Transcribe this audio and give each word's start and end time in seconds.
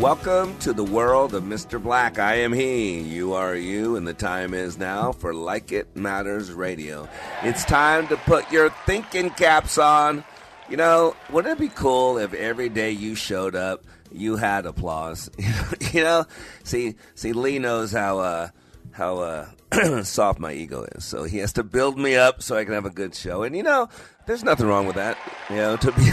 Welcome 0.00 0.58
to 0.58 0.74
the 0.74 0.84
world 0.84 1.34
of 1.34 1.44
Mr. 1.44 1.82
Black. 1.82 2.18
I 2.18 2.34
am 2.40 2.52
he, 2.52 3.00
you 3.00 3.32
are 3.32 3.54
you, 3.54 3.96
and 3.96 4.06
the 4.06 4.12
time 4.12 4.52
is 4.52 4.76
now 4.76 5.10
for 5.12 5.32
Like 5.32 5.72
It 5.72 5.96
Matters 5.96 6.52
Radio. 6.52 7.08
It's 7.42 7.64
time 7.64 8.06
to 8.08 8.18
put 8.18 8.52
your 8.52 8.68
thinking 8.84 9.30
caps 9.30 9.78
on. 9.78 10.22
You 10.68 10.76
know, 10.76 11.16
wouldn't 11.30 11.58
it 11.58 11.58
be 11.58 11.70
cool 11.70 12.18
if 12.18 12.34
every 12.34 12.68
day 12.68 12.90
you 12.90 13.14
showed 13.14 13.56
up, 13.56 13.84
you 14.12 14.36
had 14.36 14.66
applause? 14.66 15.30
you 15.92 16.02
know, 16.02 16.26
see, 16.62 16.96
see, 17.14 17.32
Lee 17.32 17.58
knows 17.58 17.90
how 17.90 18.18
uh, 18.18 18.48
how 18.90 19.20
uh, 19.20 19.46
soft 20.02 20.38
my 20.38 20.52
ego 20.52 20.86
is, 20.94 21.06
so 21.06 21.24
he 21.24 21.38
has 21.38 21.54
to 21.54 21.64
build 21.64 21.98
me 21.98 22.16
up 22.16 22.42
so 22.42 22.54
I 22.54 22.64
can 22.64 22.74
have 22.74 22.84
a 22.84 22.90
good 22.90 23.14
show. 23.14 23.44
And 23.44 23.56
you 23.56 23.62
know, 23.62 23.88
there's 24.26 24.44
nothing 24.44 24.66
wrong 24.66 24.86
with 24.86 24.96
that. 24.96 25.16
You 25.48 25.56
know, 25.56 25.76
to 25.76 25.92
be, 25.92 26.10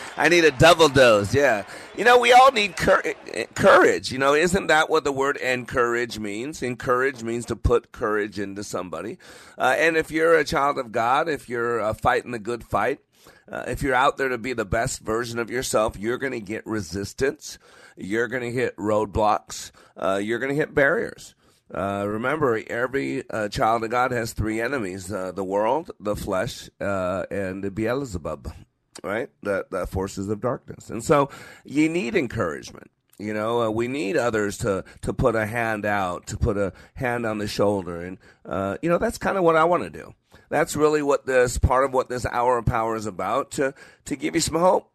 I 0.16 0.28
need 0.28 0.44
a 0.44 0.50
double 0.50 0.88
dose. 0.88 1.34
Yeah, 1.34 1.64
you 1.96 2.04
know, 2.04 2.18
we 2.18 2.32
all 2.32 2.50
need 2.52 2.76
cur- 2.76 3.14
courage. 3.54 4.10
You 4.10 4.18
know, 4.18 4.34
isn't 4.34 4.66
that 4.68 4.90
what 4.90 5.04
the 5.04 5.12
word 5.12 5.36
encourage 5.36 6.18
means? 6.18 6.62
Encourage 6.62 7.22
means 7.22 7.46
to 7.46 7.56
put 7.56 7.92
courage 7.92 8.38
into 8.38 8.64
somebody. 8.64 9.18
Uh, 9.58 9.74
and 9.78 9.96
if 9.96 10.10
you're 10.10 10.36
a 10.36 10.44
child 10.44 10.78
of 10.78 10.92
God, 10.92 11.28
if 11.28 11.48
you're 11.48 11.80
uh, 11.80 11.94
fighting 11.94 12.30
the 12.30 12.38
good 12.38 12.64
fight, 12.64 13.00
uh, 13.50 13.64
if 13.66 13.82
you're 13.82 13.94
out 13.94 14.16
there 14.16 14.28
to 14.28 14.38
be 14.38 14.52
the 14.52 14.64
best 14.64 15.00
version 15.00 15.38
of 15.38 15.50
yourself, 15.50 15.98
you're 15.98 16.18
going 16.18 16.32
to 16.32 16.40
get 16.40 16.66
resistance. 16.66 17.58
You're 17.96 18.28
going 18.28 18.42
to 18.42 18.50
hit 18.50 18.76
roadblocks. 18.76 19.70
Uh, 19.96 20.20
you're 20.22 20.38
going 20.38 20.50
to 20.50 20.56
hit 20.56 20.74
barriers. 20.74 21.34
Uh, 21.74 22.04
remember, 22.06 22.62
every 22.68 23.28
uh, 23.30 23.48
child 23.48 23.82
of 23.82 23.90
God 23.90 24.12
has 24.12 24.32
three 24.32 24.60
enemies: 24.60 25.12
uh, 25.12 25.32
the 25.32 25.44
world, 25.44 25.90
the 25.98 26.14
flesh, 26.14 26.70
uh, 26.80 27.24
and 27.30 27.64
the 27.64 27.70
Beelzebub. 27.70 28.52
Right, 29.02 29.28
the, 29.42 29.66
the 29.70 29.86
forces 29.88 30.28
of 30.28 30.40
darkness. 30.40 30.88
And 30.88 31.02
so, 31.02 31.28
you 31.64 31.88
need 31.88 32.14
encouragement. 32.14 32.90
You 33.18 33.34
know, 33.34 33.62
uh, 33.62 33.70
we 33.70 33.88
need 33.88 34.16
others 34.16 34.56
to 34.58 34.84
to 35.02 35.12
put 35.12 35.34
a 35.34 35.46
hand 35.46 35.84
out, 35.84 36.26
to 36.28 36.36
put 36.36 36.56
a 36.56 36.72
hand 36.94 37.26
on 37.26 37.38
the 37.38 37.48
shoulder, 37.48 38.00
and 38.00 38.18
uh, 38.46 38.76
you 38.82 38.88
know 38.88 38.98
that's 38.98 39.18
kind 39.18 39.36
of 39.36 39.44
what 39.44 39.56
I 39.56 39.64
want 39.64 39.82
to 39.82 39.90
do. 39.90 40.14
That's 40.48 40.76
really 40.76 41.02
what 41.02 41.26
this 41.26 41.58
part 41.58 41.84
of 41.84 41.92
what 41.92 42.08
this 42.08 42.24
hour 42.26 42.58
of 42.58 42.66
power 42.66 42.96
is 42.96 43.06
about 43.06 43.50
to 43.52 43.74
to 44.04 44.16
give 44.16 44.34
you 44.34 44.40
some 44.40 44.56
hope 44.56 44.90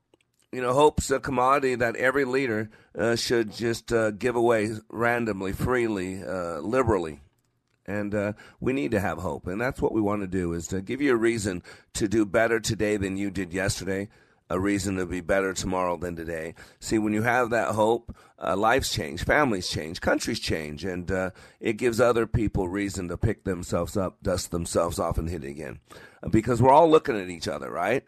you 0.51 0.61
know, 0.61 0.73
hope's 0.73 1.11
a 1.11 1.19
commodity 1.19 1.75
that 1.75 1.95
every 1.95 2.25
leader 2.25 2.69
uh, 2.97 3.15
should 3.15 3.53
just 3.53 3.93
uh, 3.93 4.11
give 4.11 4.35
away 4.35 4.71
randomly, 4.89 5.51
freely, 5.51 6.23
uh, 6.23 6.59
liberally. 6.59 7.21
And 7.85 8.13
uh, 8.13 8.33
we 8.59 8.73
need 8.73 8.91
to 8.91 8.99
have 8.99 9.19
hope. 9.19 9.47
And 9.47 9.59
that's 9.59 9.81
what 9.81 9.93
we 9.93 10.01
want 10.01 10.21
to 10.21 10.27
do 10.27 10.53
is 10.53 10.67
to 10.67 10.81
give 10.81 11.01
you 11.01 11.13
a 11.13 11.17
reason 11.17 11.63
to 11.93 12.07
do 12.07 12.25
better 12.25 12.59
today 12.59 12.97
than 12.97 13.17
you 13.17 13.31
did 13.31 13.53
yesterday, 13.53 14.09
a 14.49 14.59
reason 14.59 14.95
to 14.97 15.05
be 15.05 15.21
better 15.21 15.53
tomorrow 15.53 15.97
than 15.97 16.15
today. 16.15 16.55
See, 16.79 16.97
when 16.99 17.13
you 17.13 17.23
have 17.23 17.49
that 17.51 17.69
hope, 17.69 18.15
uh, 18.43 18.55
lives 18.55 18.91
change, 18.91 19.23
families 19.23 19.69
change, 19.69 20.01
countries 20.01 20.39
change, 20.39 20.83
and 20.83 21.11
uh, 21.11 21.31
it 21.59 21.73
gives 21.73 21.99
other 21.99 22.25
people 22.25 22.67
reason 22.67 23.07
to 23.09 23.17
pick 23.17 23.43
themselves 23.43 23.97
up, 23.97 24.21
dust 24.21 24.51
themselves 24.51 24.99
off, 24.99 25.17
and 25.17 25.29
hit 25.29 25.43
it 25.43 25.49
again. 25.49 25.79
Because 26.29 26.61
we're 26.61 26.73
all 26.73 26.89
looking 26.89 27.19
at 27.19 27.29
each 27.29 27.47
other, 27.47 27.71
right? 27.71 28.03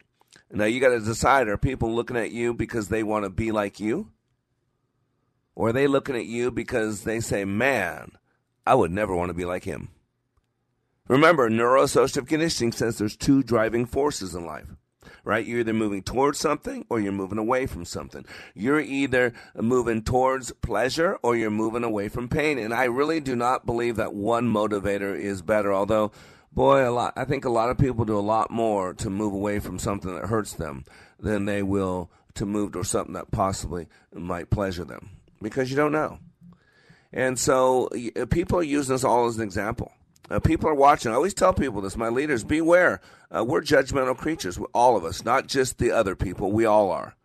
Now 0.54 0.66
you 0.66 0.80
got 0.80 0.90
to 0.90 1.00
decide: 1.00 1.48
are 1.48 1.58
people 1.58 1.94
looking 1.94 2.18
at 2.18 2.32
you 2.32 2.54
because 2.54 2.90
they 2.90 3.04
want 3.04 3.26
to 3.26 3.30
be 3.30 3.52
like 3.52 3.80
you, 3.80 4.12
or 5.56 5.70
are 5.70 5.74
they 5.74 5.88
looking 5.88 6.16
at 6.16 6.26
you 6.26 6.52
because 6.52 7.04
they 7.04 7.20
say, 7.20 7.46
"Man, 7.46 8.12
I 8.66 8.76
would 8.76 8.92
never 8.92 9.16
want 9.16 9.30
to 9.30 9.34
be 9.34 9.46
like 9.46 9.64
him"? 9.64 9.90
Remember, 11.08 11.50
neuroassociative 11.50 12.28
conditioning 12.28 12.72
says 12.72 12.98
there's 12.98 13.18
two 13.18 13.44
driving 13.44 13.86
forces 13.86 14.36
in 14.36 14.46
life. 14.46 14.68
Right? 15.24 15.46
You're 15.46 15.60
either 15.60 15.74
moving 15.74 16.04
towards 16.04 16.40
something 16.40 16.86
or 16.90 17.00
you're 17.00 17.12
moving 17.12 17.38
away 17.38 17.66
from 17.66 17.86
something. 17.86 18.26
You're 18.56 18.80
either 18.80 19.34
moving 19.56 20.04
towards 20.04 20.52
pleasure 20.62 21.18
or 21.22 21.36
you're 21.36 21.52
moving 21.52 21.84
away 21.84 22.08
from 22.08 22.28
pain. 22.30 22.58
And 22.58 22.74
I 22.74 22.86
really 22.86 23.20
do 23.20 23.36
not 23.36 23.66
believe 23.66 23.98
that 23.98 24.14
one 24.14 24.52
motivator 24.52 25.20
is 25.20 25.42
better, 25.42 25.74
although 25.74 26.12
boy, 26.52 26.88
a 26.88 26.92
lot. 26.92 27.14
I 27.16 27.26
think 27.26 27.46
a 27.46 27.50
lot 27.50 27.70
of 27.70 27.78
people 27.78 28.06
do 28.06 28.18
a 28.18 28.22
lot 28.22 28.52
more 28.52 28.94
to 28.96 29.10
move 29.10 29.34
away 29.34 29.60
from 29.60 29.80
something 29.80 30.14
that 30.14 30.28
hurts 30.28 30.54
them 30.54 30.86
than 31.20 31.46
they 31.46 31.64
will 31.64 32.10
to 32.36 32.46
move 32.46 32.74
to 32.74 32.84
something 32.84 33.14
that 33.14 33.32
possibly 33.32 33.88
might 34.14 34.50
pleasure 34.50 34.86
them 34.86 35.10
because 35.42 35.70
you 35.70 35.76
don't 35.76 35.92
know. 35.92 36.20
And 37.14 37.38
so 37.38 37.90
uh, 38.16 38.26
people 38.26 38.60
are 38.60 38.64
using 38.64 38.96
us 38.96 39.04
all 39.04 39.28
as 39.28 39.38
an 39.38 39.44
example. 39.44 39.92
Uh, 40.30 40.40
people 40.40 40.70
are 40.70 40.76
watching. 40.76 41.12
I 41.12 41.16
always 41.16 41.34
tell 41.34 41.54
people 41.54 41.82
this. 41.82 41.98
My 41.98 42.08
leaders, 42.08 42.44
beware. 42.44 43.02
Uh, 43.36 43.44
we're 43.44 43.62
judgmental 43.62 44.18
creatures, 44.18 44.58
all 44.74 44.96
of 44.96 45.04
us, 45.04 45.26
not 45.26 45.48
just 45.48 45.78
the 45.78 45.92
other 45.92 46.16
people. 46.16 46.52
We 46.52 46.66
all 46.66 46.90
are. 46.90 47.16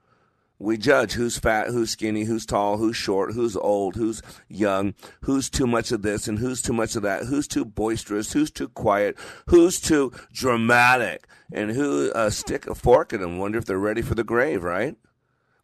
We 0.59 0.79
judge 0.79 1.13
who's 1.13 1.39
fat, 1.39 1.69
who's 1.69 1.91
skinny, 1.91 2.25
who's 2.25 2.47
tall, 2.47 2.79
who's 2.79 2.97
short, 2.97 3.35
who's 3.35 3.57
old, 3.57 3.95
who's 3.95 4.23
young, 4.49 4.95
who's 5.21 5.51
too 5.51 5.67
much 5.67 5.93
of 5.93 6.01
this 6.01 6.29
and 6.29 6.39
who's 6.39 6.63
too 6.63 6.73
much 6.73 6.97
of 6.97 7.03
that, 7.03 7.25
who's 7.25 7.47
too 7.47 7.65
boisterous, 7.65 8.33
who's 8.33 8.51
too 8.51 8.69
quiet, 8.69 9.19
who's 9.49 9.79
too 9.79 10.13
dramatic, 10.33 11.27
and 11.53 11.73
who 11.73 12.11
uh, 12.13 12.31
stick 12.31 12.67
a 12.67 12.75
fork 12.75 13.13
in 13.13 13.21
them, 13.21 13.39
wonder 13.39 13.59
if 13.59 13.67
they're 13.67 13.79
ready 13.79 14.01
for 14.01 14.15
the 14.15 14.25
grave, 14.25 14.65
right? 14.65 14.97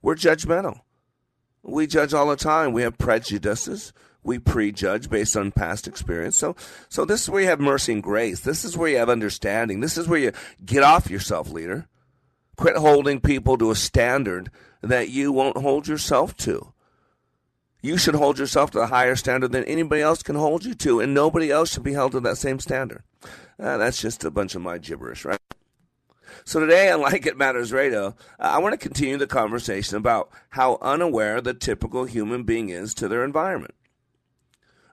We're 0.03 0.15
judgmental. 0.15 0.81
We 1.63 1.87
judge 1.87 2.13
all 2.13 2.29
the 2.29 2.37
time. 2.37 2.73
We 2.73 2.83
have 2.83 2.99
prejudices. 2.99 3.93
We 4.23 4.39
prejudge 4.39 5.09
based 5.09 5.37
on 5.37 5.53
past 5.53 5.89
experience. 5.89 6.37
So, 6.37 6.55
so 6.89 7.05
this 7.05 7.23
is 7.23 7.31
where 7.31 7.43
you 7.43 7.49
have 7.49 7.61
mercy 7.61 7.93
and 7.93 8.03
grace. 8.03 8.41
This 8.41 8.65
is 8.65 8.77
where 8.77 8.91
you 8.91 8.99
have 8.99 9.09
understanding. 9.09 9.81
This 9.81 9.97
is 9.97 10.07
where 10.07 10.19
you 10.19 10.33
get 10.65 10.83
off 10.83 11.11
yourself, 11.11 11.51
leader. 11.51 11.89
Quit 12.57 12.77
holding 12.77 13.21
people 13.21 13.57
to 13.59 13.71
a 13.71 13.75
standard 13.75 14.51
that 14.83 15.09
you 15.09 15.33
won't 15.33 15.57
hold 15.57 15.89
yourself 15.89 16.37
to. 16.39 16.73
You 17.81 17.97
should 17.97 18.15
hold 18.15 18.39
yourself 18.39 18.71
to 18.73 18.81
a 18.81 18.87
higher 18.87 19.17
standard 19.17 19.53
than 19.53 19.65
anybody 19.65 20.03
else 20.03 20.23
can 20.23 20.37
hold 20.37 20.65
you 20.65 20.75
to, 20.75 21.01
and 21.01 21.15
nobody 21.15 21.51
else 21.51 21.73
should 21.73 21.83
be 21.83 21.95
held 21.95 22.13
to 22.13 22.21
that 22.21 22.39
same 22.39 22.61
standard. 22.61 23.03
Uh, 23.59 23.77
that's 23.77 24.01
just 24.01 24.25
a 24.25 24.31
bunch 24.31 24.55
of 24.55 24.63
my 24.63 24.79
gibberish, 24.79 25.25
right? 25.25 25.41
So 26.45 26.61
today 26.61 26.91
on 26.93 27.01
Like 27.01 27.27
It 27.27 27.37
Matters 27.37 27.73
Radio, 27.73 28.15
I 28.39 28.59
want 28.59 28.73
to 28.73 28.79
continue 28.79 29.17
the 29.17 29.27
conversation 29.27 29.97
about 29.97 30.31
how 30.51 30.79
unaware 30.81 31.41
the 31.41 31.55
typical 31.55 32.05
human 32.05 32.45
being 32.45 32.69
is 32.69 32.95
to 32.95 33.09
their 33.09 33.25
environment. 33.25 33.75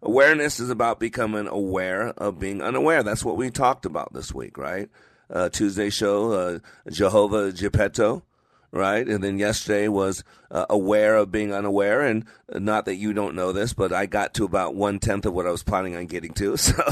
Awareness 0.02 0.60
is 0.60 0.70
about 0.70 1.00
becoming 1.00 1.48
aware 1.48 2.08
of 2.10 2.40
being 2.40 2.62
unaware. 2.62 3.04
That's 3.04 3.26
what 3.26 3.38
we 3.38 3.52
talked 3.52 3.86
about 3.86 4.14
this 4.14 4.34
week, 4.34 4.58
right? 4.58 4.90
Uh, 5.30 5.50
Tuesday 5.50 5.90
show, 5.90 6.32
uh, 6.32 6.60
Jehovah 6.90 7.52
Geppetto, 7.52 8.24
right? 8.72 9.08
And 9.08 9.24
then 9.24 9.40
yesterday 9.40 9.88
was 9.88 10.24
uh, 10.52 10.66
aware 10.70 11.16
of 11.16 11.32
being 11.32 11.54
unaware, 11.54 12.02
and 12.02 12.26
not 12.54 12.86
that 12.86 12.96
you 12.96 13.14
don't 13.14 13.36
know 13.36 13.52
this, 13.52 13.74
but 13.74 13.94
I 13.94 14.06
got 14.06 14.34
to 14.36 14.46
about 14.46 14.76
one 14.76 15.00
tenth 15.00 15.26
of 15.26 15.34
what 15.34 15.48
I 15.48 15.52
was 15.52 15.64
planning 15.64 15.96
on 15.96 16.06
getting 16.06 16.34
to. 16.34 16.58
So, 16.70 16.84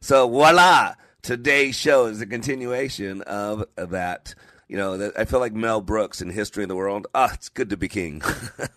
so 0.00 0.28
voila! 0.28 0.94
Today's 1.22 1.74
show 1.74 2.06
is 2.06 2.20
a 2.20 2.26
continuation 2.26 3.22
of 3.22 3.64
that. 3.76 4.34
You 4.68 4.76
know, 4.76 5.12
I 5.16 5.24
feel 5.24 5.38
like 5.38 5.52
Mel 5.52 5.80
Brooks 5.80 6.20
in 6.20 6.30
History 6.30 6.64
of 6.64 6.68
the 6.68 6.76
World. 6.76 7.06
Ah, 7.14 7.32
it's 7.32 7.48
good 7.48 7.70
to 7.70 7.76
be 7.76 7.88
king. 7.88 8.20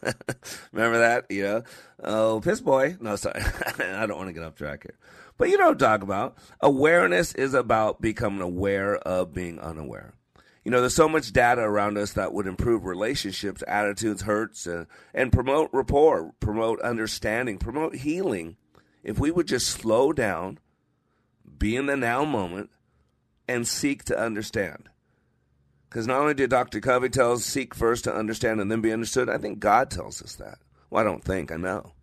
Remember 0.71 0.99
that? 0.99 1.25
You 1.29 1.43
know, 1.43 1.63
oh, 2.03 2.41
piss 2.41 2.61
boy. 2.61 2.97
No, 2.99 3.15
sorry, 3.15 3.41
I 3.79 4.05
don't 4.05 4.17
want 4.17 4.29
to 4.29 4.33
get 4.33 4.43
off 4.43 4.55
track 4.55 4.83
here. 4.83 4.97
But 5.37 5.49
you 5.49 5.57
know 5.57 5.65
what 5.65 5.73
I'm 5.73 5.77
talking 5.77 6.03
about. 6.03 6.37
Awareness 6.59 7.33
is 7.33 7.53
about 7.53 8.01
becoming 8.01 8.41
aware 8.41 8.97
of 8.97 9.33
being 9.33 9.59
unaware. 9.59 10.13
You 10.69 10.75
know, 10.75 10.81
there's 10.81 10.93
so 10.93 11.09
much 11.09 11.31
data 11.33 11.61
around 11.61 11.97
us 11.97 12.13
that 12.13 12.31
would 12.31 12.45
improve 12.45 12.85
relationships, 12.85 13.63
attitudes, 13.67 14.21
hurts, 14.21 14.67
uh, 14.67 14.85
and 15.15 15.31
promote 15.31 15.71
rapport, 15.73 16.35
promote 16.39 16.79
understanding, 16.81 17.57
promote 17.57 17.95
healing. 17.95 18.55
If 19.03 19.17
we 19.17 19.31
would 19.31 19.47
just 19.47 19.67
slow 19.67 20.13
down, 20.13 20.59
be 21.57 21.75
in 21.75 21.87
the 21.87 21.97
now 21.97 22.23
moment, 22.23 22.69
and 23.47 23.67
seek 23.67 24.03
to 24.03 24.19
understand. 24.19 24.89
Because 25.89 26.05
not 26.05 26.21
only 26.21 26.35
did 26.35 26.51
Dr. 26.51 26.79
Covey 26.81 27.09
tell 27.09 27.31
us 27.31 27.45
seek 27.45 27.73
first 27.73 28.03
to 28.03 28.13
understand 28.13 28.61
and 28.61 28.71
then 28.71 28.81
be 28.81 28.93
understood, 28.93 29.27
I 29.27 29.39
think 29.39 29.57
God 29.57 29.89
tells 29.89 30.21
us 30.21 30.35
that. 30.35 30.59
Well, 30.91 31.01
I 31.01 31.03
don't 31.03 31.23
think, 31.23 31.51
I 31.51 31.55
know. 31.55 31.93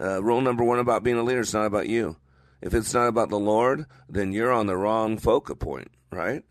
Uh, 0.00 0.20
rule 0.20 0.40
number 0.40 0.64
one 0.64 0.80
about 0.80 1.04
being 1.04 1.16
a 1.16 1.22
leader 1.22 1.42
is 1.42 1.54
not 1.54 1.66
about 1.66 1.88
you. 1.88 2.16
If 2.60 2.74
it's 2.74 2.92
not 2.92 3.06
about 3.06 3.30
the 3.30 3.38
Lord, 3.38 3.86
then 4.08 4.32
you're 4.32 4.50
on 4.52 4.66
the 4.66 4.76
wrong 4.76 5.16
focal 5.16 5.54
point, 5.54 5.92
right? 6.10 6.42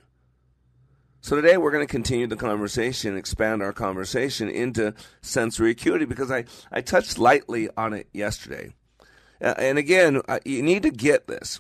So 1.22 1.36
today 1.36 1.58
we're 1.58 1.72
going 1.72 1.86
to 1.86 1.92
continue 1.92 2.28
the 2.28 2.36
conversation, 2.36 3.18
expand 3.18 3.62
our 3.62 3.74
conversation 3.74 4.50
into 4.50 4.94
sensory 5.22 5.72
acuity 5.72 6.06
because 6.06 6.32
I, 6.32 6.46
I 6.72 6.82
touched 6.82 7.18
lightly 7.18 7.70
on 7.76 7.94
it 7.94 8.08
yesterday. 8.14 8.74
Uh, 9.42 9.56
and 9.58 9.78
again, 9.78 10.22
uh, 10.28 10.40
you 10.46 10.62
need 10.62 10.84
to 10.84 10.92
get 10.92 11.28
this. 11.28 11.60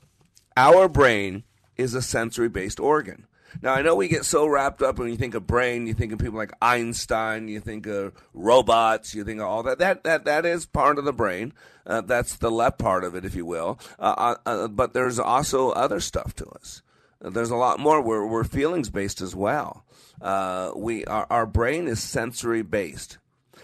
Our 0.56 0.88
brain 0.88 1.44
is 1.75 1.94
a 1.94 2.01
sensory 2.01 2.50
based 2.50 2.80
organ. 2.80 3.27
Now, 3.62 3.74
I 3.74 3.81
know 3.81 3.95
we 3.95 4.07
get 4.07 4.25
so 4.25 4.45
wrapped 4.45 4.81
up 4.81 5.00
when 5.00 5.09
you 5.09 5.15
think 5.15 5.33
of 5.33 5.48
brain, 5.48 5.88
you 5.88 5.94
think 5.94 6.12
of 6.12 6.19
people 6.19 6.38
like 6.38 6.54
Einstein, 6.62 7.48
you 7.48 7.59
think 7.59 7.88
of 7.88 8.13
robots, 8.33 9.15
you 9.15 9.24
think 9.24 9.39
of 9.39 9.48
all 9.48 9.63
that. 9.63 9.80
That 9.80 10.04
that 10.04 10.25
that 10.25 10.45
is 10.45 10.65
part 10.65 11.00
of 11.00 11.06
the 11.06 11.13
brain. 11.13 11.54
Uh, 11.86 12.01
that's 12.01 12.36
the 12.36 12.51
left 12.51 12.77
part 12.77 13.04
of 13.04 13.15
it, 13.15 13.25
if 13.25 13.33
you 13.33 13.45
will. 13.45 13.80
Uh, 13.98 14.68
but 14.68 14.94
there's 14.94 15.18
also 15.18 15.71
other 15.71 16.00
stuff 16.00 16.36
to 16.36 16.45
us. 16.50 16.81
There's 17.19 17.51
a 17.51 17.55
lot 17.55 17.79
more. 17.79 18.01
We're 18.01 18.25
we're 18.25 18.43
feelings 18.43 18.89
based 18.89 19.21
as 19.21 19.35
well. 19.35 19.85
Uh, 20.21 20.71
we 20.75 21.05
our, 21.05 21.27
our 21.29 21.45
brain 21.45 21.87
is 21.87 22.01
sensory 22.01 22.61
based. 22.61 23.17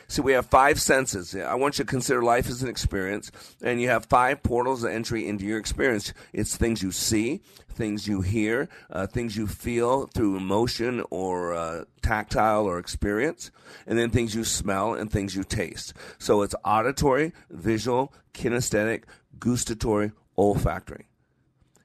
See, 0.08 0.22
we 0.22 0.34
have 0.34 0.46
five 0.48 0.80
senses. 0.80 1.36
I 1.36 1.56
want 1.56 1.80
you 1.80 1.86
to 1.86 1.90
consider 1.90 2.22
life 2.22 2.48
as 2.50 2.62
an 2.62 2.70
experience, 2.70 3.32
and 3.64 3.82
you 3.82 3.90
have 3.90 4.06
five 4.06 4.44
portals 4.44 4.84
of 4.84 4.92
entry 4.92 5.28
into 5.28 5.46
your 5.46 5.58
experience. 5.58 6.14
It's 6.34 6.58
things 6.58 6.84
you 6.84 6.92
see, 6.92 7.42
things 7.70 8.08
you 8.08 8.22
hear, 8.22 8.70
uh, 8.92 9.08
things 9.08 9.38
you 9.38 9.48
feel 9.48 10.08
through 10.08 10.38
emotion 10.38 11.04
or 11.10 11.54
uh, 11.54 11.86
tactile 12.02 12.66
or 12.66 12.80
experience, 12.80 13.50
and 13.88 13.98
then 13.98 14.10
things 14.10 14.36
you 14.36 14.44
smell 14.44 14.94
and 14.94 15.12
things 15.12 15.36
you 15.36 15.44
taste. 15.44 15.94
So 16.18 16.42
it's 16.42 16.56
auditory, 16.64 17.34
visual, 17.50 18.14
kinesthetic, 18.34 19.04
gustatory, 19.40 20.12
olfactory. 20.38 21.06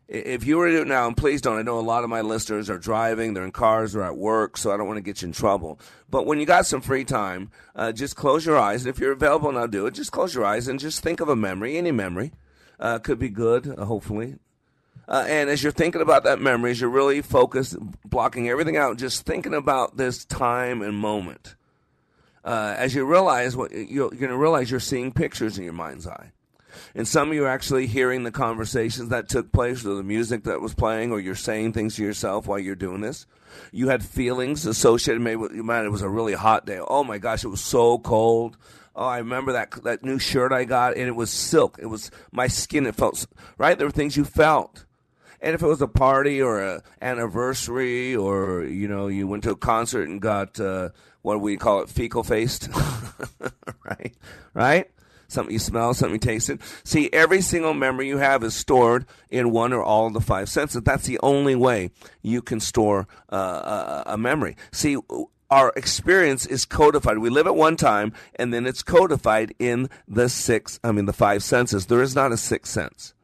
If 0.08 0.46
you 0.46 0.56
were 0.56 0.68
to 0.68 0.74
do 0.74 0.82
it 0.82 0.88
now, 0.88 1.06
and 1.06 1.14
please 1.14 1.42
don't, 1.42 1.58
I 1.58 1.62
know 1.62 1.78
a 1.78 1.80
lot 1.80 2.02
of 2.02 2.08
my 2.08 2.22
listeners 2.22 2.70
are 2.70 2.78
driving, 2.78 3.34
they're 3.34 3.44
in 3.44 3.52
cars, 3.52 3.92
they're 3.92 4.02
at 4.02 4.16
work, 4.16 4.56
so 4.56 4.72
I 4.72 4.78
don't 4.78 4.86
want 4.86 4.96
to 4.96 5.02
get 5.02 5.20
you 5.20 5.28
in 5.28 5.32
trouble. 5.32 5.78
But 6.08 6.24
when 6.24 6.40
you 6.40 6.46
got 6.46 6.64
some 6.64 6.80
free 6.80 7.04
time, 7.04 7.50
uh, 7.76 7.92
just 7.92 8.16
close 8.16 8.46
your 8.46 8.56
eyes. 8.56 8.86
And 8.86 8.88
if 8.88 8.98
you're 8.98 9.12
available 9.12 9.52
now, 9.52 9.66
do 9.66 9.84
it. 9.84 9.92
Just 9.92 10.10
close 10.10 10.34
your 10.34 10.46
eyes 10.46 10.66
and 10.66 10.80
just 10.80 11.02
think 11.02 11.20
of 11.20 11.28
a 11.28 11.36
memory, 11.36 11.76
any 11.76 11.92
memory. 11.92 12.32
Uh, 12.80 12.98
could 12.98 13.18
be 13.18 13.28
good, 13.28 13.68
uh, 13.78 13.84
hopefully. 13.84 14.36
Uh, 15.06 15.24
and 15.28 15.50
as 15.50 15.62
you're 15.62 15.72
thinking 15.72 16.00
about 16.00 16.24
that 16.24 16.40
memory, 16.40 16.70
as 16.70 16.80
you're 16.80 16.88
really 16.88 17.20
focused, 17.20 17.76
blocking 18.04 18.48
everything 18.48 18.78
out, 18.78 18.96
just 18.96 19.26
thinking 19.26 19.52
about 19.52 19.98
this 19.98 20.24
time 20.24 20.80
and 20.80 20.94
moment. 20.94 21.54
Uh, 22.44 22.74
as 22.78 22.94
you 22.94 23.04
realize 23.04 23.56
what 23.56 23.72
you're 23.72 24.08
going 24.10 24.30
to 24.30 24.36
realize, 24.36 24.70
you're 24.70 24.80
seeing 24.80 25.12
pictures 25.12 25.58
in 25.58 25.64
your 25.64 25.72
mind's 25.74 26.06
eye. 26.06 26.32
And 26.94 27.06
some 27.06 27.28
of 27.28 27.34
you 27.34 27.44
are 27.44 27.48
actually 27.48 27.86
hearing 27.86 28.22
the 28.22 28.30
conversations 28.30 29.08
that 29.10 29.28
took 29.28 29.52
place 29.52 29.84
or 29.84 29.94
the 29.94 30.02
music 30.02 30.44
that 30.44 30.60
was 30.60 30.74
playing, 30.74 31.12
or 31.12 31.20
you're 31.20 31.34
saying 31.34 31.72
things 31.72 31.96
to 31.96 32.02
yourself 32.02 32.46
while 32.46 32.58
you're 32.58 32.74
doing 32.74 33.00
this. 33.00 33.26
You 33.72 33.88
had 33.88 34.04
feelings 34.04 34.66
associated 34.66 35.20
maybe 35.20 35.36
with, 35.36 35.52
man, 35.52 35.84
it 35.84 35.90
was 35.90 36.02
a 36.02 36.08
really 36.08 36.34
hot 36.34 36.66
day. 36.66 36.80
Oh 36.80 37.04
my 37.04 37.18
gosh, 37.18 37.44
it 37.44 37.48
was 37.48 37.60
so 37.60 37.98
cold. 37.98 38.56
Oh, 38.94 39.04
I 39.04 39.18
remember 39.18 39.52
that 39.52 39.70
that 39.84 40.02
new 40.02 40.18
shirt 40.18 40.52
I 40.52 40.64
got, 40.64 40.96
and 40.96 41.06
it 41.06 41.14
was 41.14 41.30
silk. 41.30 41.78
It 41.80 41.86
was 41.86 42.10
my 42.32 42.48
skin. 42.48 42.84
It 42.84 42.96
felt 42.96 43.26
right. 43.56 43.78
There 43.78 43.86
were 43.86 43.92
things 43.92 44.16
you 44.16 44.24
felt, 44.24 44.86
and 45.40 45.54
if 45.54 45.62
it 45.62 45.66
was 45.66 45.80
a 45.80 45.86
party 45.86 46.42
or 46.42 46.60
a 46.60 46.82
anniversary, 47.00 48.16
or 48.16 48.64
you 48.64 48.88
know, 48.88 49.06
you 49.06 49.28
went 49.28 49.44
to 49.44 49.52
a 49.52 49.56
concert 49.56 50.08
and 50.08 50.20
got 50.20 50.58
uh, 50.58 50.88
what 51.22 51.34
do 51.34 51.38
we 51.38 51.56
call 51.56 51.82
it, 51.82 51.88
fecal 51.88 52.24
faced, 52.24 52.68
right? 53.84 54.14
Right? 54.52 54.90
Something 55.28 55.52
you 55.52 55.58
smell, 55.58 55.94
something 55.94 56.14
you 56.14 56.18
tasted. 56.18 56.60
See, 56.84 57.10
every 57.12 57.40
single 57.40 57.74
memory 57.74 58.08
you 58.08 58.18
have 58.18 58.42
is 58.42 58.54
stored 58.54 59.06
in 59.30 59.50
one 59.50 59.72
or 59.72 59.82
all 59.82 60.06
of 60.06 60.14
the 60.14 60.20
five 60.20 60.48
senses. 60.48 60.82
That's 60.82 61.06
the 61.06 61.20
only 61.22 61.54
way 61.54 61.90
you 62.22 62.42
can 62.42 62.60
store 62.60 63.06
uh, 63.30 64.02
a, 64.06 64.14
a 64.14 64.18
memory. 64.18 64.56
See, 64.72 64.96
our 65.50 65.72
experience 65.76 66.46
is 66.46 66.64
codified. 66.64 67.18
We 67.18 67.30
live 67.30 67.46
at 67.46 67.54
one 67.54 67.76
time, 67.76 68.12
and 68.34 68.52
then 68.52 68.66
it's 68.66 68.82
codified 68.82 69.54
in 69.58 69.88
the 70.06 70.28
six, 70.28 70.80
I 70.82 70.92
mean, 70.92 71.06
the 71.06 71.12
five 71.12 71.42
senses. 71.42 71.86
There 71.86 72.02
is 72.02 72.14
not 72.14 72.32
a 72.32 72.36
sixth 72.36 72.72
sense. 72.72 73.14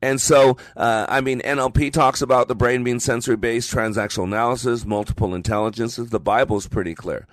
And 0.00 0.20
so, 0.20 0.56
uh, 0.76 1.06
I 1.08 1.20
mean, 1.20 1.40
NLP 1.40 1.92
talks 1.92 2.22
about 2.22 2.46
the 2.46 2.54
brain 2.54 2.84
being 2.84 3.00
sensory 3.00 3.36
based, 3.36 3.72
transactional 3.72 4.24
analysis, 4.24 4.84
multiple 4.84 5.34
intelligences. 5.34 6.10
The 6.10 6.20
Bible 6.20 6.56
is 6.56 6.68
pretty 6.68 6.94
clear. 6.94 7.26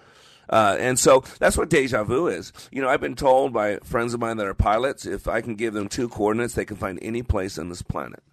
Uh, 0.49 0.75
and 0.79 0.99
so 0.99 1.23
that's 1.39 1.57
what 1.57 1.69
deja 1.69 2.03
vu 2.03 2.27
is. 2.27 2.53
You 2.71 2.81
know, 2.81 2.89
I've 2.89 3.01
been 3.01 3.15
told 3.15 3.53
by 3.53 3.77
friends 3.77 4.13
of 4.13 4.19
mine 4.19 4.37
that 4.37 4.47
are 4.47 4.53
pilots, 4.53 5.05
if 5.05 5.27
I 5.27 5.41
can 5.41 5.55
give 5.55 5.73
them 5.73 5.87
two 5.87 6.09
coordinates, 6.09 6.53
they 6.53 6.65
can 6.65 6.77
find 6.77 6.99
any 7.01 7.23
place 7.23 7.57
on 7.57 7.69
this 7.69 7.81
planet. 7.81 8.23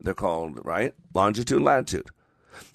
They're 0.00 0.14
called, 0.14 0.64
right? 0.64 0.94
Longitude, 1.14 1.62
latitude. 1.62 2.08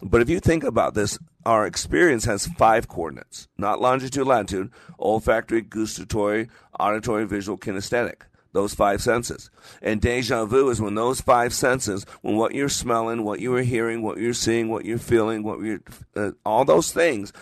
But 0.02 0.22
if 0.22 0.30
you 0.30 0.40
think 0.40 0.64
about 0.64 0.94
this, 0.94 1.20
our 1.46 1.66
experience 1.66 2.26
has 2.26 2.48
five 2.48 2.88
coordinates, 2.88 3.48
not 3.58 3.82
longitude, 3.82 4.28
latitude, 4.28 4.72
olfactory, 5.00 5.62
gustatory, 5.62 6.50
auditory, 6.80 7.26
visual, 7.26 7.58
kinesthetic. 7.58 8.24
Those 8.54 8.74
five 8.74 9.02
senses. 9.02 9.52
And 9.82 10.02
deja 10.02 10.46
vu 10.46 10.70
is 10.70 10.82
when 10.82 10.96
those 10.96 11.22
five 11.22 11.54
senses, 11.54 12.06
when 12.22 12.38
what 12.38 12.56
you're 12.56 12.70
smelling, 12.70 13.24
what 13.24 13.40
you 13.40 13.54
are 13.56 13.62
hearing, 13.62 14.02
what 14.02 14.18
you're 14.18 14.34
seeing, 14.34 14.70
what 14.70 14.84
you're 14.84 14.98
feeling, 14.98 15.44
what 15.44 15.60
you're, 15.60 15.82
uh, 16.16 16.32
all 16.46 16.66
those 16.66 16.92
things 16.92 17.34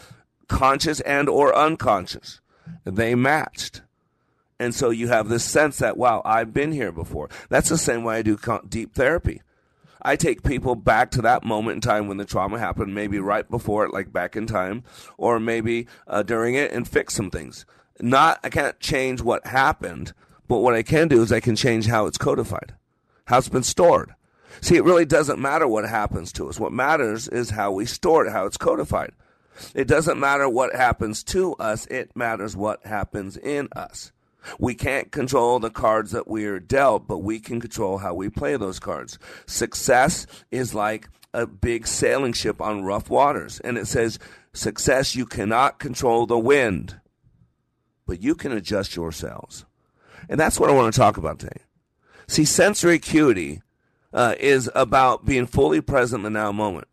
conscious 0.48 1.00
and 1.02 1.30
or 1.30 1.56
unconscious. 1.56 2.42
They 2.84 3.16
matched. 3.16 3.82
And 4.60 4.74
so 4.74 4.90
you 4.90 5.10
have 5.10 5.28
this 5.28 5.44
sense 5.44 5.80
that, 5.80 5.98
wow, 5.98 6.22
I've 6.24 6.54
been 6.54 6.72
here 6.72 6.92
before. 6.92 7.30
That's 7.50 7.70
the 7.70 7.78
same 7.78 8.04
way 8.04 8.18
I 8.18 8.22
do 8.22 8.40
deep 8.70 8.94
therapy. 8.94 9.42
I 10.02 10.16
take 10.16 10.44
people 10.44 10.76
back 10.76 11.12
to 11.12 11.22
that 11.24 11.44
moment 11.44 11.76
in 11.76 11.82
time 11.82 12.08
when 12.08 12.18
the 12.18 12.26
trauma 12.26 12.60
happened, 12.60 12.94
maybe 12.94 13.20
right 13.20 13.50
before 13.50 13.86
it, 13.86 13.94
like 13.94 14.14
back 14.14 14.36
in 14.36 14.46
time, 14.46 14.84
or 15.18 15.40
maybe 15.40 15.88
uh, 16.08 16.22
during 16.22 16.54
it, 16.54 16.72
and 16.72 16.88
fix 16.88 17.16
some 17.16 17.32
things. 17.32 17.66
Not, 18.00 18.40
I 18.44 18.50
can't 18.50 18.80
change 18.80 19.22
what 19.22 19.48
happened, 19.48 20.14
but 20.48 20.60
what 20.60 20.76
I 20.76 20.84
can 20.84 21.08
do 21.08 21.24
is 21.24 21.32
I 21.32 21.40
can 21.40 21.56
change 21.56 21.88
how 21.88 22.06
it's 22.06 22.20
codified, 22.20 22.76
how 23.26 23.40
it's 23.40 23.50
been 23.50 23.64
stored. 23.64 24.14
See, 24.62 24.76
it 24.76 24.84
really 24.84 25.06
doesn't 25.06 25.40
matter 25.40 25.68
what 25.68 25.90
happens 25.90 26.32
to 26.34 26.48
us. 26.50 26.60
What 26.60 26.72
matters 26.72 27.28
is 27.28 27.50
how 27.50 27.72
we 27.72 27.86
store 27.86 28.26
it, 28.26 28.32
how 28.32 28.46
it's 28.46 28.58
codified. 28.58 29.12
It 29.74 29.88
doesn't 29.88 30.20
matter 30.20 30.48
what 30.50 30.76
happens 30.76 31.24
to 31.26 31.54
us, 31.56 31.86
it 31.88 32.16
matters 32.16 32.56
what 32.56 32.86
happens 32.86 33.38
in 33.38 33.70
us. 33.76 34.12
We 34.60 34.76
can't 34.76 35.12
control 35.12 35.60
the 35.60 35.70
cards 35.70 36.12
that 36.12 36.28
we 36.28 36.46
are 36.46 36.60
dealt, 36.60 37.08
but 37.08 37.20
we 37.20 37.40
can 37.40 37.60
control 37.60 37.98
how 37.98 38.14
we 38.14 38.30
play 38.30 38.58
those 38.58 38.80
cards. 38.80 39.18
Success 39.48 40.28
is 40.52 40.76
like 40.76 41.10
a 41.34 41.46
big 41.48 41.88
sailing 41.88 42.34
ship 42.34 42.62
on 42.62 42.84
rough 42.84 43.10
waters. 43.10 43.60
And 43.62 43.78
it 43.78 43.88
says, 43.88 44.20
success, 44.54 45.16
you 45.16 45.26
cannot 45.26 45.80
control 45.80 46.26
the 46.26 46.38
wind, 46.38 47.00
but 48.06 48.22
you 48.22 48.36
can 48.36 48.52
adjust 48.52 48.96
yourselves. 48.96 49.66
And 50.30 50.40
that's 50.40 50.60
what 50.60 50.70
I 50.70 50.74
want 50.74 50.94
to 50.94 51.00
talk 51.00 51.18
about 51.18 51.40
today. 51.40 51.62
See, 52.28 52.46
sensory 52.46 52.96
acuity 52.96 53.62
uh, 54.14 54.36
is 54.40 54.70
about 54.74 55.26
being 55.26 55.46
fully 55.46 55.82
present 55.82 56.26
in 56.26 56.34
the 56.34 56.40
now 56.40 56.52
moment. 56.52 56.88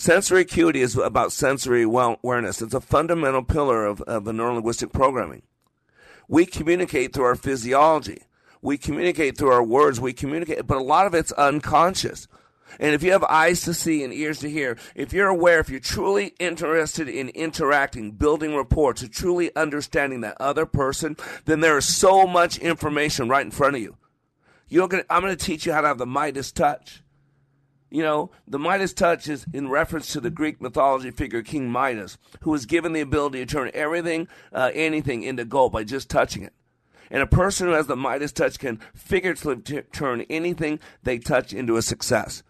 Sensory 0.00 0.42
acuity 0.42 0.80
is 0.80 0.96
about 0.96 1.32
sensory 1.32 1.82
awareness. 1.82 2.62
It's 2.62 2.72
a 2.72 2.80
fundamental 2.80 3.42
pillar 3.42 3.84
of, 3.84 4.00
of 4.02 4.24
the 4.24 4.30
neurolinguistic 4.30 4.92
programming. 4.92 5.42
We 6.28 6.46
communicate 6.46 7.12
through 7.12 7.24
our 7.24 7.34
physiology. 7.34 8.22
We 8.62 8.78
communicate 8.78 9.36
through 9.36 9.50
our 9.50 9.62
words. 9.62 10.00
We 10.00 10.12
communicate, 10.12 10.64
but 10.68 10.76
a 10.76 10.84
lot 10.84 11.08
of 11.08 11.14
it's 11.14 11.32
unconscious. 11.32 12.28
And 12.78 12.94
if 12.94 13.02
you 13.02 13.10
have 13.10 13.24
eyes 13.24 13.62
to 13.62 13.74
see 13.74 14.04
and 14.04 14.14
ears 14.14 14.38
to 14.38 14.48
hear, 14.48 14.78
if 14.94 15.12
you're 15.12 15.26
aware, 15.26 15.58
if 15.58 15.68
you're 15.68 15.80
truly 15.80 16.32
interested 16.38 17.08
in 17.08 17.30
interacting, 17.30 18.12
building 18.12 18.54
rapport, 18.54 18.94
to 18.94 19.08
truly 19.08 19.50
understanding 19.56 20.20
that 20.20 20.36
other 20.38 20.64
person, 20.64 21.16
then 21.44 21.58
there 21.58 21.76
is 21.76 21.92
so 21.92 22.24
much 22.24 22.56
information 22.58 23.28
right 23.28 23.44
in 23.44 23.50
front 23.50 23.74
of 23.74 23.82
you. 23.82 23.96
You're 24.68 24.86
gonna, 24.86 25.04
I'm 25.10 25.22
going 25.22 25.36
to 25.36 25.44
teach 25.44 25.66
you 25.66 25.72
how 25.72 25.80
to 25.80 25.88
have 25.88 25.98
the 25.98 26.06
Midas 26.06 26.52
touch. 26.52 27.02
You 27.90 28.02
know, 28.02 28.30
the 28.46 28.58
Midas 28.58 28.92
touch 28.92 29.28
is 29.28 29.46
in 29.52 29.68
reference 29.68 30.12
to 30.12 30.20
the 30.20 30.30
Greek 30.30 30.60
mythology 30.60 31.10
figure 31.10 31.42
King 31.42 31.70
Midas, 31.70 32.18
who 32.42 32.50
was 32.50 32.66
given 32.66 32.92
the 32.92 33.00
ability 33.00 33.38
to 33.38 33.46
turn 33.46 33.70
everything, 33.72 34.28
uh, 34.52 34.70
anything 34.74 35.22
into 35.22 35.44
gold 35.44 35.72
by 35.72 35.84
just 35.84 36.10
touching 36.10 36.42
it. 36.42 36.52
And 37.10 37.22
a 37.22 37.26
person 37.26 37.66
who 37.66 37.72
has 37.72 37.86
the 37.86 37.96
Midas 37.96 38.32
touch 38.32 38.58
can 38.58 38.80
figuratively 38.94 39.56
t- 39.62 39.80
turn 39.92 40.26
anything 40.28 40.80
they 41.02 41.18
touch 41.18 41.54
into 41.54 41.76
a 41.76 41.82
success. 41.82 42.42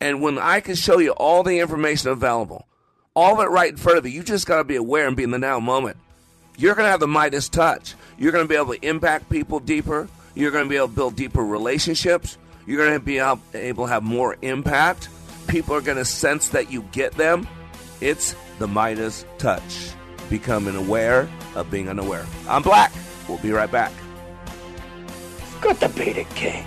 And 0.00 0.22
when 0.22 0.38
I 0.38 0.60
can 0.60 0.74
show 0.74 0.98
you 0.98 1.12
all 1.12 1.42
the 1.42 1.58
information 1.58 2.08
available, 2.08 2.66
all 3.14 3.34
of 3.34 3.40
it 3.40 3.50
right 3.50 3.70
in 3.70 3.76
front 3.76 3.98
of 3.98 4.06
you, 4.06 4.12
you 4.12 4.22
just 4.22 4.46
got 4.46 4.58
to 4.58 4.64
be 4.64 4.76
aware 4.76 5.06
and 5.06 5.16
be 5.16 5.22
in 5.22 5.30
the 5.30 5.38
now 5.38 5.60
moment. 5.60 5.98
You're 6.56 6.74
going 6.74 6.86
to 6.86 6.90
have 6.90 7.00
the 7.00 7.06
Midas 7.06 7.50
touch. 7.50 7.94
You're 8.18 8.32
going 8.32 8.44
to 8.44 8.48
be 8.48 8.56
able 8.56 8.74
to 8.74 8.86
impact 8.86 9.28
people 9.28 9.60
deeper. 9.60 10.08
You're 10.34 10.50
going 10.50 10.64
to 10.64 10.70
be 10.70 10.76
able 10.76 10.88
to 10.88 10.94
build 10.94 11.16
deeper 11.16 11.44
relationships. 11.44 12.38
You're 12.66 12.84
going 12.84 12.98
to 12.98 13.04
be 13.04 13.18
able 13.18 13.86
to 13.86 13.92
have 13.92 14.02
more 14.02 14.36
impact. 14.42 15.08
People 15.46 15.74
are 15.74 15.80
going 15.80 15.98
to 15.98 16.04
sense 16.04 16.48
that 16.48 16.70
you 16.70 16.82
get 16.92 17.12
them. 17.12 17.46
It's 18.00 18.34
the 18.58 18.66
Midas 18.66 19.24
touch. 19.38 19.90
Becoming 20.28 20.74
aware 20.74 21.28
of 21.54 21.70
being 21.70 21.88
unaware. 21.88 22.26
I'm 22.48 22.62
Black. 22.62 22.92
We'll 23.28 23.38
be 23.38 23.52
right 23.52 23.70
back. 23.70 23.92
Got 25.60 25.80
the 25.80 25.88
beta 25.88 26.24
king. 26.34 26.66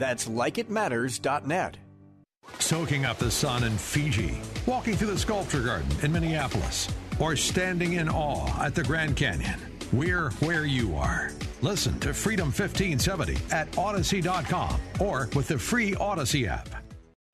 That's 0.00 0.26
likeitmatters.net. 0.28 1.76
Soaking 2.58 3.04
up 3.04 3.18
the 3.18 3.30
sun 3.30 3.62
in 3.64 3.76
Fiji, 3.76 4.40
walking 4.66 4.96
through 4.96 5.12
the 5.12 5.18
sculpture 5.18 5.62
garden 5.62 5.88
in 6.02 6.10
Minneapolis, 6.10 6.88
or 7.20 7.36
standing 7.36 7.92
in 7.92 8.08
awe 8.08 8.64
at 8.64 8.74
the 8.74 8.82
Grand 8.82 9.14
Canyon. 9.14 9.60
We're 9.92 10.30
where 10.40 10.64
you 10.64 10.96
are. 10.96 11.30
Listen 11.60 12.00
to 12.00 12.14
Freedom 12.14 12.46
1570 12.46 13.36
at 13.54 13.70
Audacy.com 13.72 14.80
or 14.98 15.28
with 15.34 15.48
the 15.48 15.58
free 15.58 15.92
Audacy 15.92 16.48
app. 16.48 16.68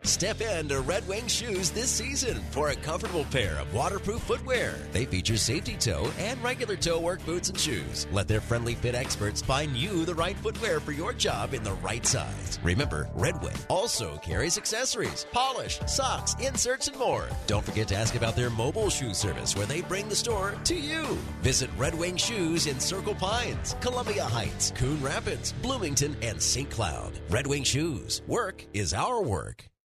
Step 0.06 0.40
into 0.40 0.80
Red 0.82 1.06
Wing 1.08 1.26
Shoes 1.26 1.70
this 1.70 1.90
season 1.90 2.40
for 2.52 2.68
a 2.68 2.76
comfortable 2.76 3.24
pair 3.24 3.58
of 3.58 3.74
waterproof 3.74 4.22
footwear. 4.22 4.76
They 4.92 5.04
feature 5.04 5.36
safety 5.36 5.74
toe 5.74 6.08
and 6.16 6.42
regular 6.44 6.76
toe 6.76 7.00
work 7.00 7.24
boots 7.26 7.48
and 7.48 7.58
shoes. 7.58 8.06
Let 8.12 8.28
their 8.28 8.40
friendly 8.40 8.76
fit 8.76 8.94
experts 8.94 9.42
find 9.42 9.76
you 9.76 10.04
the 10.04 10.14
right 10.14 10.36
footwear 10.36 10.78
for 10.78 10.92
your 10.92 11.12
job 11.12 11.54
in 11.54 11.64
the 11.64 11.72
right 11.74 12.06
size. 12.06 12.60
Remember, 12.62 13.10
Red 13.14 13.42
Wing 13.42 13.56
also 13.68 14.16
carries 14.18 14.56
accessories, 14.56 15.26
polish, 15.32 15.80
socks, 15.88 16.36
inserts, 16.40 16.86
and 16.86 16.96
more. 16.98 17.26
Don't 17.48 17.64
forget 17.64 17.88
to 17.88 17.96
ask 17.96 18.14
about 18.14 18.36
their 18.36 18.50
mobile 18.50 18.90
shoe 18.90 19.12
service 19.12 19.56
where 19.56 19.66
they 19.66 19.80
bring 19.80 20.08
the 20.08 20.14
store 20.14 20.54
to 20.64 20.76
you. 20.76 21.02
Visit 21.42 21.68
Red 21.76 21.96
Wing 21.96 22.16
Shoes 22.16 22.68
in 22.68 22.78
Circle 22.78 23.16
Pines, 23.16 23.74
Columbia 23.80 24.24
Heights, 24.24 24.72
Coon 24.76 25.02
Rapids, 25.02 25.52
Bloomington, 25.62 26.16
and 26.22 26.40
St. 26.40 26.70
Cloud. 26.70 27.18
Red 27.28 27.48
Wing 27.48 27.64
Shoes. 27.64 28.22
Work 28.28 28.64
is 28.72 28.94
our 28.94 29.20
work. 29.20 29.68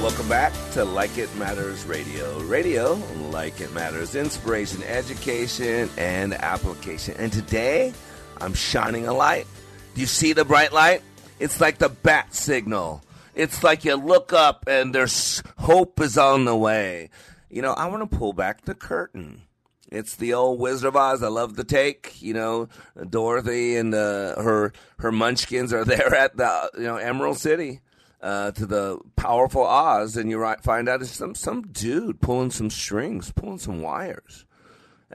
Welcome 0.00 0.28
back 0.28 0.52
to 0.72 0.84
Like 0.84 1.18
It 1.18 1.34
Matters 1.36 1.84
Radio. 1.84 2.40
Radio, 2.44 2.94
like 3.30 3.60
it 3.60 3.74
matters, 3.74 4.14
inspiration, 4.14 4.82
education, 4.84 5.90
and 5.98 6.32
application. 6.32 7.16
And 7.18 7.30
today, 7.30 7.92
I'm 8.40 8.54
shining 8.54 9.06
a 9.06 9.12
light. 9.12 9.46
Do 9.94 10.00
you 10.00 10.06
see 10.06 10.32
the 10.32 10.46
bright 10.46 10.72
light? 10.72 11.02
It's 11.38 11.60
like 11.60 11.78
the 11.78 11.90
bat 11.90 12.34
signal. 12.34 13.02
It's 13.34 13.62
like 13.62 13.84
you 13.84 13.96
look 13.96 14.32
up 14.32 14.66
and 14.66 14.94
there's 14.94 15.42
hope 15.58 16.00
is 16.00 16.16
on 16.16 16.46
the 16.46 16.56
way. 16.56 17.10
You 17.50 17.60
know, 17.60 17.72
I 17.72 17.88
want 17.88 18.08
to 18.08 18.16
pull 18.16 18.32
back 18.32 18.62
the 18.62 18.74
curtain. 18.74 19.42
It's 19.90 20.16
the 20.16 20.34
old 20.34 20.60
Wizard 20.60 20.88
of 20.88 20.96
Oz. 20.96 21.22
I 21.22 21.28
love 21.28 21.56
the 21.56 21.64
take. 21.64 22.20
You 22.20 22.34
know, 22.34 22.68
Dorothy 23.08 23.76
and 23.76 23.94
uh, 23.94 24.40
her 24.40 24.72
her 24.98 25.12
Munchkins 25.12 25.72
are 25.72 25.84
there 25.86 26.14
at 26.14 26.36
the 26.36 26.70
you 26.76 26.84
know 26.84 26.96
Emerald 26.96 27.38
City 27.38 27.80
uh, 28.20 28.50
to 28.52 28.66
the 28.66 28.98
powerful 29.16 29.64
Oz, 29.64 30.16
and 30.16 30.30
you 30.30 30.54
find 30.62 30.88
out 30.88 31.00
it's 31.00 31.10
some 31.10 31.34
some 31.34 31.62
dude 31.62 32.20
pulling 32.20 32.50
some 32.50 32.70
strings, 32.70 33.32
pulling 33.32 33.58
some 33.58 33.80
wires. 33.80 34.44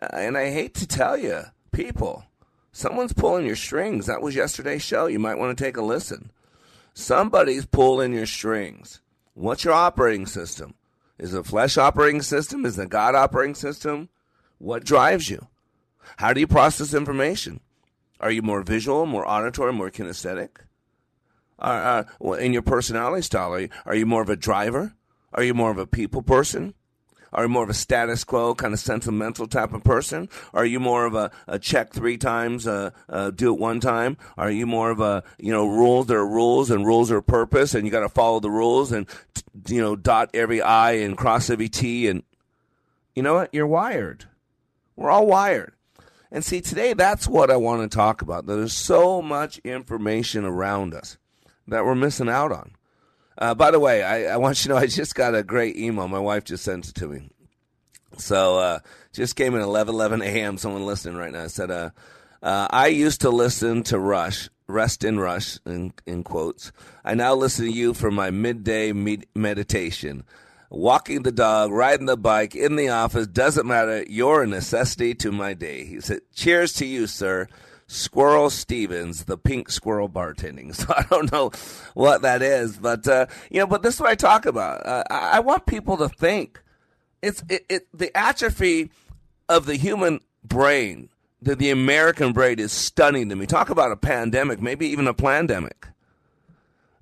Uh, 0.02 0.08
and 0.14 0.38
I 0.38 0.52
hate 0.52 0.74
to 0.76 0.88
tell 0.88 1.18
you, 1.18 1.44
people, 1.72 2.26
someone's 2.72 3.14
pulling 3.14 3.46
your 3.46 3.56
strings. 3.56 4.08
That 4.08 4.22
was 4.22 4.36
yesterday's 4.36 4.82
show. 4.82 5.06
You 5.06 5.20
might 5.20 5.38
want 5.38 5.56
to 5.56 5.64
take 5.64 5.78
a 5.78 5.84
listen. 5.84 6.32
Somebody's 6.94 7.66
pulling 7.66 8.14
your 8.14 8.26
strings. 8.26 9.02
What's 9.34 9.64
your 9.64 9.74
operating 9.74 10.28
system? 10.28 10.76
Is 11.18 11.34
it 11.34 11.40
a 11.40 11.44
flesh 11.44 11.78
operating 11.78 12.22
system? 12.22 12.66
Is 12.66 12.78
it 12.78 12.84
a 12.84 12.88
God 12.88 13.16
operating 13.16 13.56
system? 13.56 14.10
What 14.64 14.86
drives 14.86 15.30
you? 15.30 15.48
How 16.16 16.32
do 16.32 16.40
you 16.40 16.48
process 16.48 16.94
information? 16.94 17.60
Are 18.22 18.32
you 18.32 18.42
more 18.42 18.64
visual, 18.64 19.06
more 19.06 19.28
auditory, 19.28 19.74
more 19.74 19.92
kinesthetic? 19.92 20.52
Uh, 21.60 22.06
uh, 22.24 22.32
in 22.32 22.54
your 22.54 22.62
personality 22.62 23.24
style, 23.24 23.54
are 23.54 23.60
you, 23.60 23.70
are 23.86 23.96
you 23.96 24.06
more 24.06 24.22
of 24.22 24.30
a 24.30 24.38
driver? 24.38 24.94
Are 25.34 25.44
you 25.44 25.54
more 25.54 25.70
of 25.70 25.78
a 25.78 25.86
people 25.86 26.22
person? 26.22 26.76
Are 27.34 27.44
you 27.44 27.50
more 27.50 27.64
of 27.64 27.70
a 27.70 27.74
status 27.74 28.24
quo, 28.24 28.56
kind 28.56 28.74
of 28.74 28.80
sentimental 28.80 29.48
type 29.48 29.74
of 29.74 29.84
person? 29.84 30.30
Are 30.54 30.66
you 30.66 30.80
more 30.80 31.06
of 31.06 31.14
a, 31.14 31.30
a 31.46 31.60
check 31.60 31.92
three 31.92 32.18
times, 32.18 32.66
uh, 32.66 32.92
uh, 33.10 33.32
do 33.32 33.54
it 33.54 33.60
one 33.60 33.82
time? 33.82 34.16
Are 34.38 34.50
you 34.50 34.66
more 34.66 34.92
of 34.92 35.02
a, 35.02 35.26
you 35.40 35.52
know, 35.52 35.68
rules 35.68 36.08
There 36.08 36.20
are 36.20 36.26
rules 36.28 36.72
and 36.72 36.86
rules 36.86 37.12
are 37.12 37.22
purpose 37.22 37.76
and 37.76 37.86
you 37.86 37.92
got 37.92 38.00
to 38.00 38.08
follow 38.08 38.40
the 38.40 38.52
rules 38.52 38.94
and, 38.94 39.08
you 39.68 39.82
know, 39.82 39.98
dot 39.98 40.30
every 40.34 40.62
I 40.62 40.94
and 40.94 41.18
cross 41.18 41.50
every 41.50 41.68
T 41.68 42.08
and, 42.08 42.24
you 43.14 43.24
know 43.24 43.34
what? 43.34 43.54
You're 43.54 43.68
wired. 43.68 44.28
We're 44.96 45.12
all 45.12 45.28
wired. 45.28 45.74
And 46.32 46.44
see, 46.44 46.62
today 46.62 46.94
that's 46.94 47.28
what 47.28 47.52
I 47.52 47.58
want 47.58 47.90
to 47.90 47.96
talk 47.96 48.22
about. 48.22 48.46
There's 48.48 48.74
so 48.74 49.22
much 49.22 49.60
information 49.60 50.46
around 50.46 50.94
us 50.94 51.18
that 51.68 51.86
we're 51.86 51.96
missing 51.96 52.30
out 52.30 52.52
on. 52.52 52.72
Uh, 53.38 53.54
by 53.54 53.72
the 53.72 53.80
way, 53.80 54.04
I, 54.04 54.34
I, 54.34 54.38
want 54.38 54.58
you 54.60 54.64
to 54.64 54.70
know 54.70 54.78
I 54.78 54.88
just 54.88 55.16
got 55.16 55.36
a 55.36 55.44
great 55.44 55.76
email. 55.76 56.08
My 56.08 56.20
wife 56.20 56.44
just 56.44 56.64
sent 56.64 56.90
it 56.90 56.96
to 56.96 57.08
me. 57.08 57.30
So 58.18 58.58
uh, 58.58 58.80
just 59.12 59.36
came 59.36 59.56
in 59.56 59.62
at 59.62 59.66
11 59.66 59.94
11 59.94 60.22
a.m. 60.22 60.58
Someone 60.58 60.86
listening 60.86 61.18
right 61.18 61.32
now 61.32 61.48
said, 61.48 61.72
uh, 61.72 61.90
uh, 62.42 62.68
I 62.70 62.88
used 62.88 63.22
to 63.22 63.30
listen 63.30 63.84
to 63.84 63.98
Rush, 63.98 64.50
Rest 64.68 65.04
in 65.04 65.20
Rush, 65.20 65.58
in, 65.66 65.94
in 66.06 66.24
quotes. 66.24 66.72
I 67.04 67.16
now 67.16 67.34
listen 67.34 67.66
to 67.66 67.72
you 67.72 67.94
for 67.94 68.12
my 68.12 68.30
midday 68.30 68.92
med- 68.92 69.26
meditation. 69.36 70.24
Walking 70.74 71.22
the 71.22 71.32
dog, 71.32 71.72
riding 71.72 72.08
the 72.08 72.18
bike, 72.18 72.56
in 72.56 72.76
the 72.78 72.90
office, 72.90 73.28
doesn't 73.28 73.68
matter. 73.68 74.04
You're 74.10 74.42
a 74.42 74.48
necessity 74.48 75.14
to 75.14 75.32
my 75.32 75.54
day. 75.54 75.86
He 75.86 76.02
said, 76.02 76.22
Cheers 76.34 76.74
to 76.74 76.86
you, 76.88 77.06
sir. 77.06 77.48
Squirrel 77.86 78.50
Stevens, 78.50 79.26
the 79.26 79.38
pink 79.38 79.70
squirrel 79.70 80.10
bartending. 80.10 80.74
So 80.76 80.88
I 80.90 81.04
don't 81.12 81.32
know 81.32 81.52
what 81.94 82.24
that 82.24 82.42
is, 82.42 82.76
but 82.76 83.08
uh, 83.08 83.28
you 83.52 83.60
know, 83.60 83.68
but 83.68 83.84
this 83.84 83.94
is 83.94 84.02
what 84.02 84.10
I 84.10 84.16
talk 84.16 84.48
about. 84.48 84.84
Uh, 84.84 85.04
I, 85.12 85.38
I 85.38 85.40
want 85.42 85.68
people 85.68 85.96
to 85.98 86.10
think. 86.10 86.60
It's 87.22 87.44
it, 87.50 87.68
it 87.70 87.88
the 87.94 88.16
atrophy 88.18 88.90
of 89.48 89.68
the 89.68 89.76
human 89.76 90.22
brain, 90.44 91.10
the, 91.40 91.56
the 91.56 91.70
American 91.70 92.34
brain, 92.34 92.58
is 92.58 92.72
stunning 92.72 93.30
to 93.30 93.36
me. 93.36 93.46
Talk 93.46 93.70
about 93.70 93.92
a 93.92 93.96
pandemic, 93.96 94.60
maybe 94.60 94.88
even 94.88 95.08
a 95.08 95.14
pandemic. 95.14 95.88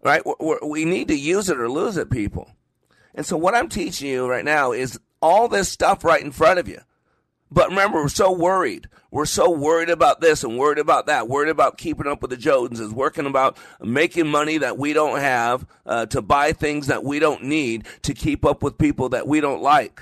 Right? 0.04 0.24
We're, 0.42 0.60
we 0.62 0.84
need 0.84 1.08
to 1.08 1.18
use 1.18 1.50
it 1.50 1.58
or 1.58 1.70
lose 1.70 1.96
it, 1.96 2.10
people. 2.10 2.52
And 3.14 3.26
so 3.26 3.38
what 3.38 3.56
I'm 3.56 3.70
teaching 3.70 4.10
you 4.10 4.30
right 4.30 4.46
now 4.46 4.72
is 4.72 5.00
all 5.22 5.48
this 5.48 5.70
stuff 5.70 6.04
right 6.04 6.22
in 6.22 6.32
front 6.32 6.60
of 6.60 6.68
you. 6.68 6.80
But 7.52 7.70
remember, 7.70 8.02
we're 8.02 8.08
so 8.08 8.32
worried. 8.32 8.88
We're 9.12 9.26
so 9.26 9.52
worried 9.52 9.90
about 9.90 10.22
this 10.22 10.44
and 10.44 10.58
worried 10.58 10.80
about 10.80 11.08
that, 11.08 11.28
worried 11.28 11.50
about 11.50 11.78
keeping 11.78 12.08
up 12.08 12.22
with 12.22 12.32
the 12.32 12.38
Joneses, 12.38 12.94
working 12.94 13.26
about 13.26 13.58
making 13.82 14.28
money 14.28 14.58
that 14.60 14.78
we 14.78 14.94
don't 14.94 15.20
have, 15.20 15.66
uh, 15.86 16.06
to 16.08 16.22
buy 16.22 16.54
things 16.54 16.88
that 16.88 17.04
we 17.04 17.20
don't 17.20 17.44
need, 17.44 17.86
to 18.04 18.14
keep 18.14 18.46
up 18.46 18.64
with 18.64 18.78
people 18.78 19.10
that 19.10 19.28
we 19.28 19.42
don't 19.42 19.62
like. 19.62 20.02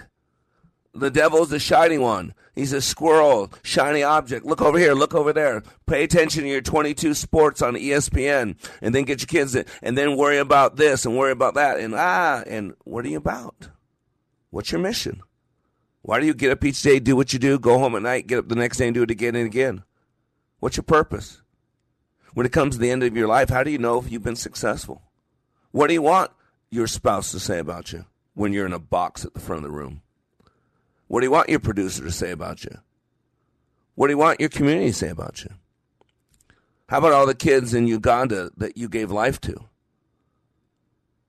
The 0.93 1.11
devil's 1.11 1.49
the 1.49 1.59
shiny 1.59 1.97
one. 1.97 2.33
He's 2.55 2.73
a 2.73 2.81
squirrel, 2.81 3.53
shiny 3.63 4.03
object. 4.03 4.45
Look 4.45 4.61
over 4.61 4.77
here, 4.77 4.93
look 4.93 5.13
over 5.13 5.31
there. 5.31 5.63
Pay 5.85 6.03
attention 6.03 6.43
to 6.43 6.49
your 6.49 6.61
22 6.61 7.13
sports 7.13 7.61
on 7.61 7.75
ESPN 7.75 8.55
and 8.81 8.95
then 8.95 9.03
get 9.03 9.21
your 9.21 9.27
kids 9.27 9.55
in 9.55 9.65
and 9.81 9.97
then 9.97 10.17
worry 10.17 10.39
about 10.39 10.75
this 10.75 11.05
and 11.05 11.17
worry 11.17 11.31
about 11.31 11.53
that. 11.53 11.79
And 11.79 11.93
ah, 11.95 12.43
and 12.47 12.73
what 12.83 13.05
are 13.05 13.09
you 13.09 13.17
about? 13.17 13.69
What's 14.49 14.71
your 14.71 14.81
mission? 14.81 15.21
Why 16.01 16.19
do 16.19 16.25
you 16.25 16.33
get 16.33 16.51
up 16.51 16.63
each 16.63 16.81
day, 16.81 16.99
do 16.99 17.15
what 17.15 17.33
you 17.33 17.39
do, 17.39 17.59
go 17.59 17.77
home 17.77 17.95
at 17.95 18.01
night, 18.01 18.27
get 18.27 18.39
up 18.39 18.47
the 18.49 18.55
next 18.55 18.77
day 18.77 18.87
and 18.87 18.95
do 18.95 19.03
it 19.03 19.11
again 19.11 19.35
and 19.35 19.45
again? 19.45 19.83
What's 20.59 20.75
your 20.75 20.83
purpose? 20.83 21.41
When 22.33 22.45
it 22.45 22.51
comes 22.51 22.75
to 22.75 22.81
the 22.81 22.91
end 22.91 23.03
of 23.03 23.15
your 23.15 23.27
life, 23.27 23.49
how 23.49 23.63
do 23.63 23.71
you 23.71 23.77
know 23.77 23.99
if 23.99 24.11
you've 24.11 24.23
been 24.23 24.35
successful? 24.35 25.01
What 25.71 25.87
do 25.87 25.93
you 25.93 26.01
want 26.01 26.31
your 26.71 26.87
spouse 26.87 27.31
to 27.31 27.39
say 27.39 27.59
about 27.59 27.91
you 27.93 28.05
when 28.33 28.53
you're 28.53 28.65
in 28.65 28.73
a 28.73 28.79
box 28.79 29.23
at 29.23 29.33
the 29.33 29.39
front 29.39 29.63
of 29.63 29.71
the 29.71 29.77
room? 29.77 30.01
What 31.09 31.21
do 31.21 31.25
you 31.25 31.31
want 31.31 31.49
your 31.49 31.59
producer 31.59 32.03
to 32.03 32.11
say 32.11 32.29
about 32.29 32.63
you? 32.63 32.77
What 33.95 34.07
do 34.07 34.13
you 34.13 34.17
want 34.19 34.39
your 34.39 34.49
community 34.49 34.91
to 34.91 34.93
say 34.93 35.09
about 35.09 35.43
you? 35.43 35.49
How 36.87 36.99
about 36.99 37.13
all 37.13 37.25
the 37.25 37.33
kids 37.33 37.73
in 37.73 37.87
Uganda 37.87 38.51
that 38.57 38.77
you 38.77 38.87
gave 38.87 39.09
life 39.09 39.41
to? 39.41 39.55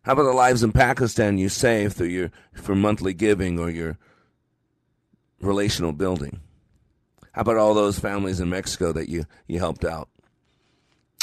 How 0.03 0.13
about 0.13 0.25
the 0.25 0.33
lives 0.33 0.63
in 0.63 0.73
Pakistan 0.73 1.39
you 1.39 1.49
saved 1.49 1.97
through 1.97 2.09
your 2.09 2.31
for 2.53 2.75
monthly 2.75 3.15
giving 3.15 3.59
or 3.59 3.71
your 3.71 3.97
relational 5.41 5.93
building? 5.93 6.41
How 7.33 7.41
about 7.41 7.57
all 7.57 7.73
those 7.73 7.99
families 7.99 8.39
in 8.39 8.51
Mexico 8.51 8.93
that 8.93 9.09
you, 9.09 9.25
you 9.47 9.61
helped 9.61 9.85
out? 9.87 10.11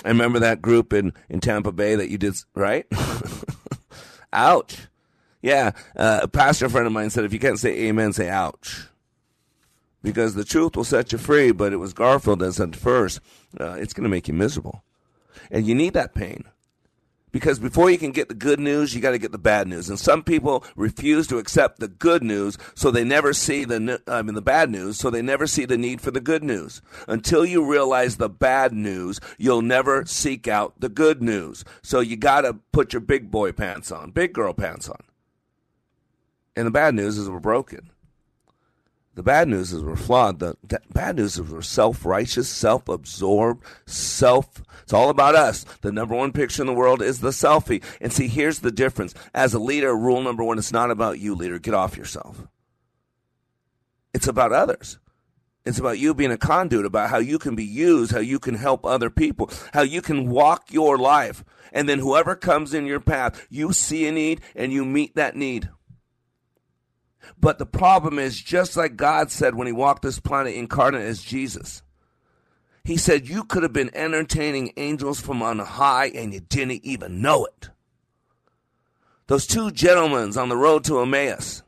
I 0.03 0.07
remember 0.07 0.39
that 0.39 0.63
group 0.63 0.93
in, 0.93 1.13
in 1.29 1.41
Tampa 1.41 1.71
Bay 1.71 1.93
that 1.93 2.09
you 2.09 2.17
did, 2.17 2.33
right? 2.55 2.87
Ouch. 4.33 4.87
Yeah, 5.41 5.71
uh, 5.95 6.21
a 6.23 6.27
pastor 6.27 6.69
friend 6.69 6.87
of 6.87 6.93
mine 6.93 7.09
said 7.09 7.23
if 7.23 7.33
you 7.33 7.39
can't 7.39 7.59
say 7.59 7.87
amen, 7.87 8.13
say 8.13 8.29
ouch. 8.29 8.87
Because 10.03 10.35
the 10.35 10.45
truth 10.45 10.75
will 10.75 10.83
set 10.83 11.11
you 11.11 11.17
free, 11.17 11.51
but 11.51 11.73
it 11.73 11.77
was 11.77 11.93
Garfield 11.93 12.39
that 12.39 12.53
said 12.53 12.75
first, 12.75 13.19
uh, 13.59 13.73
it's 13.73 13.93
going 13.93 14.03
to 14.03 14.09
make 14.09 14.27
you 14.27 14.33
miserable. 14.33 14.83
And 15.51 15.65
you 15.65 15.75
need 15.75 15.93
that 15.93 16.15
pain. 16.15 16.43
Because 17.31 17.59
before 17.59 17.89
you 17.89 17.97
can 17.97 18.11
get 18.11 18.29
the 18.29 18.33
good 18.33 18.59
news, 18.59 18.95
you 18.95 19.01
got 19.01 19.11
to 19.11 19.19
get 19.19 19.31
the 19.31 19.37
bad 19.37 19.67
news. 19.67 19.89
And 19.89 19.99
some 19.99 20.23
people 20.23 20.63
refuse 20.75 21.27
to 21.27 21.37
accept 21.37 21.79
the 21.79 21.89
good 21.89 22.23
news, 22.23 22.57
so 22.73 22.89
they 22.89 23.03
never 23.03 23.33
see 23.33 23.65
the 23.65 24.01
I 24.07 24.21
mean 24.21 24.33
the 24.33 24.41
bad 24.41 24.71
news, 24.71 24.97
so 24.97 25.09
they 25.09 25.21
never 25.21 25.45
see 25.45 25.65
the 25.65 25.77
need 25.77 25.99
for 25.99 26.09
the 26.09 26.21
good 26.21 26.43
news. 26.43 26.81
Until 27.07 27.45
you 27.45 27.69
realize 27.69 28.15
the 28.15 28.29
bad 28.29 28.71
news, 28.71 29.19
you'll 29.37 29.61
never 29.61 30.05
seek 30.05 30.47
out 30.47 30.79
the 30.79 30.89
good 30.89 31.21
news. 31.21 31.65
So 31.81 31.99
you 31.99 32.15
got 32.15 32.41
to 32.41 32.53
put 32.71 32.93
your 32.93 33.01
big 33.01 33.29
boy 33.29 33.51
pants 33.51 33.91
on, 33.91 34.11
big 34.11 34.33
girl 34.33 34.53
pants 34.53 34.89
on. 34.89 35.01
And 36.57 36.65
the 36.65 36.71
bad 36.71 36.95
news 36.95 37.19
is 37.19 37.29
we're 37.29 37.39
broken. 37.39 37.91
The 39.13 39.21
bad 39.21 39.47
news 39.47 39.71
is 39.71 39.83
we're 39.83 39.95
flawed. 39.95 40.39
The, 40.39 40.55
the 40.63 40.79
bad 40.91 41.17
news 41.17 41.37
is 41.37 41.51
we're 41.51 41.61
self 41.61 42.03
righteous, 42.03 42.49
self 42.49 42.89
absorbed, 42.89 43.63
self. 43.85 44.63
It's 44.81 44.91
all 44.91 45.11
about 45.11 45.35
us. 45.35 45.65
The 45.81 45.91
number 45.91 46.15
one 46.15 46.31
picture 46.31 46.63
in 46.63 46.67
the 46.67 46.73
world 46.73 47.03
is 47.03 47.19
the 47.19 47.29
selfie. 47.29 47.83
And 48.01 48.11
see, 48.11 48.27
here's 48.27 48.59
the 48.59 48.71
difference. 48.71 49.13
As 49.35 49.53
a 49.53 49.59
leader, 49.59 49.95
rule 49.95 50.19
number 50.23 50.43
one 50.43 50.57
it's 50.57 50.73
not 50.73 50.89
about 50.89 51.19
you, 51.19 51.35
leader. 51.35 51.59
Get 51.59 51.75
off 51.75 51.95
yourself. 51.95 52.47
It's 54.15 54.27
about 54.27 54.51
others. 54.51 54.97
It's 55.63 55.77
about 55.77 55.99
you 55.99 56.15
being 56.15 56.31
a 56.31 56.37
conduit, 56.39 56.87
about 56.87 57.11
how 57.11 57.19
you 57.19 57.37
can 57.37 57.55
be 57.55 57.65
used, 57.65 58.13
how 58.13 58.19
you 58.19 58.39
can 58.39 58.55
help 58.55 58.83
other 58.83 59.11
people, 59.11 59.51
how 59.73 59.83
you 59.83 60.01
can 60.01 60.27
walk 60.27 60.71
your 60.71 60.97
life. 60.97 61.43
And 61.71 61.87
then 61.87 61.99
whoever 61.99 62.35
comes 62.35 62.73
in 62.73 62.87
your 62.87 62.99
path, 62.99 63.45
you 63.47 63.73
see 63.73 64.07
a 64.07 64.11
need 64.11 64.41
and 64.55 64.73
you 64.73 64.85
meet 64.85 65.13
that 65.15 65.35
need. 65.35 65.69
But 67.39 67.59
the 67.59 67.65
problem 67.65 68.19
is, 68.19 68.41
just 68.41 68.77
like 68.77 68.95
God 68.95 69.31
said 69.31 69.55
when 69.55 69.67
he 69.67 69.73
walked 69.73 70.01
this 70.01 70.19
planet 70.19 70.55
incarnate 70.55 71.01
as 71.01 71.21
Jesus, 71.21 71.81
he 72.83 72.97
said, 72.97 73.27
You 73.27 73.43
could 73.43 73.63
have 73.63 73.73
been 73.73 73.91
entertaining 73.93 74.73
angels 74.77 75.19
from 75.19 75.41
on 75.41 75.59
high 75.59 76.07
and 76.07 76.33
you 76.33 76.39
didn't 76.39 76.85
even 76.85 77.21
know 77.21 77.45
it. 77.45 77.69
Those 79.27 79.45
two 79.45 79.71
gentlemen 79.71 80.37
on 80.37 80.49
the 80.49 80.55
road 80.55 80.85
to 80.85 81.01
Emmaus, 81.01 81.63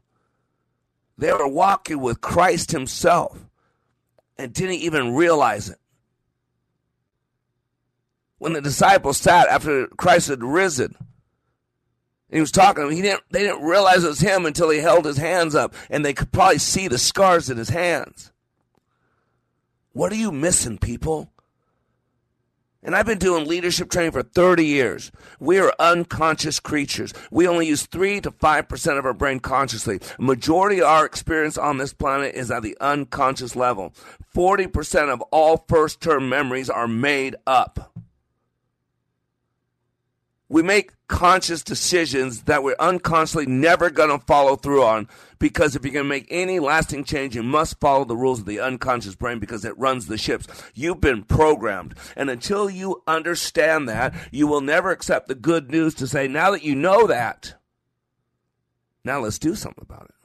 they 1.18 1.34
were 1.34 1.48
walking 1.48 2.00
with 2.00 2.22
Christ 2.22 2.72
himself 2.72 3.46
and 4.38 4.54
didn't 4.54 4.76
even 4.76 5.14
realize 5.14 5.70
it. 5.70 5.78
When 8.38 8.54
the 8.54 8.62
disciples 8.62 9.18
sat 9.18 9.50
after 9.50 9.88
Christ 9.88 10.30
had 10.30 10.42
risen, 10.42 10.96
he 12.32 12.40
was 12.40 12.52
talking. 12.52 12.92
He 12.92 13.02
didn't. 13.02 13.24
They 13.32 13.42
didn't 13.42 13.64
realize 13.64 14.04
it 14.04 14.08
was 14.08 14.20
him 14.20 14.46
until 14.46 14.70
he 14.70 14.80
held 14.80 15.06
his 15.06 15.18
hands 15.18 15.56
up, 15.56 15.74
and 15.90 16.06
they 16.06 16.14
could 16.14 16.32
probably 16.32 16.60
see 16.60 16.88
the 16.88 16.98
scars 16.98 17.50
in 17.50 17.58
his 17.58 17.70
hands. 17.70 18.32
What 19.94 20.12
are 20.12 20.18
you 20.18 20.32
missing, 20.32 20.78
people? 20.78 21.32
And 22.82 22.96
I've 22.96 23.06
been 23.06 23.18
doing 23.18 23.46
leadership 23.46 23.90
training 23.90 24.14
for 24.14 24.24
30 24.24 24.66
years. 24.66 25.12
We 25.40 25.60
are 25.60 25.74
unconscious 25.80 26.62
creatures. 26.62 27.14
We 27.30 27.46
only 27.46 27.68
use 27.68 27.86
3 27.86 28.22
to 28.22 28.32
5% 28.32 28.98
of 28.98 29.06
our 29.06 29.14
brain 29.14 29.42
consciously. 29.42 30.00
Majority 30.18 30.80
of 30.80 30.88
our 30.88 31.06
experience 31.06 31.58
on 31.58 31.78
this 31.78 31.92
planet 31.92 32.36
is 32.36 32.50
at 32.52 32.64
the 32.64 32.78
unconscious 32.80 33.56
level. 33.56 33.94
40% 34.34 35.12
of 35.12 35.22
all 35.24 35.66
first 35.68 36.00
term 36.00 36.30
memories 36.30 36.70
are 36.70 36.88
made 36.88 37.36
up 37.46 37.92
we 40.50 40.64
make 40.64 40.92
conscious 41.08 41.64
decisions 41.64 42.44
that 42.44 42.64
we're 42.64 42.76
unconsciously 42.80 43.46
never 43.46 43.92
going 43.92 44.10
to 44.10 44.26
follow 44.26 44.56
through 44.56 44.84
on 44.84 45.08
because 45.38 45.76
if 45.76 45.84
you're 45.84 45.94
going 45.94 46.06
to 46.06 46.10
make 46.10 46.28
any 46.32 46.60
lasting 46.60 47.04
change, 47.04 47.36
you 47.36 47.44
must 47.44 47.80
follow 47.80 48.04
the 48.04 48.18
rules 48.18 48.40
of 48.40 48.46
the 48.48 48.60
unconscious 48.60 49.16
brain 49.16 49.38
because 49.38 49.64
it 49.64 49.78
runs 49.78 50.08
the 50.08 50.18
ships. 50.18 50.48
You've 50.74 51.00
been 51.00 51.24
programmed. 51.24 51.94
And 52.16 52.32
until 52.32 52.68
you 52.68 53.04
understand 53.08 53.88
that, 53.88 54.14
you 54.32 54.48
will 54.48 54.62
never 54.62 54.90
accept 54.90 55.28
the 55.28 55.36
good 55.36 55.70
news 55.70 55.94
to 55.96 56.08
say, 56.08 56.28
now 56.28 56.50
that 56.52 56.64
you 56.64 56.74
know 56.74 57.06
that, 57.06 57.54
now 59.04 59.20
let's 59.20 59.40
do 59.40 59.54
something 59.54 59.86
about 59.88 60.06
it. 60.06 60.16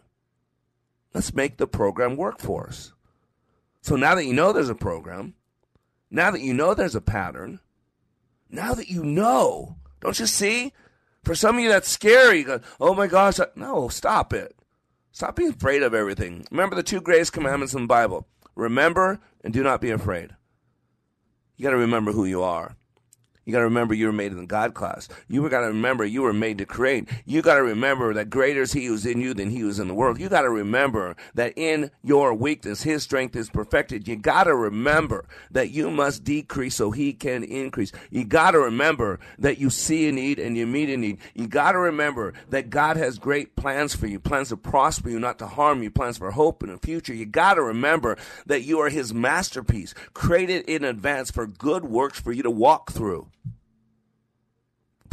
Let's 1.13 1.35
make 1.35 1.59
the 1.59 1.67
program 1.67 2.17
work 2.17 2.41
for 2.41 2.67
us. 2.67 2.93
So 3.83 3.95
now 3.97 4.15
that 4.15 4.25
you 4.25 4.33
know 4.33 4.53
there's 4.53 4.71
a 4.71 4.75
program, 4.75 5.35
now 6.11 6.31
that 6.31 6.41
you 6.41 6.55
know 6.55 6.73
there's 6.73 6.95
a 6.95 7.03
pattern, 7.03 7.61
now 8.49 8.73
that 8.73 8.89
you 8.89 9.05
know 9.05 9.77
don't 10.05 10.21
you 10.21 10.27
see? 10.27 10.73
For 11.25 11.35
some 11.35 11.57
of 11.57 11.63
you, 11.63 11.71
that's 11.71 11.89
scary. 11.89 12.39
You 12.39 12.45
go, 12.45 12.61
oh 12.79 12.95
my 12.95 13.07
gosh. 13.07 13.41
No, 13.57 13.89
stop 13.89 14.33
it. 14.33 14.55
Stop 15.11 15.37
being 15.37 15.51
afraid 15.51 15.83
of 15.83 15.95
everything. 15.95 16.47
Remember 16.51 16.77
the 16.77 16.83
two 16.83 17.01
greatest 17.01 17.33
commandments 17.33 17.75
in 17.75 17.83
the 17.83 17.89
Bible 17.89 18.29
remember 18.55 19.21
and 19.43 19.53
do 19.53 19.63
not 19.63 19.81
be 19.81 19.91
afraid. 19.91 20.31
You 21.57 21.65
got 21.65 21.71
to 21.71 21.77
remember 21.77 22.13
who 22.13 22.25
you 22.25 22.43
are. 22.43 22.77
You 23.45 23.53
got 23.53 23.59
to 23.59 23.65
remember 23.65 23.93
you 23.93 24.07
were 24.07 24.13
made 24.13 24.33
in 24.33 24.39
the 24.39 24.47
God 24.47 24.73
class. 24.73 25.09
You 25.29 25.47
got 25.51 25.61
to 25.61 25.67
remember 25.67 26.05
you 26.05 26.23
were 26.23 26.33
made 26.33 26.59
to 26.59 26.67
create. 26.67 27.09
You 27.27 27.43
got 27.43 27.57
to 27.57 27.63
remember 27.63 28.15
that 28.15 28.31
greater 28.31 28.63
is 28.63 28.73
He 28.73 28.87
who's 28.87 29.05
in 29.05 29.21
you 29.21 29.35
than 29.35 29.51
He 29.51 29.59
who's 29.59 29.79
in 29.79 29.89
the 29.89 29.95
world. 29.95 30.19
You 30.19 30.31
got 30.31 30.43
to 30.43 30.51
remember 30.51 31.15
that 31.35 31.53
in 31.57 31.91
your 32.03 32.33
weakness, 32.33 32.83
His 32.83 33.03
strength 33.03 33.37
is 33.37 33.51
perfected. 33.51 34.09
You 34.09 34.17
got 34.17 34.45
to 34.45 34.55
remember 34.55 35.27
that 35.51 35.71
you 35.71 35.91
must 35.91 36.25
decrease 36.25 36.77
so 36.77 36.91
He 36.91 37.13
can 37.13 37.45
increase. 37.45 37.93
You 38.11 38.25
got 38.25 38.53
to 38.53 38.61
remember 38.61 39.21
that 39.39 39.59
you 39.59 39.69
see 39.69 40.09
a 40.09 40.13
need 40.13 40.39
and 40.39 40.57
you 40.57 40.67
meet 40.67 40.89
a 40.89 40.97
need. 40.97 41.19
You 41.35 41.47
got 41.47 41.73
to 41.73 41.79
remember 41.79 42.33
that 42.49 42.71
God 42.71 42.97
has 42.97 43.19
great 43.19 43.57
plans 43.57 43.95
for 43.95 44.07
you, 44.07 44.19
plans 44.19 44.49
to 44.49 44.57
prosper 44.57 45.11
you, 45.11 45.21
not 45.21 45.39
to 45.41 45.47
harm 45.47 45.83
you, 45.83 45.91
plans 45.91 46.17
for 46.17 46.31
hope 46.31 46.63
in 46.63 46.71
the 46.71 46.79
future. 46.79 47.13
You 47.13 47.27
got 47.27 47.55
to 47.55 47.63
remember 47.63 48.17
that 48.47 48.63
you 48.63 48.81
are 48.81 48.89
His 48.89 49.13
masterpiece, 49.13 49.95
created 50.15 50.65
in 50.65 50.83
advance 50.83 51.31
for 51.31 51.47
good 51.47 51.85
works 51.85 52.19
for 52.19 52.33
you 52.33 52.43
to 52.43 52.51
walk 52.51 52.91
through. 52.91 53.29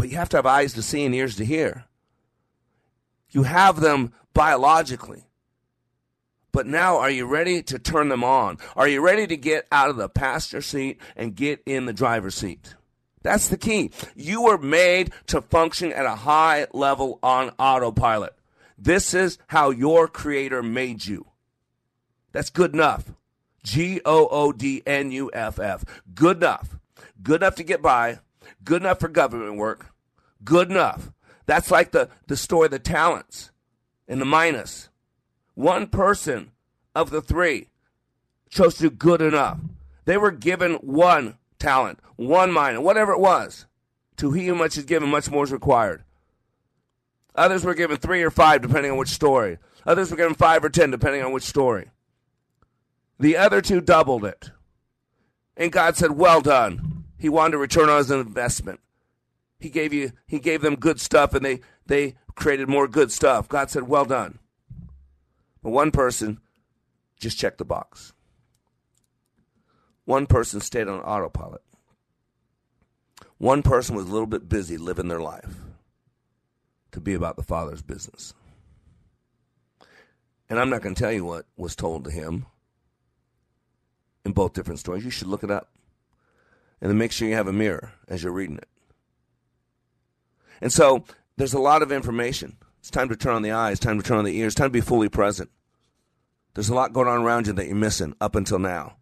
But 0.01 0.09
you 0.09 0.17
have 0.17 0.29
to 0.29 0.37
have 0.37 0.47
eyes 0.47 0.73
to 0.73 0.81
see 0.81 1.05
and 1.05 1.13
ears 1.13 1.35
to 1.35 1.45
hear. 1.45 1.85
You 3.29 3.43
have 3.43 3.81
them 3.81 4.13
biologically. 4.33 5.27
But 6.51 6.65
now, 6.65 6.97
are 6.97 7.11
you 7.11 7.27
ready 7.27 7.61
to 7.61 7.77
turn 7.77 8.09
them 8.09 8.23
on? 8.23 8.57
Are 8.75 8.87
you 8.87 8.99
ready 8.99 9.27
to 9.27 9.37
get 9.37 9.67
out 9.71 9.91
of 9.91 9.97
the 9.97 10.09
passenger 10.09 10.63
seat 10.63 10.99
and 11.15 11.35
get 11.35 11.61
in 11.67 11.85
the 11.85 11.93
driver's 11.93 12.33
seat? 12.33 12.73
That's 13.21 13.47
the 13.47 13.59
key. 13.59 13.91
You 14.15 14.41
were 14.41 14.57
made 14.57 15.13
to 15.27 15.39
function 15.39 15.93
at 15.93 16.07
a 16.07 16.15
high 16.15 16.65
level 16.73 17.19
on 17.21 17.51
autopilot. 17.59 18.33
This 18.79 19.13
is 19.13 19.37
how 19.49 19.69
your 19.69 20.07
creator 20.07 20.63
made 20.63 21.05
you. 21.05 21.27
That's 22.31 22.49
good 22.49 22.73
enough. 22.73 23.13
G 23.63 24.01
O 24.03 24.27
O 24.31 24.51
D 24.51 24.81
N 24.87 25.11
U 25.11 25.29
F 25.31 25.59
F. 25.59 25.85
Good 26.15 26.37
enough. 26.37 26.79
Good 27.21 27.43
enough 27.43 27.53
to 27.57 27.63
get 27.63 27.83
by. 27.83 28.17
Good 28.63 28.81
enough 28.81 28.99
for 28.99 29.07
government 29.07 29.57
work. 29.57 29.90
Good 30.43 30.69
enough. 30.69 31.11
That's 31.45 31.71
like 31.71 31.91
the, 31.91 32.09
the 32.27 32.37
story 32.37 32.65
of 32.65 32.71
the 32.71 32.79
talents 32.79 33.51
and 34.07 34.21
the 34.21 34.25
minas. 34.25 34.89
One 35.53 35.87
person 35.87 36.51
of 36.95 37.09
the 37.09 37.21
three 37.21 37.67
chose 38.49 38.75
to 38.75 38.83
do 38.83 38.89
good 38.89 39.21
enough. 39.21 39.59
They 40.05 40.17
were 40.17 40.31
given 40.31 40.75
one 40.75 41.37
talent, 41.59 41.99
one 42.15 42.51
minas, 42.51 42.79
whatever 42.79 43.11
it 43.13 43.19
was. 43.19 43.65
To 44.17 44.31
he 44.31 44.47
who 44.47 44.55
much 44.55 44.77
is 44.77 44.85
given, 44.85 45.09
much 45.09 45.29
more 45.29 45.43
is 45.43 45.51
required. 45.51 46.03
Others 47.35 47.63
were 47.63 47.73
given 47.73 47.97
three 47.97 48.23
or 48.23 48.31
five, 48.31 48.61
depending 48.61 48.91
on 48.91 48.97
which 48.97 49.09
story. 49.09 49.57
Others 49.85 50.11
were 50.11 50.17
given 50.17 50.35
five 50.35 50.63
or 50.63 50.69
ten, 50.69 50.91
depending 50.91 51.23
on 51.23 51.31
which 51.31 51.43
story. 51.43 51.89
The 53.19 53.37
other 53.37 53.61
two 53.61 53.81
doubled 53.81 54.25
it. 54.25 54.51
And 55.55 55.71
God 55.71 55.95
said, 55.95 56.11
Well 56.11 56.41
done. 56.41 57.05
He 57.17 57.29
wanted 57.29 57.51
to 57.51 57.57
return 57.59 57.89
on 57.89 57.99
his 57.99 58.11
investment. 58.11 58.79
He 59.61 59.69
gave 59.69 59.93
you 59.93 60.11
he 60.27 60.39
gave 60.39 60.61
them 60.61 60.75
good 60.75 60.99
stuff 60.99 61.33
and 61.35 61.45
they 61.45 61.61
they 61.85 62.15
created 62.35 62.67
more 62.67 62.87
good 62.87 63.11
stuff. 63.11 63.47
God 63.47 63.69
said, 63.69 63.87
"Well 63.87 64.05
done." 64.05 64.39
But 65.61 65.69
one 65.69 65.91
person 65.91 66.39
just 67.19 67.37
checked 67.37 67.59
the 67.59 67.65
box. 67.65 68.13
One 70.05 70.25
person 70.25 70.59
stayed 70.59 70.87
on 70.87 70.99
autopilot. 71.01 71.61
One 73.37 73.61
person 73.61 73.95
was 73.95 74.07
a 74.07 74.11
little 74.11 74.27
bit 74.27 74.49
busy 74.49 74.77
living 74.77 75.07
their 75.07 75.21
life 75.21 75.55
to 76.91 76.99
be 76.99 77.13
about 77.13 77.35
the 77.35 77.43
Father's 77.43 77.81
business. 77.81 78.33
And 80.49 80.59
I'm 80.59 80.69
not 80.69 80.81
going 80.81 80.95
to 80.95 81.01
tell 81.01 81.11
you 81.11 81.23
what 81.23 81.45
was 81.55 81.75
told 81.75 82.03
to 82.05 82.11
him 82.11 82.45
in 84.25 84.33
both 84.33 84.53
different 84.53 84.79
stories. 84.79 85.05
You 85.05 85.11
should 85.11 85.27
look 85.27 85.43
it 85.43 85.51
up. 85.51 85.69
And 86.81 86.89
then 86.89 86.97
make 86.97 87.11
sure 87.11 87.27
you 87.27 87.35
have 87.35 87.47
a 87.47 87.53
mirror 87.53 87.93
as 88.07 88.23
you're 88.23 88.33
reading 88.33 88.57
it. 88.57 88.67
And 90.61 90.71
so 90.71 91.03
there's 91.37 91.53
a 91.53 91.59
lot 91.59 91.81
of 91.81 91.91
information. 91.91 92.57
It's 92.79 92.89
time 92.89 93.09
to 93.09 93.15
turn 93.15 93.35
on 93.35 93.41
the 93.41 93.51
eyes, 93.51 93.79
time 93.79 93.99
to 94.01 94.07
turn 94.07 94.17
on 94.17 94.25
the 94.25 94.37
ears, 94.37 94.55
time 94.55 94.67
to 94.67 94.71
be 94.71 94.81
fully 94.81 95.09
present. 95.09 95.49
There's 96.53 96.69
a 96.69 96.75
lot 96.75 96.93
going 96.93 97.07
on 97.07 97.21
around 97.21 97.47
you 97.47 97.53
that 97.53 97.67
you're 97.67 97.75
missing 97.75 98.15
up 98.19 98.35
until 98.35 98.59
now. 98.59 98.97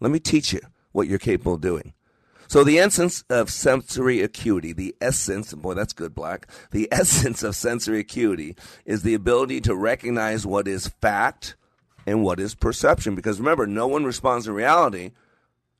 Let 0.00 0.10
me 0.10 0.18
teach 0.18 0.52
you 0.52 0.60
what 0.92 1.08
you're 1.08 1.18
capable 1.18 1.54
of 1.54 1.60
doing. 1.60 1.92
So 2.46 2.62
the 2.62 2.78
essence 2.78 3.24
of 3.30 3.50
sensory 3.50 4.20
acuity, 4.20 4.72
the 4.72 4.94
essence, 5.00 5.52
boy, 5.54 5.74
that's 5.74 5.92
good, 5.92 6.14
Black. 6.14 6.48
The 6.70 6.88
essence 6.92 7.42
of 7.42 7.56
sensory 7.56 8.00
acuity 8.00 8.56
is 8.84 9.02
the 9.02 9.14
ability 9.14 9.60
to 9.62 9.74
recognize 9.74 10.46
what 10.46 10.68
is 10.68 10.88
fact 11.00 11.56
and 12.06 12.22
what 12.22 12.38
is 12.38 12.54
perception. 12.54 13.14
Because 13.14 13.38
remember, 13.38 13.66
no 13.66 13.86
one 13.86 14.04
responds 14.04 14.44
to 14.44 14.52
reality 14.52 15.10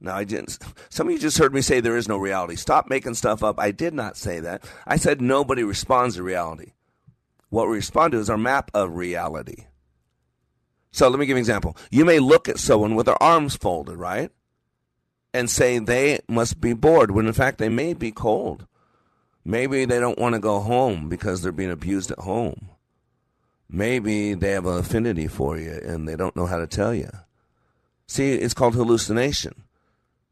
now, 0.04 0.16
I 0.16 0.24
didn't. 0.24 0.58
Some 0.90 1.08
of 1.08 1.12
you 1.12 1.18
just 1.18 1.38
heard 1.38 1.54
me 1.54 1.60
say 1.60 1.80
there 1.80 1.96
is 1.96 2.08
no 2.08 2.16
reality. 2.16 2.56
Stop 2.56 2.88
making 2.88 3.14
stuff 3.14 3.42
up. 3.42 3.58
I 3.58 3.70
did 3.70 3.94
not 3.94 4.16
say 4.16 4.40
that. 4.40 4.64
I 4.86 4.96
said 4.96 5.20
nobody 5.20 5.64
responds 5.64 6.16
to 6.16 6.22
reality. 6.22 6.72
What 7.48 7.68
we 7.68 7.76
respond 7.76 8.12
to 8.12 8.18
is 8.18 8.30
our 8.30 8.36
map 8.36 8.70
of 8.74 8.96
reality. 8.96 9.66
So 10.92 11.08
let 11.08 11.18
me 11.18 11.26
give 11.26 11.36
you 11.36 11.38
an 11.38 11.42
example. 11.42 11.76
You 11.90 12.04
may 12.04 12.18
look 12.18 12.48
at 12.48 12.58
someone 12.58 12.94
with 12.94 13.06
their 13.06 13.20
arms 13.22 13.56
folded, 13.56 13.96
right? 13.96 14.30
And 15.32 15.50
say 15.50 15.78
they 15.78 16.20
must 16.28 16.60
be 16.60 16.72
bored, 16.72 17.10
when 17.10 17.26
in 17.26 17.32
fact 17.32 17.58
they 17.58 17.68
may 17.68 17.94
be 17.94 18.12
cold. 18.12 18.66
Maybe 19.44 19.84
they 19.84 20.00
don't 20.00 20.18
want 20.18 20.34
to 20.34 20.40
go 20.40 20.60
home 20.60 21.08
because 21.08 21.42
they're 21.42 21.52
being 21.52 21.70
abused 21.70 22.10
at 22.10 22.20
home. 22.20 22.70
Maybe 23.68 24.34
they 24.34 24.52
have 24.52 24.66
an 24.66 24.78
affinity 24.78 25.26
for 25.26 25.58
you 25.58 25.80
and 25.84 26.06
they 26.06 26.16
don't 26.16 26.36
know 26.36 26.46
how 26.46 26.58
to 26.58 26.66
tell 26.66 26.94
you. 26.94 27.10
See, 28.06 28.32
it's 28.32 28.54
called 28.54 28.74
hallucination 28.74 29.64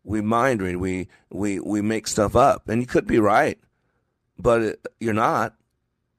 we 0.04 0.20
mind 0.20 0.62
read, 0.62 0.76
we 0.76 1.08
we 1.30 1.60
we 1.60 1.80
make 1.80 2.06
stuff 2.06 2.34
up, 2.34 2.68
and 2.68 2.80
you 2.80 2.86
could 2.86 3.06
be 3.06 3.18
right, 3.18 3.58
but 4.38 4.62
it, 4.62 4.86
you're 5.00 5.14
not. 5.14 5.54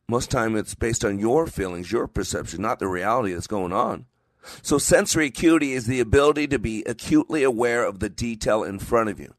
Most 0.07 0.29
time, 0.29 0.55
it's 0.55 0.75
based 0.75 1.05
on 1.05 1.19
your 1.19 1.47
feelings, 1.47 1.91
your 1.91 2.07
perception, 2.07 2.61
not 2.61 2.79
the 2.79 2.87
reality 2.87 3.33
that's 3.33 3.47
going 3.47 3.71
on. 3.71 4.05
So, 4.61 4.77
sensory 4.77 5.27
acuity 5.27 5.73
is 5.73 5.87
the 5.87 6.01
ability 6.01 6.47
to 6.47 6.59
be 6.59 6.83
acutely 6.85 7.43
aware 7.43 7.85
of 7.85 7.99
the 7.99 8.09
detail 8.09 8.63
in 8.63 8.79
front 8.79 9.09
of 9.09 9.19
you. 9.19 9.33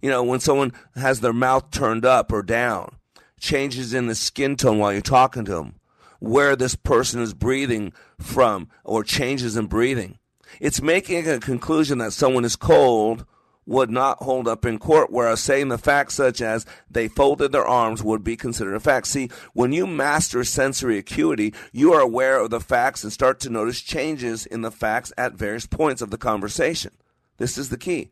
You 0.00 0.08
know, 0.08 0.22
when 0.22 0.40
someone 0.40 0.72
has 0.94 1.20
their 1.20 1.34
mouth 1.34 1.70
turned 1.70 2.06
up 2.06 2.32
or 2.32 2.42
down, 2.42 2.96
changes 3.38 3.92
in 3.92 4.06
the 4.06 4.14
skin 4.14 4.56
tone 4.56 4.78
while 4.78 4.92
you're 4.92 5.02
talking 5.02 5.44
to 5.44 5.52
them, 5.52 5.74
where 6.20 6.56
this 6.56 6.74
person 6.74 7.20
is 7.20 7.34
breathing 7.34 7.92
from, 8.18 8.68
or 8.84 9.04
changes 9.04 9.56
in 9.56 9.66
breathing. 9.66 10.18
It's 10.58 10.82
making 10.82 11.28
a 11.28 11.38
conclusion 11.38 11.98
that 11.98 12.12
someone 12.12 12.44
is 12.44 12.56
cold 12.56 13.24
would 13.66 13.90
not 13.90 14.18
hold 14.22 14.48
up 14.48 14.64
in 14.64 14.78
court, 14.78 15.12
whereas 15.12 15.40
saying 15.40 15.68
the 15.68 15.78
facts 15.78 16.14
such 16.14 16.40
as 16.40 16.66
they 16.90 17.06
folded 17.06 17.52
their 17.52 17.66
arms 17.66 18.02
would 18.02 18.24
be 18.24 18.36
considered 18.36 18.74
a 18.74 18.80
fact. 18.80 19.06
See, 19.06 19.30
when 19.52 19.72
you 19.72 19.86
master 19.86 20.42
sensory 20.42 20.98
acuity, 20.98 21.54
you 21.72 21.92
are 21.92 22.00
aware 22.00 22.40
of 22.40 22.50
the 22.50 22.58
facts 22.58 23.04
and 23.04 23.12
start 23.12 23.38
to 23.40 23.50
notice 23.50 23.80
changes 23.80 24.44
in 24.44 24.62
the 24.62 24.72
facts 24.72 25.12
at 25.16 25.34
various 25.34 25.66
points 25.66 26.02
of 26.02 26.10
the 26.10 26.18
conversation. 26.18 26.92
This 27.38 27.56
is 27.56 27.68
the 27.68 27.78
key. 27.78 28.10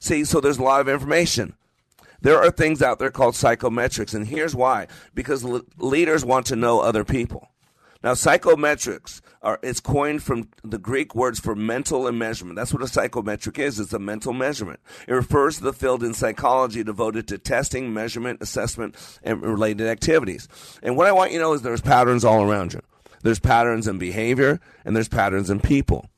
See, 0.00 0.24
so 0.24 0.40
there's 0.40 0.58
a 0.58 0.62
lot 0.62 0.82
of 0.82 0.88
information. 0.88 1.54
There 2.20 2.38
are 2.38 2.50
things 2.50 2.82
out 2.82 2.98
there 2.98 3.10
called 3.10 3.34
psychometrics, 3.34 4.12
and 4.12 4.26
here's 4.26 4.54
why. 4.54 4.86
Because 5.14 5.44
leaders 5.78 6.24
want 6.24 6.46
to 6.46 6.56
know 6.56 6.80
other 6.80 7.04
people. 7.04 7.48
Now, 8.02 8.12
psychometrics 8.12 9.20
are 9.42 9.58
it's 9.62 9.80
coined 9.80 10.22
from 10.22 10.48
the 10.64 10.78
Greek 10.78 11.14
words 11.14 11.38
for 11.38 11.54
mental 11.54 12.06
and 12.06 12.18
measurement. 12.18 12.56
That's 12.56 12.72
what 12.72 12.82
a 12.82 12.88
psychometric 12.88 13.58
is. 13.58 13.78
It's 13.78 13.92
a 13.92 13.98
mental 13.98 14.32
measurement. 14.32 14.80
It 15.06 15.12
refers 15.12 15.58
to 15.58 15.64
the 15.64 15.74
field 15.74 16.02
in 16.02 16.14
psychology 16.14 16.82
devoted 16.82 17.28
to 17.28 17.38
testing, 17.38 17.92
measurement, 17.92 18.40
assessment, 18.40 18.96
and 19.22 19.42
related 19.42 19.86
activities. 19.86 20.48
And 20.82 20.96
what 20.96 21.06
I 21.06 21.12
want 21.12 21.32
you 21.32 21.38
to 21.38 21.44
know 21.44 21.52
is 21.52 21.62
there's 21.62 21.82
patterns 21.82 22.24
all 22.24 22.42
around 22.42 22.72
you. 22.72 22.80
There's 23.22 23.38
patterns 23.38 23.86
in 23.86 23.98
behavior 23.98 24.60
and 24.84 24.96
there's 24.96 25.08
patterns 25.08 25.50
in 25.50 25.60
people. 25.60 26.08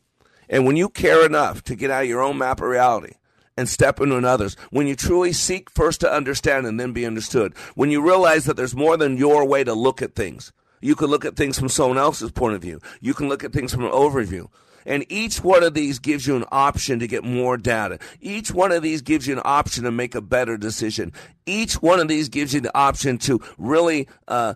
And 0.48 0.66
when 0.66 0.76
you 0.76 0.88
care 0.88 1.26
enough 1.26 1.64
to 1.64 1.74
get 1.74 1.90
out 1.90 2.04
of 2.04 2.08
your 2.08 2.22
own 2.22 2.38
map 2.38 2.60
of 2.60 2.68
reality, 2.68 3.14
and 3.56 3.68
step 3.68 4.00
into 4.00 4.16
another's. 4.16 4.54
When 4.70 4.86
you 4.86 4.96
truly 4.96 5.32
seek 5.32 5.70
first 5.70 6.00
to 6.00 6.12
understand 6.12 6.66
and 6.66 6.80
then 6.80 6.92
be 6.92 7.04
understood. 7.04 7.54
When 7.74 7.90
you 7.90 8.04
realize 8.04 8.46
that 8.46 8.56
there's 8.56 8.74
more 8.74 8.96
than 8.96 9.18
your 9.18 9.46
way 9.46 9.62
to 9.64 9.74
look 9.74 10.00
at 10.00 10.14
things. 10.14 10.52
You 10.82 10.94
can 10.94 11.06
look 11.06 11.24
at 11.24 11.36
things 11.36 11.58
from 11.58 11.70
someone 11.70 11.96
else's 11.96 12.30
point 12.30 12.54
of 12.54 12.60
view. 12.60 12.80
You 13.00 13.14
can 13.14 13.28
look 13.28 13.44
at 13.44 13.52
things 13.52 13.72
from 13.72 13.84
an 13.84 13.92
overview. 13.92 14.48
And 14.84 15.06
each 15.08 15.42
one 15.42 15.62
of 15.62 15.74
these 15.74 16.00
gives 16.00 16.26
you 16.26 16.36
an 16.36 16.44
option 16.50 16.98
to 16.98 17.06
get 17.06 17.24
more 17.24 17.56
data. 17.56 17.98
Each 18.20 18.50
one 18.50 18.72
of 18.72 18.82
these 18.82 19.00
gives 19.00 19.26
you 19.26 19.34
an 19.34 19.42
option 19.44 19.84
to 19.84 19.92
make 19.92 20.14
a 20.14 20.20
better 20.20 20.56
decision. 20.56 21.12
Each 21.46 21.74
one 21.74 22.00
of 22.00 22.08
these 22.08 22.28
gives 22.28 22.52
you 22.52 22.60
the 22.60 22.76
option 22.76 23.16
to 23.18 23.40
really 23.58 24.08
uh, 24.26 24.54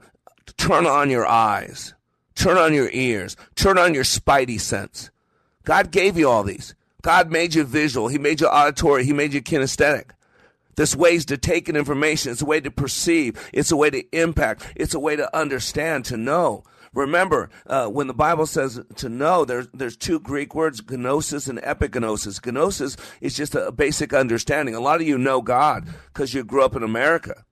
turn 0.57 0.87
on 0.87 1.11
your 1.11 1.27
eyes, 1.27 1.95
turn 2.35 2.59
on 2.59 2.75
your 2.75 2.91
ears, 2.93 3.37
turn 3.55 3.79
on 3.79 3.95
your 3.95 4.05
spidey 4.05 4.61
sense. 4.61 5.11
God 5.65 5.93
gave 5.93 6.19
you 6.19 6.29
all 6.29 6.43
these. 6.43 6.75
God 7.03 7.31
made 7.31 7.55
you 7.55 7.63
visual. 7.63 8.09
He 8.09 8.19
made 8.19 8.41
you 8.41 8.49
auditory. 8.49 9.05
He 9.05 9.13
made 9.13 9.33
you 9.33 9.41
kinesthetic. 9.41 10.11
There's 10.77 10.95
ways 10.95 11.25
to 11.27 11.39
take 11.39 11.69
in 11.69 11.77
information. 11.77 12.33
It's 12.33 12.43
a 12.43 12.47
way 12.47 12.61
to 12.61 12.71
perceive. 12.71 13.51
It's 13.53 13.71
a 13.71 13.77
way 13.77 13.91
to 13.91 14.05
impact. 14.17 14.73
It's 14.77 14.95
a 14.95 15.01
way 15.01 15.17
to 15.17 15.35
understand, 15.37 16.05
to 16.07 16.17
know. 16.17 16.65
Remember, 16.93 17.51
uh, 17.67 17.89
when 17.89 18.07
the 18.07 18.15
Bible 18.15 18.47
says 18.47 18.81
to 18.97 19.09
know, 19.09 19.45
there's, 19.45 19.69
there's 19.75 19.97
two 19.97 20.21
Greek 20.21 20.55
words, 20.55 20.83
gnosis 20.89 21.49
and 21.49 21.59
epignosis. 21.61 22.45
Gnosis 22.45 22.97
is 23.21 23.35
just 23.35 23.55
a 23.55 23.73
basic 23.73 24.15
understanding. 24.15 24.75
A 24.75 24.81
lot 24.81 25.01
of 25.01 25.07
you 25.07 25.19
know 25.19 25.43
God 25.43 25.87
because 26.07 26.33
you 26.33 26.45
grew 26.45 26.65
up 26.65 26.77
in 26.77 26.83
America. 26.83 27.45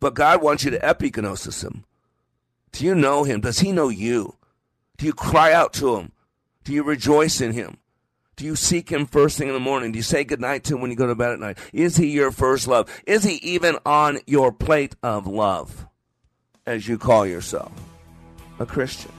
But 0.00 0.14
God 0.14 0.42
wants 0.42 0.64
you 0.64 0.70
to 0.72 0.78
epignosis 0.78 1.64
him. 1.64 1.84
Do 2.72 2.84
you 2.84 2.94
know 2.94 3.24
him? 3.24 3.40
Does 3.40 3.60
he 3.60 3.72
know 3.72 3.88
you? 3.88 4.36
Do 4.98 5.06
you 5.06 5.12
cry 5.12 5.52
out 5.52 5.72
to 5.74 5.96
him? 5.96 6.12
Do 6.64 6.72
you 6.72 6.82
rejoice 6.82 7.40
in 7.40 7.52
him? 7.52 7.78
Do 8.36 8.44
you 8.44 8.56
seek 8.56 8.90
him 8.90 9.06
first 9.06 9.38
thing 9.38 9.48
in 9.48 9.54
the 9.54 9.60
morning? 9.60 9.92
Do 9.92 9.98
you 9.98 10.02
say 10.02 10.24
goodnight 10.24 10.64
to 10.64 10.74
him 10.74 10.82
when 10.82 10.90
you 10.90 10.96
go 10.96 11.06
to 11.06 11.14
bed 11.14 11.32
at 11.32 11.40
night? 11.40 11.58
Is 11.72 11.96
he 11.96 12.08
your 12.08 12.30
first 12.30 12.68
love? 12.68 12.88
Is 13.06 13.24
he 13.24 13.36
even 13.36 13.78
on 13.86 14.18
your 14.26 14.52
plate 14.52 14.94
of 15.02 15.26
love, 15.26 15.86
as 16.66 16.86
you 16.86 16.98
call 16.98 17.26
yourself? 17.26 17.72
a 18.58 18.66
Christian. 18.66 19.12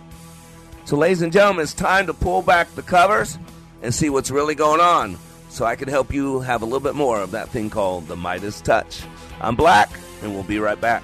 So, 0.85 0.95
ladies 0.97 1.21
and 1.21 1.33
gentlemen, 1.33 1.63
it's 1.63 1.73
time 1.73 2.07
to 2.07 2.13
pull 2.13 2.41
back 2.41 2.73
the 2.75 2.81
covers 2.81 3.37
and 3.81 3.93
see 3.93 4.09
what's 4.09 4.31
really 4.31 4.55
going 4.55 4.81
on 4.81 5.17
so 5.49 5.65
I 5.65 5.75
can 5.75 5.89
help 5.89 6.13
you 6.13 6.39
have 6.41 6.61
a 6.61 6.65
little 6.65 6.79
bit 6.79 6.95
more 6.95 7.19
of 7.19 7.31
that 7.31 7.49
thing 7.49 7.69
called 7.69 8.07
the 8.07 8.15
Midas 8.15 8.61
touch. 8.61 9.01
I'm 9.41 9.55
Black, 9.55 9.89
and 10.21 10.33
we'll 10.33 10.43
be 10.43 10.59
right 10.59 10.79
back. 10.79 11.03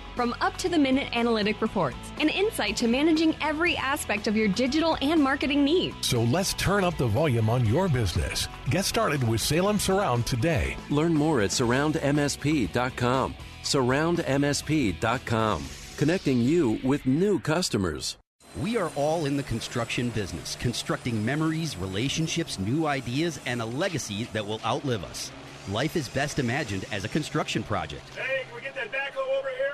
From 0.15 0.35
up 0.41 0.57
to 0.57 0.69
the 0.69 0.77
minute 0.77 1.15
analytic 1.15 1.61
reports 1.61 1.97
and 2.19 2.29
insight 2.29 2.75
to 2.77 2.87
managing 2.87 3.35
every 3.41 3.77
aspect 3.77 4.27
of 4.27 4.35
your 4.35 4.47
digital 4.47 4.97
and 5.01 5.21
marketing 5.21 5.63
needs. 5.63 6.07
So 6.07 6.23
let's 6.23 6.53
turn 6.55 6.83
up 6.83 6.97
the 6.97 7.07
volume 7.07 7.49
on 7.49 7.65
your 7.65 7.87
business. 7.87 8.47
Get 8.69 8.85
started 8.85 9.27
with 9.27 9.41
Salem 9.41 9.79
Surround 9.79 10.25
today. 10.25 10.75
Learn 10.89 11.13
more 11.13 11.41
at 11.41 11.51
surroundmsp.com. 11.51 13.35
Surroundmsp.com, 13.63 15.65
connecting 15.97 16.39
you 16.39 16.79
with 16.83 17.05
new 17.05 17.39
customers. 17.39 18.17
We 18.59 18.75
are 18.75 18.91
all 18.97 19.27
in 19.27 19.37
the 19.37 19.43
construction 19.43 20.09
business, 20.09 20.57
constructing 20.57 21.23
memories, 21.23 21.77
relationships, 21.77 22.59
new 22.59 22.85
ideas, 22.85 23.39
and 23.45 23.61
a 23.61 23.65
legacy 23.65 24.25
that 24.33 24.45
will 24.45 24.59
outlive 24.65 25.05
us. 25.05 25.31
Life 25.69 25.95
is 25.95 26.09
best 26.09 26.37
imagined 26.37 26.83
as 26.91 27.05
a 27.05 27.07
construction 27.07 27.63
project. 27.63 28.03
Hey, 28.15 28.43
can 28.45 28.55
we 28.55 28.61
get 28.61 28.75
that 28.75 28.87
backhoe 28.87 28.89
over 28.89 29.15
here? 29.15 29.20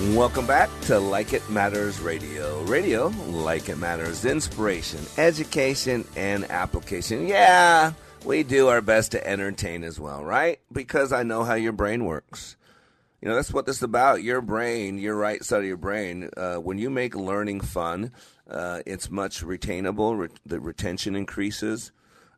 Welcome 0.00 0.46
back 0.46 0.70
to 0.86 0.98
Like 0.98 1.34
It 1.34 1.48
Matters 1.50 2.00
Radio. 2.00 2.62
Radio, 2.62 3.08
like 3.28 3.68
it 3.68 3.76
matters, 3.76 4.24
inspiration, 4.24 4.98
education, 5.18 6.06
and 6.16 6.50
application. 6.50 7.28
Yeah, 7.28 7.92
we 8.24 8.42
do 8.42 8.68
our 8.68 8.80
best 8.80 9.12
to 9.12 9.26
entertain 9.26 9.84
as 9.84 10.00
well, 10.00 10.24
right? 10.24 10.58
Because 10.72 11.12
I 11.12 11.22
know 11.22 11.44
how 11.44 11.52
your 11.52 11.72
brain 11.72 12.06
works. 12.06 12.56
You 13.20 13.28
know, 13.28 13.34
that's 13.34 13.52
what 13.52 13.66
this 13.66 13.76
is 13.76 13.82
about. 13.82 14.22
Your 14.22 14.40
brain, 14.40 14.96
your 14.96 15.16
right 15.16 15.44
side 15.44 15.60
of 15.60 15.66
your 15.66 15.76
brain, 15.76 16.30
uh, 16.34 16.56
when 16.56 16.78
you 16.78 16.88
make 16.88 17.14
learning 17.14 17.60
fun, 17.60 18.10
uh, 18.48 18.80
it's 18.86 19.10
much 19.10 19.44
retainable. 19.44 20.18
Re- 20.18 20.28
the 20.46 20.60
retention 20.60 21.14
increases. 21.14 21.92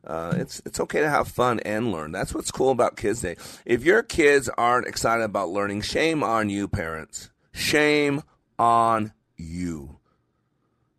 Uh, 0.05 0.33
it's 0.35 0.61
it's 0.65 0.81
okay 0.81 0.99
to 0.99 1.09
have 1.09 1.29
fun 1.29 1.61
and 1.61 1.93
learn. 1.93 2.11
That's 2.11 2.35
what's 2.35 2.51
cool 2.51 2.71
about 2.71 2.97
Kids 2.97 3.21
Day. 3.21 3.37
If 3.65 3.85
your 3.85 4.03
kids 4.03 4.49
aren't 4.57 4.85
excited 4.85 5.23
about 5.23 5.47
learning, 5.47 5.83
shame 5.83 6.23
on 6.23 6.49
you, 6.49 6.67
parents. 6.67 7.29
Shame 7.53 8.23
on 8.59 9.13
you. 9.37 9.99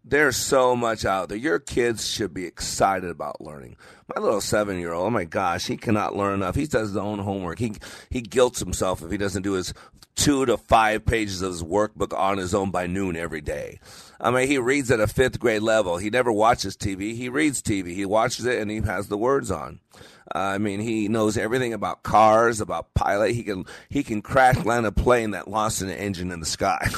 There's 0.06 0.36
so 0.36 0.76
much 0.76 1.04
out 1.04 1.30
there. 1.30 1.38
Your 1.38 1.58
kids 1.58 2.06
should 2.06 2.34
be 2.34 2.44
excited 2.44 3.08
about 3.08 3.40
learning. 3.40 3.76
My 4.14 4.20
little 4.20 4.42
seven 4.42 4.78
year 4.78 4.92
old, 4.92 5.06
oh 5.06 5.10
my 5.10 5.24
gosh, 5.24 5.66
he 5.66 5.78
cannot 5.78 6.14
learn 6.14 6.34
enough. 6.34 6.54
He 6.54 6.66
does 6.66 6.88
his 6.88 6.96
own 6.96 7.20
homework. 7.20 7.58
He 7.58 7.74
he 8.10 8.20
guilts 8.20 8.60
himself 8.60 9.02
if 9.02 9.10
he 9.10 9.16
doesn't 9.16 9.42
do 9.42 9.52
his 9.52 9.72
two 10.14 10.44
to 10.46 10.56
five 10.56 11.04
pages 11.04 11.42
of 11.42 11.52
his 11.52 11.62
workbook 11.62 12.16
on 12.16 12.38
his 12.38 12.54
own 12.54 12.70
by 12.70 12.86
noon 12.86 13.16
every 13.16 13.40
day. 13.40 13.80
I 14.20 14.30
mean, 14.30 14.46
he 14.46 14.58
reads 14.58 14.90
at 14.90 15.00
a 15.00 15.06
fifth 15.06 15.38
grade 15.38 15.62
level. 15.62 15.96
He 15.96 16.10
never 16.10 16.30
watches 16.30 16.76
TV. 16.76 17.14
He 17.14 17.28
reads 17.28 17.62
TV. 17.62 17.94
He 17.94 18.04
watches 18.04 18.44
it 18.44 18.60
and 18.60 18.70
he 18.70 18.80
has 18.82 19.08
the 19.08 19.18
words 19.18 19.50
on. 19.50 19.80
I 20.32 20.58
mean, 20.58 20.80
he 20.80 21.08
knows 21.08 21.36
everything 21.36 21.72
about 21.72 22.02
cars, 22.02 22.60
about 22.60 22.94
pilot. 22.94 23.32
He 23.32 23.42
can 23.42 23.64
he 23.90 24.02
can 24.02 24.22
crash 24.22 24.64
land 24.64 24.86
a 24.86 24.92
plane 24.92 25.32
that 25.32 25.48
lost 25.48 25.82
an 25.82 25.90
engine 25.90 26.30
in 26.30 26.40
the 26.40 26.46
sky. 26.46 26.88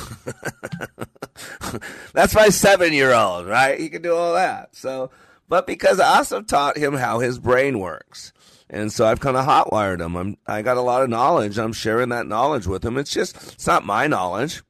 That's 2.12 2.34
my 2.34 2.48
seven 2.48 2.92
year 2.92 3.12
old, 3.12 3.46
right? 3.46 3.78
He 3.78 3.88
can 3.88 4.02
do 4.02 4.14
all 4.14 4.34
that. 4.34 4.74
So, 4.76 5.10
but 5.48 5.66
because 5.66 6.00
I 6.00 6.18
also 6.18 6.42
taught 6.42 6.76
him 6.76 6.94
how 6.94 7.18
his 7.18 7.38
brain 7.38 7.78
works. 7.78 8.32
And 8.68 8.92
so 8.92 9.06
I've 9.06 9.20
kind 9.20 9.36
of 9.36 9.46
hotwired 9.46 10.00
him. 10.00 10.16
I'm, 10.16 10.36
I 10.46 10.62
got 10.62 10.76
a 10.76 10.80
lot 10.82 11.02
of 11.02 11.08
knowledge. 11.08 11.56
I'm 11.56 11.72
sharing 11.72 12.08
that 12.08 12.26
knowledge 12.26 12.66
with 12.66 12.84
him. 12.84 12.98
It's 12.98 13.12
just, 13.12 13.36
it's 13.52 13.66
not 13.66 13.86
my 13.86 14.08
knowledge. 14.08 14.62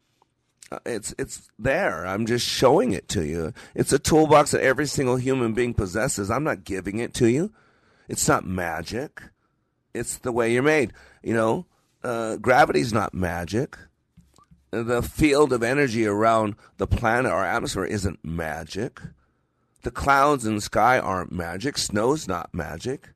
Uh, 0.70 0.80
It's, 0.84 1.14
it's 1.18 1.48
there. 1.58 2.06
I'm 2.06 2.26
just 2.26 2.46
showing 2.46 2.92
it 2.92 3.08
to 3.10 3.24
you. 3.24 3.54
It's 3.74 3.94
a 3.94 3.98
toolbox 3.98 4.50
that 4.50 4.62
every 4.62 4.86
single 4.86 5.16
human 5.16 5.54
being 5.54 5.72
possesses. 5.72 6.30
I'm 6.30 6.44
not 6.44 6.64
giving 6.64 6.98
it 6.98 7.14
to 7.14 7.30
you. 7.30 7.52
It's 8.08 8.28
not 8.28 8.46
magic. 8.46 9.22
It's 9.94 10.18
the 10.18 10.32
way 10.32 10.52
you're 10.52 10.62
made. 10.62 10.92
You 11.22 11.34
know, 11.34 11.66
uh, 12.02 12.36
gravity's 12.36 12.92
not 12.92 13.14
magic. 13.14 13.76
The 14.70 15.02
field 15.02 15.52
of 15.52 15.62
energy 15.62 16.06
around 16.06 16.56
the 16.76 16.86
planet, 16.86 17.32
our 17.32 17.44
atmosphere, 17.44 17.84
isn't 17.84 18.24
magic. 18.24 19.00
The 19.82 19.90
clouds 19.90 20.44
in 20.44 20.56
the 20.56 20.60
sky 20.60 20.98
aren't 20.98 21.32
magic. 21.32 21.78
Snow's 21.78 22.26
not 22.28 22.52
magic. 22.52 23.10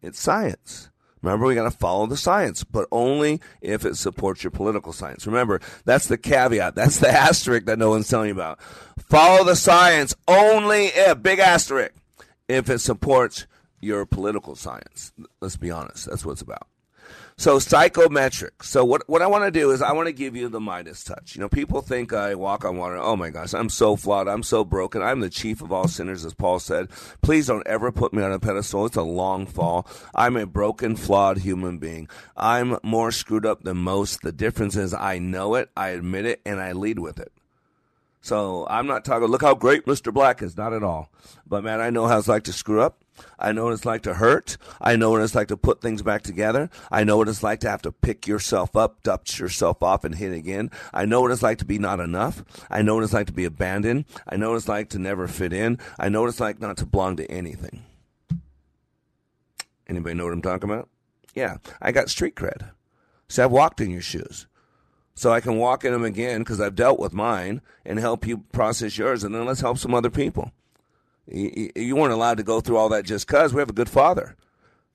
It's 0.00 0.20
science. 0.20 0.90
Remember, 1.24 1.46
we 1.46 1.54
got 1.54 1.64
to 1.64 1.70
follow 1.70 2.06
the 2.06 2.18
science, 2.18 2.64
but 2.64 2.86
only 2.92 3.40
if 3.62 3.86
it 3.86 3.96
supports 3.96 4.44
your 4.44 4.50
political 4.50 4.92
science. 4.92 5.26
Remember, 5.26 5.58
that's 5.86 6.06
the 6.06 6.18
caveat. 6.18 6.74
That's 6.76 6.98
the 6.98 7.08
asterisk 7.08 7.64
that 7.66 7.78
no 7.78 7.90
one's 7.90 8.08
telling 8.08 8.28
you 8.28 8.34
about. 8.34 8.60
Follow 8.98 9.42
the 9.42 9.56
science 9.56 10.14
only 10.28 10.86
if, 10.88 11.22
big 11.22 11.38
asterisk, 11.38 11.94
if 12.46 12.68
it 12.68 12.80
supports 12.80 13.46
your 13.84 14.06
political 14.06 14.54
science. 14.54 15.12
Let's 15.40 15.56
be 15.56 15.70
honest. 15.70 16.06
That's 16.06 16.24
what 16.24 16.32
it's 16.32 16.42
about. 16.42 16.66
So 17.36 17.58
psychometric. 17.58 18.62
So 18.62 18.84
what 18.84 19.08
what 19.08 19.20
I 19.20 19.26
want 19.26 19.44
to 19.44 19.50
do 19.50 19.72
is 19.72 19.82
I 19.82 19.92
want 19.92 20.06
to 20.06 20.12
give 20.12 20.36
you 20.36 20.48
the 20.48 20.60
Midas 20.60 21.02
touch. 21.02 21.34
You 21.34 21.40
know, 21.40 21.48
people 21.48 21.82
think 21.82 22.12
I 22.12 22.36
walk 22.36 22.64
on 22.64 22.76
water. 22.76 22.96
Oh 22.96 23.16
my 23.16 23.30
gosh, 23.30 23.54
I'm 23.54 23.68
so 23.68 23.96
flawed. 23.96 24.28
I'm 24.28 24.44
so 24.44 24.64
broken. 24.64 25.02
I'm 25.02 25.18
the 25.18 25.28
chief 25.28 25.60
of 25.60 25.72
all 25.72 25.88
sinners, 25.88 26.24
as 26.24 26.32
Paul 26.32 26.60
said. 26.60 26.90
Please 27.22 27.48
don't 27.48 27.66
ever 27.66 27.90
put 27.90 28.14
me 28.14 28.22
on 28.22 28.32
a 28.32 28.38
pedestal. 28.38 28.86
It's 28.86 28.96
a 28.96 29.02
long 29.02 29.46
fall. 29.46 29.86
I'm 30.14 30.36
a 30.36 30.46
broken, 30.46 30.94
flawed 30.94 31.38
human 31.38 31.78
being. 31.78 32.08
I'm 32.36 32.78
more 32.84 33.10
screwed 33.10 33.46
up 33.46 33.64
than 33.64 33.78
most. 33.78 34.22
The 34.22 34.32
difference 34.32 34.76
is 34.76 34.94
I 34.94 35.18
know 35.18 35.56
it, 35.56 35.70
I 35.76 35.88
admit 35.88 36.26
it, 36.26 36.40
and 36.46 36.60
I 36.60 36.72
lead 36.72 37.00
with 37.00 37.18
it. 37.18 37.32
So 38.20 38.66
I'm 38.70 38.86
not 38.86 39.04
talking, 39.04 39.28
look 39.28 39.42
how 39.42 39.54
great 39.54 39.84
Mr. 39.86 40.14
Black 40.14 40.40
is. 40.40 40.56
Not 40.56 40.72
at 40.72 40.82
all. 40.84 41.10
But 41.46 41.64
man, 41.64 41.80
I 41.80 41.90
know 41.90 42.06
how 42.06 42.16
it's 42.16 42.28
like 42.28 42.44
to 42.44 42.52
screw 42.52 42.80
up. 42.80 43.03
I 43.38 43.52
know 43.52 43.64
what 43.64 43.72
it's 43.72 43.84
like 43.84 44.02
to 44.02 44.14
hurt. 44.14 44.56
I 44.80 44.96
know 44.96 45.10
what 45.10 45.22
it's 45.22 45.34
like 45.34 45.48
to 45.48 45.56
put 45.56 45.80
things 45.80 46.02
back 46.02 46.22
together. 46.22 46.70
I 46.90 47.04
know 47.04 47.16
what 47.16 47.28
it's 47.28 47.42
like 47.42 47.60
to 47.60 47.70
have 47.70 47.82
to 47.82 47.92
pick 47.92 48.26
yourself 48.26 48.76
up, 48.76 49.02
dust 49.02 49.38
yourself 49.38 49.82
off, 49.82 50.04
and 50.04 50.14
hit 50.14 50.32
again. 50.32 50.70
I 50.92 51.04
know 51.04 51.20
what 51.20 51.30
it's 51.30 51.42
like 51.42 51.58
to 51.58 51.64
be 51.64 51.78
not 51.78 52.00
enough. 52.00 52.44
I 52.70 52.82
know 52.82 52.94
what 52.94 53.04
it's 53.04 53.12
like 53.12 53.26
to 53.26 53.32
be 53.32 53.44
abandoned. 53.44 54.04
I 54.28 54.36
know 54.36 54.50
what 54.50 54.56
it's 54.56 54.68
like 54.68 54.88
to 54.90 54.98
never 54.98 55.28
fit 55.28 55.52
in. 55.52 55.78
I 55.98 56.08
know 56.08 56.22
what 56.22 56.28
it's 56.28 56.40
like 56.40 56.60
not 56.60 56.76
to 56.78 56.86
belong 56.86 57.16
to 57.16 57.30
anything. 57.30 57.84
Anybody 59.86 60.14
know 60.14 60.24
what 60.24 60.32
I'm 60.32 60.42
talking 60.42 60.70
about? 60.70 60.88
Yeah, 61.34 61.58
I 61.80 61.92
got 61.92 62.08
street 62.08 62.36
cred. 62.36 62.70
So 63.28 63.44
I've 63.44 63.50
walked 63.50 63.80
in 63.80 63.90
your 63.90 64.02
shoes. 64.02 64.46
So 65.14 65.32
I 65.32 65.40
can 65.40 65.58
walk 65.58 65.84
in 65.84 65.92
them 65.92 66.04
again 66.04 66.40
because 66.40 66.60
I've 66.60 66.74
dealt 66.74 66.98
with 66.98 67.12
mine 67.12 67.60
and 67.84 67.98
help 67.98 68.26
you 68.26 68.38
process 68.52 68.98
yours, 68.98 69.22
and 69.22 69.34
then 69.34 69.46
let's 69.46 69.60
help 69.60 69.78
some 69.78 69.94
other 69.94 70.10
people. 70.10 70.50
You, 71.26 71.96
weren't 71.96 72.12
allowed 72.12 72.36
to 72.36 72.42
go 72.42 72.60
through 72.60 72.76
all 72.76 72.90
that 72.90 73.04
just 73.04 73.26
because 73.26 73.54
we 73.54 73.60
have 73.60 73.70
a 73.70 73.74
good 73.74 73.88
father. 73.88 74.36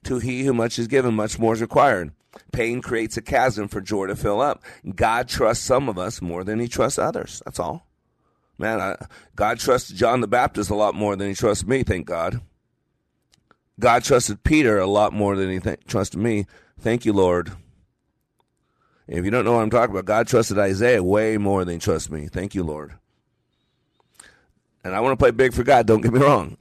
To 0.03 0.19
he 0.19 0.43
who 0.43 0.53
much 0.53 0.79
is 0.79 0.87
given, 0.87 1.13
much 1.13 1.39
more 1.39 1.53
is 1.53 1.61
required. 1.61 2.11
Pain 2.51 2.81
creates 2.81 3.17
a 3.17 3.21
chasm 3.21 3.67
for 3.67 3.81
joy 3.81 4.07
to 4.07 4.15
fill 4.15 4.39
up. 4.39 4.63
God 4.95 5.27
trusts 5.27 5.65
some 5.65 5.89
of 5.89 5.97
us 5.97 6.21
more 6.21 6.43
than 6.43 6.59
he 6.59 6.67
trusts 6.67 6.99
others. 6.99 7.41
That's 7.45 7.59
all. 7.59 7.87
Man, 8.57 8.79
I, 8.79 8.95
God 9.35 9.59
trusted 9.59 9.95
John 9.95 10.21
the 10.21 10.27
Baptist 10.27 10.69
a 10.69 10.75
lot 10.75 10.93
more 10.93 11.15
than 11.15 11.29
he 11.29 11.33
trusts 11.33 11.65
me, 11.65 11.83
thank 11.83 12.05
God. 12.05 12.41
God 13.79 14.03
trusted 14.03 14.43
Peter 14.43 14.77
a 14.77 14.85
lot 14.85 15.13
more 15.13 15.35
than 15.35 15.49
he 15.49 15.59
th- 15.59 15.79
trusted 15.87 16.19
me. 16.19 16.45
Thank 16.79 17.05
you, 17.05 17.13
Lord. 17.13 17.53
If 19.07 19.23
you 19.25 19.31
don't 19.31 19.45
know 19.45 19.53
what 19.53 19.61
I'm 19.61 19.69
talking 19.69 19.95
about, 19.95 20.05
God 20.05 20.27
trusted 20.27 20.59
Isaiah 20.59 21.01
way 21.01 21.37
more 21.37 21.65
than 21.65 21.75
he 21.75 21.79
trusts 21.79 22.11
me. 22.11 22.27
Thank 22.27 22.53
you, 22.53 22.63
Lord. 22.63 22.95
And 24.83 24.95
I 24.95 25.01
want 25.01 25.13
to 25.13 25.21
play 25.21 25.31
big 25.31 25.53
for 25.53 25.63
God, 25.63 25.85
don't 25.85 26.01
get 26.01 26.13
me 26.13 26.19
wrong. 26.19 26.57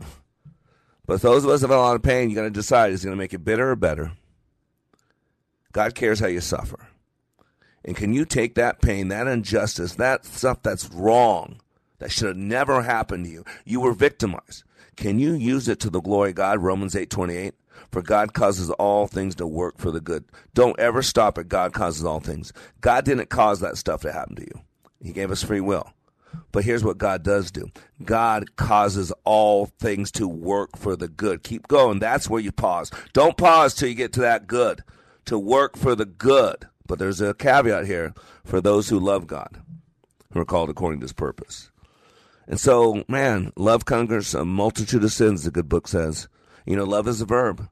But 1.07 1.23
those 1.23 1.45
of 1.45 1.51
us 1.51 1.63
that 1.63 1.69
have 1.69 1.79
a 1.79 1.81
lot 1.81 1.97
of 1.97 2.03
pain, 2.03 2.29
you 2.29 2.37
got 2.37 2.43
to 2.43 2.51
decide 2.51 2.93
is 2.93 3.03
it 3.03 3.07
going 3.07 3.17
to 3.17 3.23
make 3.23 3.33
it 3.33 3.45
bitter 3.45 3.71
or 3.71 3.77
better? 3.77 4.13
God 5.73 5.95
cares 5.95 6.21
how 6.21 6.27
you 6.27 6.41
suffer. 6.41 6.89
And 7.85 7.97
can 7.97 8.13
you 8.13 8.25
take 8.25 8.55
that 8.57 8.83
pain, 8.83 9.09
that 9.09 9.27
injustice, 9.27 9.95
that 9.95 10.27
stuff 10.27 10.63
that's 10.63 10.91
wrong, 10.91 11.61
that 11.99 12.13
should 12.13 12.29
have 12.29 12.37
never 12.37 12.83
happened 12.83 13.25
to 13.25 13.31
you? 13.31 13.45
You 13.65 13.81
were 13.81 13.95
victimized. 13.95 14.65
Can 14.97 15.19
you 15.19 15.33
use 15.33 15.69
it 15.69 15.81
to 15.81 15.91
the 15.91 16.01
glory 16.01 16.31
of 16.31 16.37
God? 16.37 16.61
Romans 16.61 16.97
8 16.97 17.09
28. 17.09 17.55
For 17.91 18.03
God 18.03 18.35
causes 18.35 18.71
all 18.73 19.07
things 19.07 19.35
to 19.37 19.47
work 19.47 19.79
for 19.79 19.91
the 19.91 20.01
good. 20.01 20.25
Don't 20.53 20.79
ever 20.79 21.01
stop 21.01 21.39
at 21.39 21.49
God 21.49 21.73
causes 21.73 22.05
all 22.05 22.21
things. 22.21 22.53
God 22.81 23.05
didn't 23.05 23.31
cause 23.31 23.61
that 23.61 23.79
stuff 23.79 24.03
to 24.03 24.13
happen 24.13 24.37
to 24.37 24.43
you. 24.43 24.61
He 25.01 25.13
gave 25.13 25.31
us 25.31 25.43
free 25.43 25.61
will. 25.61 25.91
But 26.53 26.65
here's 26.65 26.85
what 26.85 26.99
God 26.99 27.23
does 27.23 27.51
do 27.51 27.71
God 28.05 28.57
causes 28.57 29.13
all 29.25 29.67
things 29.67 30.11
to 30.13 30.27
work 30.27 30.77
for 30.77 30.97
the 30.97 31.09
good. 31.09 31.43
Keep 31.43 31.69
going. 31.69 31.99
That's 31.99 32.29
where 32.29 32.41
you 32.41 32.53
pause. 32.53 32.91
Don't 33.13 33.37
pause 33.37 33.75
till 33.75 33.89
you 33.89 33.95
get 33.95 34.13
to 34.15 34.21
that 34.21 34.47
good. 34.47 34.83
To 35.27 35.39
work 35.39 35.77
for 35.77 35.95
the 35.95 36.07
good. 36.07 36.67
But 36.87 36.99
there's 36.99 37.21
a 37.21 37.35
caveat 37.35 37.87
here 37.87 38.15
for 38.45 38.61
those 38.61 38.89
who 38.89 38.99
love 38.99 39.27
God, 39.27 39.61
who 40.33 40.41
are 40.41 40.47
called 40.47 40.71
according 40.71 41.01
to 41.01 41.05
his 41.05 41.13
purpose. 41.13 41.71
And 42.47 42.59
so, 42.59 43.05
man, 43.09 43.53
love 43.57 43.85
conquers 43.85 44.35
a 44.35 44.45
multitude 44.45 45.05
of 45.05 45.13
sins, 45.13 45.45
the 45.45 45.51
good 45.51 45.69
book 45.69 45.87
says. 45.87 46.29
You 46.65 46.77
know, 46.77 46.85
love 46.85 47.07
is 47.07 47.21
a 47.21 47.27
verb. 47.27 47.69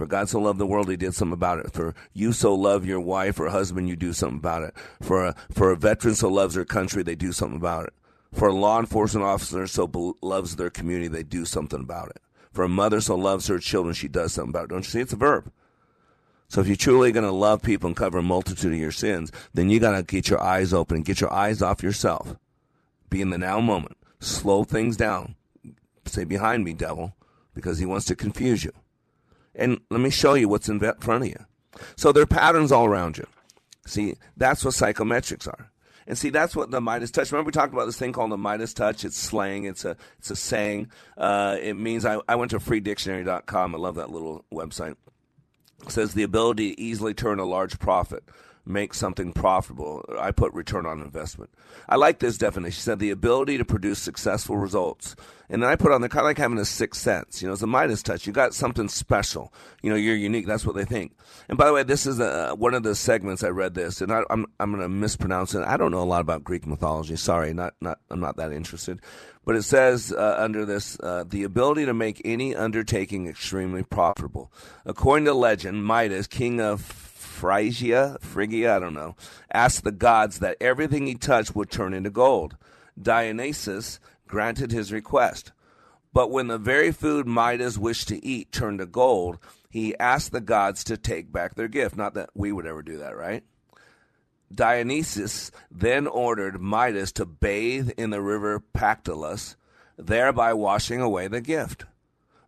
For 0.00 0.06
God 0.06 0.30
so 0.30 0.40
loved 0.40 0.58
the 0.58 0.66
world, 0.66 0.88
He 0.88 0.96
did 0.96 1.14
something 1.14 1.34
about 1.34 1.58
it. 1.58 1.74
For 1.74 1.94
you 2.14 2.32
so 2.32 2.54
love 2.54 2.86
your 2.86 3.00
wife 3.00 3.38
or 3.38 3.50
husband, 3.50 3.86
you 3.86 3.96
do 3.96 4.14
something 4.14 4.38
about 4.38 4.62
it. 4.62 4.74
For 5.02 5.26
a, 5.26 5.34
for 5.50 5.70
a 5.70 5.76
veteran 5.76 6.14
so 6.14 6.30
loves 6.30 6.54
their 6.54 6.64
country, 6.64 7.02
they 7.02 7.14
do 7.14 7.32
something 7.32 7.58
about 7.58 7.88
it. 7.88 7.92
For 8.32 8.48
a 8.48 8.54
law 8.54 8.80
enforcement 8.80 9.26
officer 9.26 9.66
so 9.66 9.86
be- 9.86 10.14
loves 10.22 10.56
their 10.56 10.70
community, 10.70 11.08
they 11.08 11.22
do 11.22 11.44
something 11.44 11.80
about 11.80 12.08
it. 12.08 12.22
For 12.50 12.64
a 12.64 12.68
mother 12.68 13.02
so 13.02 13.14
loves 13.14 13.48
her 13.48 13.58
children, 13.58 13.92
she 13.92 14.08
does 14.08 14.32
something 14.32 14.48
about 14.48 14.64
it. 14.64 14.70
Don't 14.70 14.86
you 14.86 14.90
see? 14.90 15.00
It's 15.00 15.12
a 15.12 15.16
verb. 15.16 15.52
So 16.48 16.62
if 16.62 16.66
you're 16.66 16.76
truly 16.76 17.12
going 17.12 17.26
to 17.26 17.30
love 17.30 17.60
people 17.60 17.88
and 17.88 17.94
cover 17.94 18.16
a 18.16 18.22
multitude 18.22 18.72
of 18.72 18.78
your 18.78 18.92
sins, 18.92 19.30
then 19.52 19.68
you 19.68 19.80
got 19.80 19.98
to 19.98 20.02
get 20.02 20.30
your 20.30 20.42
eyes 20.42 20.72
open 20.72 20.96
and 20.96 21.04
get 21.04 21.20
your 21.20 21.30
eyes 21.30 21.60
off 21.60 21.82
yourself. 21.82 22.36
Be 23.10 23.20
in 23.20 23.28
the 23.28 23.36
now 23.36 23.60
moment. 23.60 23.98
Slow 24.18 24.64
things 24.64 24.96
down. 24.96 25.34
Say 26.06 26.24
behind 26.24 26.64
me, 26.64 26.72
devil, 26.72 27.14
because 27.52 27.80
he 27.80 27.84
wants 27.84 28.06
to 28.06 28.16
confuse 28.16 28.64
you. 28.64 28.72
And 29.54 29.80
let 29.90 30.00
me 30.00 30.10
show 30.10 30.34
you 30.34 30.48
what's 30.48 30.68
in 30.68 30.78
front 30.78 31.24
of 31.24 31.28
you. 31.28 31.44
So 31.96 32.12
there 32.12 32.22
are 32.22 32.26
patterns 32.26 32.72
all 32.72 32.86
around 32.86 33.18
you. 33.18 33.26
See, 33.86 34.16
that's 34.36 34.64
what 34.64 34.74
psychometrics 34.74 35.48
are. 35.48 35.70
And 36.06 36.18
see, 36.18 36.30
that's 36.30 36.56
what 36.56 36.70
the 36.70 36.80
Midas 36.80 37.10
touch. 37.10 37.30
Remember, 37.30 37.48
we 37.48 37.52
talked 37.52 37.72
about 37.72 37.86
this 37.86 37.98
thing 37.98 38.12
called 38.12 38.32
the 38.32 38.36
Midas 38.36 38.74
touch. 38.74 39.04
It's 39.04 39.16
slang. 39.16 39.64
It's 39.64 39.84
a 39.84 39.96
it's 40.18 40.30
a 40.30 40.36
saying. 40.36 40.90
Uh, 41.16 41.56
it 41.60 41.74
means 41.74 42.04
I, 42.04 42.18
I 42.28 42.34
went 42.34 42.50
to 42.50 42.58
freedictionary.com. 42.58 43.74
I 43.74 43.78
love 43.78 43.94
that 43.94 44.10
little 44.10 44.44
website. 44.52 44.96
It 45.82 45.92
says 45.92 46.14
the 46.14 46.24
ability 46.24 46.74
to 46.74 46.80
easily 46.80 47.14
turn 47.14 47.38
a 47.38 47.44
large 47.44 47.78
profit, 47.78 48.24
make 48.66 48.94
something 48.94 49.32
profitable. 49.32 50.04
I 50.18 50.30
put 50.30 50.52
return 50.52 50.86
on 50.86 51.00
investment. 51.00 51.50
I 51.88 51.96
like 51.96 52.18
this 52.18 52.38
definition. 52.38 52.72
She 52.72 52.80
said 52.80 52.98
the 52.98 53.10
ability 53.10 53.58
to 53.58 53.64
produce 53.64 53.98
successful 53.98 54.56
results. 54.56 55.16
And 55.48 55.62
then 55.62 55.68
I 55.68 55.74
put 55.74 55.90
on 55.90 56.00
the 56.00 56.08
kind 56.08 56.20
of 56.20 56.26
like 56.26 56.38
having 56.38 56.58
a 56.58 56.64
sixth 56.64 57.00
sense. 57.00 57.42
You 57.42 57.48
know, 57.48 57.54
it's 57.54 57.62
a 57.62 57.66
Midas 57.66 58.02
touch. 58.02 58.26
You 58.26 58.32
got 58.32 58.54
something 58.54 58.88
special. 58.88 59.52
You 59.82 59.90
know, 59.90 59.96
you're 59.96 60.14
unique. 60.14 60.46
That's 60.46 60.64
what 60.64 60.76
they 60.76 60.84
think. 60.84 61.16
And 61.48 61.58
by 61.58 61.66
the 61.66 61.72
way, 61.72 61.82
this 61.82 62.06
is 62.06 62.20
a, 62.20 62.54
one 62.54 62.74
of 62.74 62.84
the 62.84 62.94
segments 62.94 63.42
I 63.42 63.48
read 63.48 63.74
this, 63.74 64.00
and 64.00 64.12
I, 64.12 64.22
I'm 64.30 64.46
I'm 64.60 64.70
going 64.70 64.82
to 64.82 64.88
mispronounce 64.88 65.54
it. 65.54 65.62
I 65.62 65.76
don't 65.76 65.90
know 65.90 66.02
a 66.02 66.04
lot 66.04 66.20
about 66.20 66.44
Greek 66.44 66.66
mythology. 66.66 67.16
Sorry, 67.16 67.52
not 67.52 67.74
not 67.80 67.98
I'm 68.10 68.20
not 68.20 68.36
that 68.36 68.52
interested. 68.52 69.00
But 69.44 69.56
it 69.56 69.62
says 69.62 70.12
uh, 70.12 70.36
under 70.38 70.64
this 70.64 71.00
uh, 71.00 71.24
the 71.26 71.42
ability 71.42 71.86
to 71.86 71.94
make 71.94 72.22
any 72.24 72.54
undertaking 72.54 73.26
extremely 73.26 73.82
profitable. 73.82 74.52
According 74.84 75.24
to 75.24 75.34
legend, 75.34 75.84
Midas, 75.84 76.28
king 76.28 76.60
of 76.60 77.09
Phrygia, 77.40 78.18
Phrygia, 78.20 78.76
I 78.76 78.78
don't 78.78 78.92
know, 78.92 79.16
asked 79.50 79.82
the 79.82 79.92
gods 79.92 80.40
that 80.40 80.58
everything 80.60 81.06
he 81.06 81.14
touched 81.14 81.56
would 81.56 81.70
turn 81.70 81.94
into 81.94 82.10
gold. 82.10 82.58
Dionysus, 83.00 83.98
granted 84.28 84.72
his 84.72 84.92
request. 84.92 85.52
But 86.12 86.30
when 86.30 86.48
the 86.48 86.58
very 86.58 86.92
food 86.92 87.26
Midas 87.26 87.78
wished 87.78 88.08
to 88.08 88.22
eat 88.22 88.52
turned 88.52 88.80
to 88.80 88.86
gold, 88.86 89.38
he 89.70 89.98
asked 89.98 90.32
the 90.32 90.42
gods 90.42 90.84
to 90.84 90.98
take 90.98 91.32
back 91.32 91.54
their 91.54 91.66
gift. 91.66 91.96
Not 91.96 92.12
that 92.12 92.28
we 92.34 92.52
would 92.52 92.66
ever 92.66 92.82
do 92.82 92.98
that, 92.98 93.16
right? 93.16 93.42
Dionysus 94.54 95.50
then 95.70 96.06
ordered 96.06 96.60
Midas 96.60 97.10
to 97.12 97.24
bathe 97.24 97.88
in 97.96 98.10
the 98.10 98.20
river 98.20 98.62
Pactolus, 98.74 99.56
thereby 99.96 100.52
washing 100.52 101.00
away 101.00 101.26
the 101.26 101.40
gift. 101.40 101.86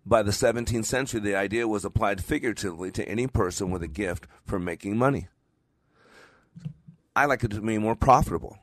By 0.05 0.23
the 0.23 0.33
17th 0.33 0.85
century, 0.85 1.21
the 1.21 1.37
idea 1.37 1.69
was 1.69 1.85
applied 1.85 2.25
figuratively 2.25 2.91
to 2.93 3.09
any 3.09 3.27
person 3.27 3.71
with 3.71 3.83
a 3.83 3.89
gift 3.89 4.27
for 4.45 4.59
making 4.59 4.97
money. 4.97 5.29
I 7.15 7.27
like 7.27 7.45
it 7.45 7.51
to 7.53 7.61
be 7.61 7.79
more 7.79 7.95
profitable. 7.95 8.59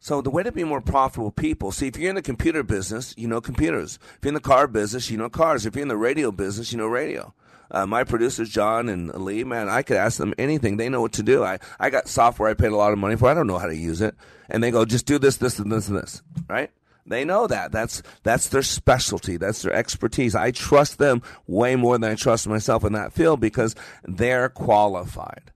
So 0.00 0.22
the 0.22 0.30
way 0.30 0.42
to 0.42 0.52
be 0.52 0.64
more 0.64 0.80
profitable 0.80 1.30
people, 1.30 1.72
see, 1.72 1.86
if 1.88 1.96
you're 1.96 2.08
in 2.08 2.16
the 2.16 2.22
computer 2.22 2.62
business, 2.62 3.14
you 3.18 3.28
know 3.28 3.40
computers. 3.40 3.98
If 4.16 4.24
you're 4.24 4.30
in 4.30 4.34
the 4.34 4.40
car 4.40 4.66
business, 4.66 5.10
you 5.10 5.18
know 5.18 5.28
cars. 5.28 5.66
If 5.66 5.74
you're 5.74 5.82
in 5.82 5.88
the 5.88 5.96
radio 5.96 6.32
business, 6.32 6.72
you 6.72 6.78
know 6.78 6.86
radio. 6.86 7.34
Uh, 7.70 7.86
my 7.86 8.02
producers, 8.02 8.48
John 8.48 8.88
and 8.88 9.14
Lee, 9.14 9.44
man, 9.44 9.68
I 9.68 9.82
could 9.82 9.98
ask 9.98 10.18
them 10.18 10.34
anything. 10.38 10.76
They 10.76 10.88
know 10.88 11.02
what 11.02 11.12
to 11.12 11.22
do. 11.22 11.44
I, 11.44 11.58
I 11.78 11.90
got 11.90 12.08
software 12.08 12.48
I 12.48 12.54
paid 12.54 12.72
a 12.72 12.76
lot 12.76 12.92
of 12.92 12.98
money 12.98 13.14
for. 13.16 13.28
I 13.28 13.34
don't 13.34 13.46
know 13.46 13.58
how 13.58 13.68
to 13.68 13.76
use 13.76 14.00
it. 14.00 14.16
And 14.48 14.62
they 14.62 14.70
go, 14.70 14.84
just 14.84 15.06
do 15.06 15.18
this, 15.18 15.36
this, 15.36 15.58
and 15.58 15.70
this, 15.70 15.88
and 15.88 15.98
this. 15.98 16.22
Right? 16.48 16.70
They 17.10 17.24
know 17.24 17.48
that. 17.48 17.72
That's 17.72 18.04
that's 18.22 18.46
their 18.48 18.62
specialty. 18.62 19.36
That's 19.36 19.62
their 19.62 19.72
expertise. 19.72 20.36
I 20.36 20.52
trust 20.52 20.98
them 20.98 21.22
way 21.48 21.74
more 21.74 21.98
than 21.98 22.12
I 22.12 22.14
trust 22.14 22.46
myself 22.46 22.84
in 22.84 22.92
that 22.92 23.12
field 23.12 23.40
because 23.40 23.74
they're 24.04 24.48
qualified. 24.48 25.50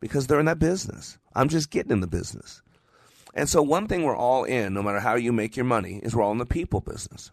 Because 0.00 0.26
they're 0.26 0.40
in 0.40 0.46
that 0.46 0.58
business. 0.58 1.16
I'm 1.36 1.48
just 1.48 1.70
getting 1.70 1.92
in 1.92 2.00
the 2.00 2.08
business. 2.08 2.62
And 3.32 3.48
so 3.48 3.62
one 3.62 3.86
thing 3.86 4.02
we're 4.02 4.16
all 4.16 4.42
in, 4.42 4.74
no 4.74 4.82
matter 4.82 4.98
how 4.98 5.14
you 5.14 5.32
make 5.32 5.56
your 5.56 5.64
money, 5.64 6.00
is 6.02 6.16
we're 6.16 6.22
all 6.24 6.32
in 6.32 6.38
the 6.38 6.46
people 6.46 6.80
business. 6.80 7.30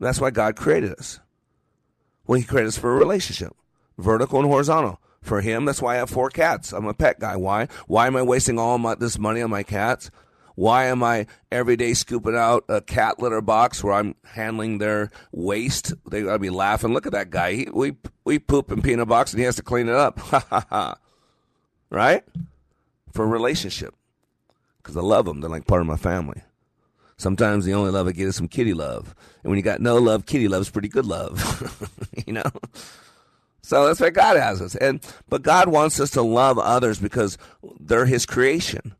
That's 0.00 0.20
why 0.20 0.30
God 0.30 0.56
created 0.56 0.92
us. 0.94 1.20
Well, 2.26 2.38
He 2.38 2.46
created 2.46 2.68
us 2.68 2.78
for 2.78 2.94
a 2.94 2.98
relationship, 2.98 3.54
vertical 3.98 4.40
and 4.40 4.48
horizontal. 4.48 4.98
For 5.20 5.42
Him, 5.42 5.66
that's 5.66 5.82
why 5.82 5.94
I 5.94 5.98
have 5.98 6.08
four 6.08 6.30
cats. 6.30 6.72
I'm 6.72 6.86
a 6.86 6.94
pet 6.94 7.20
guy. 7.20 7.36
Why? 7.36 7.68
Why 7.86 8.06
am 8.06 8.16
I 8.16 8.22
wasting 8.22 8.58
all 8.58 8.78
my, 8.78 8.94
this 8.94 9.18
money 9.18 9.42
on 9.42 9.50
my 9.50 9.62
cats? 9.62 10.10
Why 10.56 10.86
am 10.86 11.04
I 11.04 11.26
every 11.52 11.76
day 11.76 11.92
scooping 11.92 12.34
out 12.34 12.64
a 12.68 12.80
cat 12.80 13.20
litter 13.20 13.42
box 13.42 13.84
where 13.84 13.92
I'm 13.92 14.14
handling 14.24 14.78
their 14.78 15.10
waste? 15.30 15.92
They 16.10 16.22
gotta 16.22 16.38
be 16.38 16.50
laughing. 16.50 16.94
Look 16.94 17.04
at 17.04 17.12
that 17.12 17.28
guy. 17.28 17.52
He, 17.52 17.68
we 17.72 17.94
we 18.24 18.38
poop 18.38 18.70
and 18.70 18.82
pee 18.82 18.94
in 18.94 18.98
a 18.98 19.06
box 19.06 19.32
and 19.32 19.38
he 19.38 19.44
has 19.44 19.56
to 19.56 19.62
clean 19.62 19.88
it 19.88 19.94
up. 19.94 20.18
right? 21.90 22.24
For 23.12 23.24
a 23.24 23.28
relationship, 23.28 23.94
because 24.82 24.96
I 24.96 25.02
love 25.02 25.26
them. 25.26 25.40
They're 25.40 25.50
like 25.50 25.66
part 25.66 25.82
of 25.82 25.86
my 25.86 25.96
family. 25.96 26.42
Sometimes 27.18 27.66
the 27.66 27.74
only 27.74 27.90
love 27.90 28.08
I 28.08 28.12
get 28.12 28.26
is 28.26 28.36
some 28.36 28.48
kitty 28.48 28.74
love, 28.74 29.14
and 29.42 29.50
when 29.50 29.58
you 29.58 29.62
got 29.62 29.80
no 29.80 29.96
love, 29.96 30.24
kitty 30.24 30.48
love 30.48 30.62
is 30.62 30.70
pretty 30.70 30.88
good 30.88 31.06
love. 31.06 32.10
you 32.26 32.32
know. 32.32 32.50
So 33.60 33.86
that's 33.86 34.00
why 34.00 34.10
God 34.10 34.38
has 34.38 34.62
us, 34.62 34.74
and 34.74 35.00
but 35.28 35.42
God 35.42 35.68
wants 35.68 36.00
us 36.00 36.10
to 36.12 36.22
love 36.22 36.58
others 36.58 36.98
because 36.98 37.36
they're 37.78 38.06
His 38.06 38.24
creation 38.24 38.94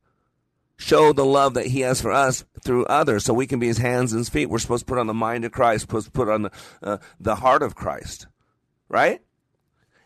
show 0.77 1.13
the 1.13 1.25
love 1.25 1.55
that 1.55 1.67
he 1.67 1.81
has 1.81 2.01
for 2.01 2.13
us 2.13 2.45
through 2.63 2.85
others 2.87 3.25
so 3.25 3.33
we 3.35 3.47
can 3.47 3.59
be 3.59 3.67
his 3.67 3.79
hands 3.79 4.13
and 4.13 4.21
his 4.21 4.29
feet. 4.29 4.47
We're 4.47 4.59
supposed 4.59 4.87
to 4.87 4.91
put 4.91 4.99
on 4.99 5.07
the 5.07 5.15
mind 5.15 5.45
of 5.45 5.53
Christ, 5.53 5.83
supposed 5.83 6.07
to 6.07 6.13
put 6.13 6.29
on 6.29 6.43
the, 6.43 6.51
uh, 6.83 6.99
the 7.19 7.37
heart 7.37 7.63
of 7.63 7.75
Christ, 7.75 8.27
right? 8.89 9.21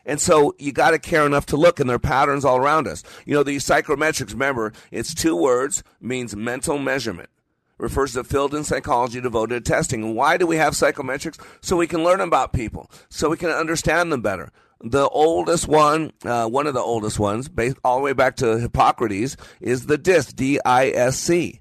And 0.06 0.20
so 0.20 0.54
you 0.58 0.72
got 0.72 0.92
to 0.92 0.98
care 0.98 1.26
enough 1.26 1.46
to 1.46 1.56
look, 1.56 1.78
and 1.78 1.88
there 1.88 1.96
are 1.96 2.00
patterns 2.00 2.44
all 2.44 2.56
around 2.56 2.86
us. 2.86 3.02
You 3.26 3.34
know, 3.34 3.42
these 3.42 3.64
psychometrics, 3.64 4.32
remember, 4.32 4.72
it's 4.90 5.14
two 5.14 5.36
words, 5.36 5.82
means 6.00 6.34
mental 6.34 6.78
measurement. 6.78 7.28
Refers 7.78 8.12
to 8.12 8.24
field 8.24 8.54
in 8.54 8.64
psychology 8.64 9.20
devoted 9.20 9.64
to 9.64 9.72
testing. 9.72 10.02
And 10.02 10.14
why 10.14 10.36
do 10.36 10.46
we 10.46 10.56
have 10.56 10.74
psychometrics? 10.74 11.38
So 11.62 11.76
we 11.76 11.86
can 11.86 12.04
learn 12.04 12.20
about 12.20 12.52
people, 12.52 12.90
so 13.08 13.30
we 13.30 13.36
can 13.36 13.50
understand 13.50 14.12
them 14.12 14.20
better 14.20 14.50
the 14.82 15.08
oldest 15.08 15.68
one, 15.68 16.12
uh, 16.24 16.48
one 16.48 16.66
of 16.66 16.74
the 16.74 16.80
oldest 16.80 17.18
ones, 17.18 17.48
based 17.48 17.76
all 17.84 17.98
the 17.98 18.02
way 18.02 18.12
back 18.12 18.36
to 18.36 18.58
Hippocrates, 18.58 19.36
is 19.60 19.86
the 19.86 19.98
DISC, 19.98 20.34
D-I-S-C, 20.36 21.60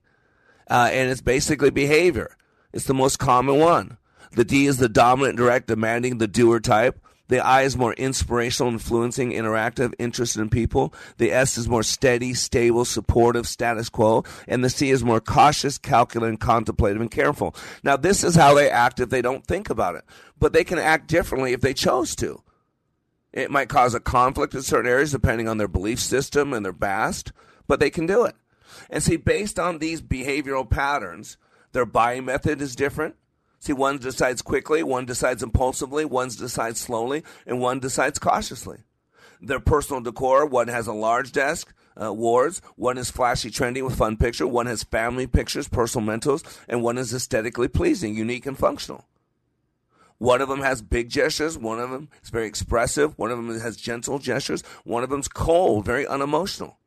uh, 0.70 0.90
and 0.92 1.10
it's 1.10 1.22
basically 1.22 1.70
behavior. 1.70 2.36
It's 2.72 2.86
the 2.86 2.94
most 2.94 3.20
common 3.20 3.60
one. 3.60 3.98
The 4.32 4.46
D 4.46 4.68
is 4.68 4.78
the 4.78 4.90
dominant, 4.90 5.38
direct, 5.38 5.68
demanding, 5.68 6.20
the 6.20 6.28
doer 6.28 6.60
type. 6.60 7.00
The 7.30 7.46
I 7.46 7.62
is 7.62 7.78
more 7.78 7.94
inspirational, 7.94 8.72
influencing, 8.72 9.32
interactive, 9.32 9.94
interested 10.00 10.42
in 10.42 10.50
people. 10.50 10.94
The 11.18 11.32
S 11.32 11.58
is 11.58 11.68
more 11.68 11.84
steady, 11.84 12.34
stable, 12.34 12.86
supportive, 12.86 13.48
status 13.48 13.90
quo. 13.90 14.24
And 14.48 14.64
the 14.64 14.70
C 14.70 14.90
is 14.90 15.04
more 15.04 15.20
cautious, 15.20 15.78
calculating, 15.78 16.38
contemplative, 16.38 17.02
and 17.02 17.12
careful. 17.12 17.56
Now, 17.84 17.98
this 17.98 18.24
is 18.24 18.36
how 18.36 18.56
they 18.56 18.70
act 18.70 19.00
if 19.00 19.10
they 19.10 19.22
don't 19.22 19.46
think 19.46 19.70
about 19.70 19.96
it. 19.96 20.06
But 20.40 20.54
they 20.54 20.64
can 20.64 20.80
act 20.80 21.08
differently 21.08 21.54
if 21.54 21.62
they 21.62 21.74
chose 21.74 22.16
to. 22.18 22.42
It 23.32 23.52
might 23.52 23.70
cause 23.70 23.94
a 23.94 24.00
conflict 24.00 24.56
in 24.56 24.62
certain 24.62 24.90
areas 24.90 25.12
depending 25.12 25.48
on 25.48 25.58
their 25.58 25.68
belief 25.68 26.00
system 26.00 26.54
and 26.54 26.66
their 26.66 26.74
past, 26.74 27.32
but 27.68 27.80
they 27.80 27.90
can 27.90 28.06
do 28.06 28.26
it. 28.26 28.36
And 28.90 29.04
see, 29.04 29.18
based 29.18 29.60
on 29.60 29.78
these 29.78 30.02
behavioral 30.02 30.70
patterns, 30.70 31.38
their 31.72 31.86
buying 31.86 32.26
method 32.26 32.62
is 32.62 32.76
different. 32.76 33.16
See, 33.60 33.74
one 33.74 33.98
decides 33.98 34.42
quickly, 34.42 34.84
one 34.84 35.06
decides 35.06 35.44
impulsively, 35.44 36.06
one 36.06 36.30
decides 36.30 36.80
slowly, 36.80 37.24
and 37.46 37.60
one 37.60 37.80
decides 37.80 38.18
cautiously. 38.18 38.80
Their 39.42 39.60
personal 39.60 40.02
decor, 40.02 40.46
one 40.46 40.70
has 40.70 40.88
a 40.88 40.94
large 40.94 41.32
desk, 41.32 41.74
uh, 42.02 42.14
wards, 42.14 42.62
one 42.76 42.98
is 42.98 43.12
flashy, 43.12 43.52
trendy 43.52 43.84
with 43.84 43.98
fun 43.98 44.16
picture, 44.16 44.48
one 44.48 44.66
has 44.66 44.84
family 44.84 45.28
pictures, 45.28 45.68
personal 45.68 46.08
mentals, 46.08 46.44
and 46.70 46.82
one 46.82 46.98
is 46.98 47.14
aesthetically 47.14 47.68
pleasing, 47.68 48.16
unique, 48.16 48.46
and 48.46 48.58
functional. 48.58 49.06
One 50.20 50.42
of 50.42 50.50
them 50.50 50.62
has 50.62 50.82
big 50.82 51.10
gestures. 51.10 51.58
One 51.58 51.80
of 51.80 51.90
them 51.90 52.10
is 52.22 52.30
very 52.30 52.46
expressive. 52.46 53.18
One 53.18 53.32
of 53.32 53.38
them 53.38 53.60
has 53.60 53.78
gentle 53.78 54.20
gestures. 54.20 54.62
One 54.84 55.02
of 55.02 55.10
them's 55.10 55.30
cold, 55.30 55.86
very 55.86 56.06
unemotional. 56.06 56.78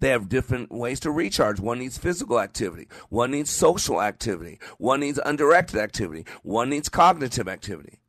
They 0.00 0.08
have 0.08 0.28
different 0.28 0.72
ways 0.72 0.98
to 1.00 1.12
recharge. 1.12 1.60
One 1.60 1.78
needs 1.78 1.98
physical 1.98 2.40
activity. 2.40 2.88
One 3.08 3.30
needs 3.30 3.50
social 3.50 4.02
activity. 4.02 4.58
One 4.78 5.00
needs 5.00 5.20
undirected 5.24 5.78
activity. 5.78 6.24
One 6.42 6.70
needs 6.70 6.88
cognitive 6.88 7.46
activity. 7.46 8.00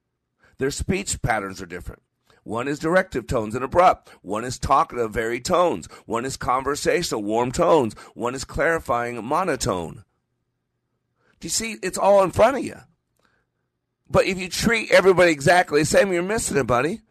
Their 0.57 0.71
speech 0.71 1.21
patterns 1.21 1.61
are 1.61 1.67
different. 1.67 2.01
One 2.43 2.67
is 2.67 2.79
directive 2.79 3.27
tones 3.27 3.55
and 3.55 3.63
abrupt. 3.63 4.09
One 4.21 4.43
is 4.43 4.57
talkative, 4.57 5.11
varied 5.11 5.45
tones. 5.45 5.87
One 6.05 6.25
is 6.25 6.37
conversational, 6.37 7.23
warm 7.23 7.51
tones. 7.51 7.93
One 8.15 8.35
is 8.35 8.43
clarifying, 8.43 9.23
monotone. 9.23 10.03
Do 11.39 11.45
you 11.45 11.49
see? 11.49 11.77
It's 11.83 11.97
all 11.97 12.23
in 12.23 12.31
front 12.31 12.57
of 12.57 12.63
you. 12.63 12.79
But 14.13 14.27
if 14.27 14.37
you 14.37 14.47
treat 14.47 14.91
everybody 14.91 15.31
exactly 15.31 15.81
the 15.81 15.85
same, 15.85 16.13
you're 16.13 16.21
missing 16.21 16.55
it, 16.55 16.67
buddy. 16.67 17.01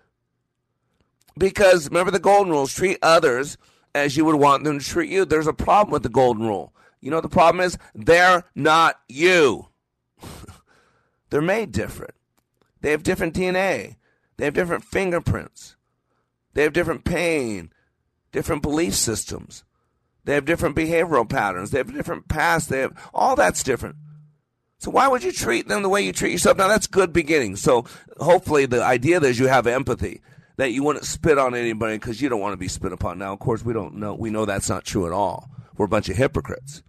Because 1.37 1.89
remember 1.89 2.13
the 2.13 2.21
golden 2.21 2.53
rules 2.53 2.73
treat 2.73 2.99
others 3.03 3.59
as 3.93 4.17
you 4.17 4.25
would 4.25 4.37
want 4.37 4.63
them 4.63 4.79
to 4.79 4.85
treat 4.85 5.11
you. 5.11 5.25
There's 5.25 5.49
a 5.49 5.53
problem 5.53 5.91
with 5.91 6.05
the 6.05 6.09
golden 6.09 6.47
rule. 6.47 6.73
You 7.01 7.11
know 7.11 7.17
what 7.17 7.25
the 7.25 7.29
problem 7.29 7.61
is? 7.65 7.77
They're 7.93 8.45
not 8.55 9.01
you. 9.09 9.67
They're 11.31 11.43
made 11.43 11.73
different. 11.73 12.15
They 12.83 12.93
have 12.93 13.03
different 13.03 13.35
DNA. 13.35 13.97
They 14.37 14.45
have 14.45 14.55
different 14.55 14.85
fingerprints. 14.85 15.75
They 16.55 16.63
have 16.63 16.73
different 16.73 17.05
pain, 17.05 17.73
different 18.31 18.63
belief 18.63 18.95
systems. 18.95 19.65
They 20.25 20.35
have 20.35 20.45
different 20.45 20.77
behavioral 20.77 21.29
patterns. 21.29 21.73
They 21.73 21.79
have 21.79 21.93
different 21.93 22.29
past. 22.29 22.69
They 22.69 22.79
have 22.79 23.11
all 23.13 23.35
that's 23.35 23.65
different. 23.65 23.97
So 24.83 24.91
why 24.91 25.07
would 25.07 25.23
you 25.23 25.31
treat 25.31 25.69
them 25.69 25.83
the 25.83 25.89
way 25.89 26.03
you 26.03 26.13
treat 26.13 26.33
yourself? 26.33 26.59
Now 26.59 26.67
that's 26.67 26.89
good 26.89 27.13
beginning. 27.13 27.55
So 27.55 27.85
hopefully 28.19 28.67
the 28.67 28.83
idea 28.83 29.21
is 29.21 29.39
you 29.39 29.47
have 29.47 29.69
empathy 29.69 30.23
that 30.57 30.73
you 30.73 30.83
wouldn't 30.83 31.05
spit 31.05 31.39
on 31.39 31.55
anybody 31.55 31.99
because 31.99 32.21
you 32.21 32.29
don't 32.29 32.41
want 32.41 32.53
to 32.53 32.57
be 32.57 32.67
spit 32.67 32.93
upon. 32.93 33.17
Now, 33.17 33.33
of 33.33 33.39
course, 33.39 33.65
we 33.65 33.73
don't 33.73 33.95
know. 33.95 34.13
We 34.13 34.31
know 34.31 34.45
that's 34.45 34.69
not 34.69 34.85
true 34.85 35.07
at 35.07 35.13
all. 35.13 35.49
We're 35.77 35.85
a 35.85 35.89
bunch 35.89 36.09
of 36.09 36.17
hypocrites. 36.17 36.83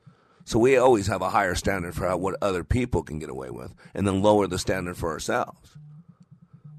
So 0.43 0.57
we 0.57 0.75
always 0.75 1.05
have 1.05 1.21
a 1.21 1.29
higher 1.29 1.53
standard 1.53 1.93
for 1.93 2.17
what 2.17 2.35
other 2.41 2.63
people 2.63 3.03
can 3.03 3.19
get 3.19 3.29
away 3.29 3.51
with, 3.51 3.75
and 3.93 4.07
then 4.07 4.23
lower 4.23 4.47
the 4.47 4.57
standard 4.57 4.97
for 4.97 5.11
ourselves. 5.11 5.77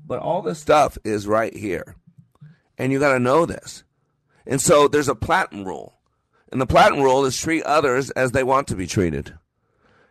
But 0.05 0.19
all 0.19 0.43
this 0.43 0.59
stuff 0.59 0.99
is 1.05 1.29
right 1.29 1.57
here, 1.57 1.95
and 2.77 2.91
you 2.91 2.99
got 2.99 3.12
to 3.12 3.21
know 3.21 3.47
this. 3.47 3.85
And 4.49 4.61
so 4.61 4.89
there's 4.89 5.09
a 5.09 5.15
platinum 5.15 5.65
rule, 5.65 5.95
and 6.51 6.61
the 6.61 6.67
platinum 6.67 7.03
rule 7.05 7.25
is 7.25 7.41
treat 7.41 7.62
others 7.62 8.11
as 8.11 8.33
they 8.33 8.43
want 8.43 8.67
to 8.67 8.75
be 8.75 8.89
treated. 8.89 9.39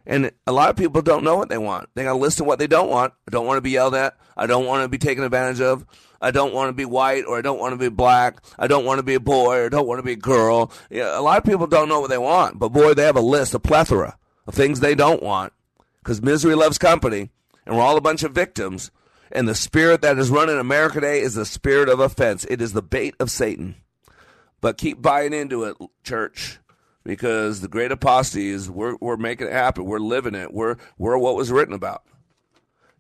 And 0.05 0.31
a 0.45 0.51
lot 0.51 0.69
of 0.69 0.75
people 0.75 1.01
don't 1.01 1.23
know 1.23 1.37
what 1.37 1.49
they 1.49 1.57
want. 1.57 1.89
They 1.95 2.03
got 2.03 2.13
a 2.13 2.19
list 2.19 2.39
of 2.39 2.45
what 2.45 2.59
they 2.59 2.67
don't 2.67 2.89
want. 2.89 3.13
I 3.27 3.31
don't 3.31 3.45
want 3.45 3.57
to 3.57 3.61
be 3.61 3.71
yelled 3.71 3.95
at. 3.95 4.17
I 4.35 4.47
don't 4.47 4.65
want 4.65 4.83
to 4.83 4.89
be 4.89 4.97
taken 4.97 5.23
advantage 5.23 5.61
of. 5.61 5.85
I 6.21 6.31
don't 6.31 6.53
want 6.53 6.69
to 6.69 6.73
be 6.73 6.85
white 6.85 7.25
or 7.25 7.37
I 7.37 7.41
don't 7.41 7.59
want 7.59 7.73
to 7.73 7.77
be 7.77 7.89
black. 7.89 8.41
I 8.57 8.67
don't 8.67 8.85
want 8.85 8.99
to 8.99 9.03
be 9.03 9.15
a 9.15 9.19
boy 9.19 9.57
or 9.57 9.65
I 9.65 9.69
don't 9.69 9.87
want 9.87 9.99
to 9.99 10.03
be 10.03 10.13
a 10.13 10.17
girl. 10.17 10.71
Yeah, 10.89 11.17
a 11.17 11.21
lot 11.21 11.37
of 11.37 11.43
people 11.43 11.67
don't 11.67 11.89
know 11.89 11.99
what 11.99 12.09
they 12.09 12.17
want, 12.17 12.59
but 12.59 12.69
boy, 12.69 12.93
they 12.93 13.03
have 13.03 13.17
a 13.17 13.21
list, 13.21 13.53
a 13.53 13.59
plethora 13.59 14.17
of 14.47 14.55
things 14.55 14.79
they 14.79 14.95
don't 14.95 15.23
want 15.23 15.53
because 15.99 16.21
misery 16.21 16.55
loves 16.55 16.77
company 16.77 17.29
and 17.65 17.75
we're 17.75 17.81
all 17.83 17.97
a 17.97 18.01
bunch 18.01 18.23
of 18.23 18.33
victims. 18.33 18.91
And 19.31 19.47
the 19.47 19.55
spirit 19.55 20.01
that 20.01 20.19
is 20.19 20.29
running 20.29 20.59
America 20.59 20.95
today 20.95 21.19
is 21.19 21.33
the 21.33 21.45
spirit 21.45 21.89
of 21.89 21.99
offense. 21.99 22.45
It 22.49 22.61
is 22.61 22.73
the 22.73 22.83
bait 22.83 23.15
of 23.19 23.31
Satan. 23.31 23.75
But 24.61 24.77
keep 24.77 25.01
buying 25.01 25.33
into 25.33 25.63
it, 25.63 25.75
church. 26.03 26.59
Because 27.03 27.61
the 27.61 27.67
great 27.67 27.91
apostasy 27.91 28.49
is 28.49 28.69
we're, 28.69 28.95
we're 29.01 29.17
making 29.17 29.47
it 29.47 29.53
happen. 29.53 29.85
We're 29.85 29.99
living 29.99 30.35
it. 30.35 30.53
We're, 30.53 30.77
we're 30.97 31.17
what 31.17 31.35
was 31.35 31.51
written 31.51 31.73
about. 31.73 32.03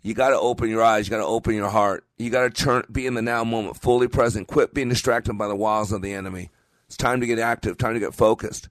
You 0.01 0.13
got 0.13 0.29
to 0.29 0.39
open 0.39 0.69
your 0.69 0.83
eyes. 0.83 1.07
You 1.07 1.11
got 1.11 1.17
to 1.17 1.25
open 1.25 1.55
your 1.55 1.69
heart. 1.69 2.05
You 2.17 2.29
got 2.29 2.43
to 2.43 2.49
turn, 2.49 2.83
be 2.91 3.07
in 3.07 3.13
the 3.13 3.21
now 3.21 3.43
moment, 3.45 3.77
fully 3.77 4.09
present. 4.09 4.47
Quit 4.47 4.73
being 4.73 4.89
distracted 4.89 5.37
by 5.37 5.47
the 5.47 5.55
wiles 5.55 5.93
of 5.93 6.01
the 6.01 6.13
enemy. 6.13 6.49
It's 6.87 6.97
time 6.97 7.21
to 7.21 7.27
get 7.27 7.39
active, 7.39 7.77
time 7.77 7.93
to 7.93 7.99
get 7.99 8.13
focused. 8.13 8.67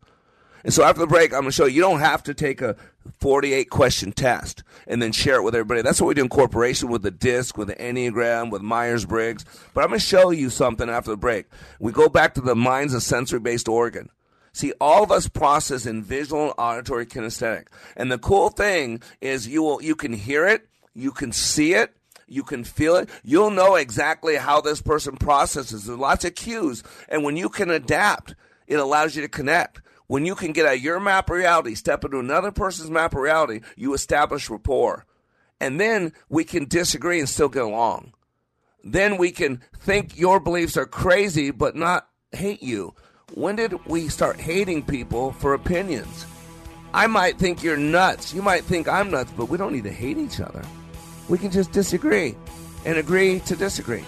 And 0.65 0.73
so 0.73 0.85
after 0.85 1.01
the 1.01 1.07
break, 1.07 1.33
I'm 1.33 1.41
going 1.41 1.47
to 1.47 1.53
show 1.53 1.65
you, 1.65 1.77
you 1.77 1.81
don't 1.81 2.01
have 2.01 2.23
to 2.25 2.35
take 2.35 2.61
a 2.61 2.77
48 3.19 3.69
question 3.71 4.13
test 4.13 4.63
and 4.87 5.03
then 5.03 5.11
share 5.11 5.37
it 5.37 5.43
with 5.43 5.55
everybody. 5.55 5.83
That's 5.83 6.01
what 6.01 6.09
we 6.09 6.15
do 6.15 6.23
in 6.23 6.29
corporation 6.29 6.89
with 6.89 7.03
the 7.03 7.11
DISC, 7.11 7.57
with 7.57 7.69
the 7.69 7.75
Enneagram, 7.75 8.51
with 8.51 8.63
Myers 8.63 9.05
Briggs. 9.05 9.45
But 9.75 9.83
I'm 9.83 9.89
going 9.89 9.99
to 9.99 10.07
show 10.07 10.31
you 10.31 10.51
something 10.51 10.89
after 10.89 11.11
the 11.11 11.17
break. 11.17 11.47
We 11.81 11.91
go 11.91 12.09
back 12.09 12.35
to 12.35 12.41
the 12.41 12.55
mind's 12.55 12.95
a 12.95 13.01
sensory 13.01 13.41
based 13.41 13.69
organ. 13.69 14.11
See, 14.53 14.73
all 14.81 15.03
of 15.03 15.11
us 15.11 15.29
process 15.29 15.87
in 15.87 16.03
visual, 16.03 16.53
auditory, 16.59 17.07
kinesthetic. 17.07 17.69
And 17.97 18.13
the 18.13 18.19
cool 18.19 18.51
thing 18.51 19.03
is 19.21 19.49
you 19.49 19.63
will, 19.63 19.83
you 19.83 19.97
can 19.97 20.13
hear 20.13 20.47
it, 20.47 20.69
you 20.95 21.11
can 21.11 21.33
see 21.33 21.75
it, 21.75 21.95
you 22.27 22.43
can 22.43 22.65
feel 22.65 22.97
it. 22.97 23.09
You'll 23.23 23.51
know 23.51 23.77
exactly 23.77 24.37
how 24.37 24.61
this 24.61 24.83
person 24.83 25.17
processes. 25.17 25.85
There's 25.85 25.99
lots 25.99 26.25
of 26.25 26.35
cues. 26.35 26.83
And 27.09 27.25
when 27.25 27.37
you 27.37 27.49
can 27.49 27.71
adapt, 27.71 28.35
it 28.67 28.77
allows 28.77 29.17
you 29.17 29.23
to 29.23 29.29
connect. 29.29 29.81
When 30.07 30.27
you 30.27 30.35
can 30.35 30.53
get 30.53 30.67
out 30.67 30.81
your 30.81 31.01
map 31.01 31.31
of 31.31 31.37
reality, 31.37 31.75
step 31.75 32.05
into 32.05 32.19
another 32.19 32.53
person's 32.53 32.91
map 32.91 33.15
of 33.15 33.21
reality, 33.21 33.61
you 33.77 33.95
establish 33.95 34.51
rapport. 34.51 35.07
And 35.61 35.81
then 35.81 36.13
we 36.29 36.45
can 36.45 36.67
disagree 36.67 37.19
and 37.19 37.29
still 37.29 37.49
get 37.49 37.63
along. 37.63 38.13
Then 38.85 39.17
we 39.17 39.31
can 39.31 39.61
think 39.79 40.19
your 40.19 40.41
beliefs 40.41 40.77
are 40.77 40.87
crazy, 40.87 41.51
but 41.51 41.77
not 41.77 42.09
hate 42.33 42.63
you. 42.63 42.95
When 43.35 43.57
did 43.57 43.73
we 43.87 44.09
start 44.09 44.39
hating 44.39 44.83
people 44.83 45.33
for 45.33 45.55
opinions? 45.55 46.27
I 46.93 47.07
might 47.07 47.39
think 47.39 47.63
you're 47.63 47.79
nuts. 47.79 48.35
You 48.35 48.43
might 48.43 48.65
think 48.65 48.89
I'm 48.89 49.11
nuts, 49.11 49.33
but 49.35 49.49
we 49.49 49.57
don't 49.57 49.73
need 49.73 49.85
to 49.85 49.93
hate 49.93 50.19
each 50.19 50.39
other. 50.39 50.63
We 51.31 51.39
can 51.39 51.51
just 51.51 51.73
disagree 51.73 52.37
and 52.85 52.99
agree 52.99 53.41
to 53.41 53.57
disagree. 53.57 54.05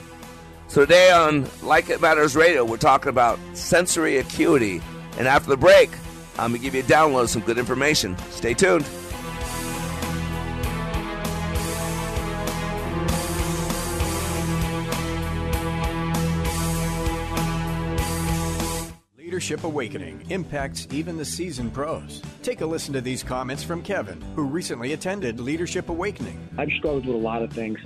So 0.68 0.82
today 0.82 1.10
on 1.10 1.48
Like 1.62 1.88
It 1.88 2.02
Matters 2.02 2.36
Radio, 2.36 2.64
we're 2.66 2.76
talking 2.76 3.08
about 3.08 3.38
sensory 3.54 4.18
acuity. 4.18 4.82
And 5.16 5.26
after 5.26 5.48
the 5.48 5.56
break, 5.56 5.90
I'm 6.38 6.50
going 6.50 6.60
to 6.60 6.64
give 6.64 6.74
you 6.74 6.82
a 6.82 6.84
download 6.84 7.28
some 7.28 7.42
good 7.42 7.56
information. 7.56 8.18
Stay 8.30 8.52
tuned. 8.52 8.84
Leadership 19.44 19.64
Awakening 19.64 20.24
impacts 20.30 20.88
even 20.90 21.18
the 21.18 21.24
seasoned 21.24 21.74
pros. 21.74 22.22
Take 22.42 22.62
a 22.62 22.66
listen 22.66 22.94
to 22.94 23.02
these 23.02 23.22
comments 23.22 23.62
from 23.62 23.82
Kevin, 23.82 24.18
who 24.34 24.44
recently 24.44 24.94
attended 24.94 25.38
Leadership 25.38 25.90
Awakening. 25.90 26.48
I've 26.56 26.70
struggled 26.70 27.04
with 27.04 27.14
a 27.14 27.18
lot 27.18 27.42
of 27.42 27.52
things. 27.52 27.78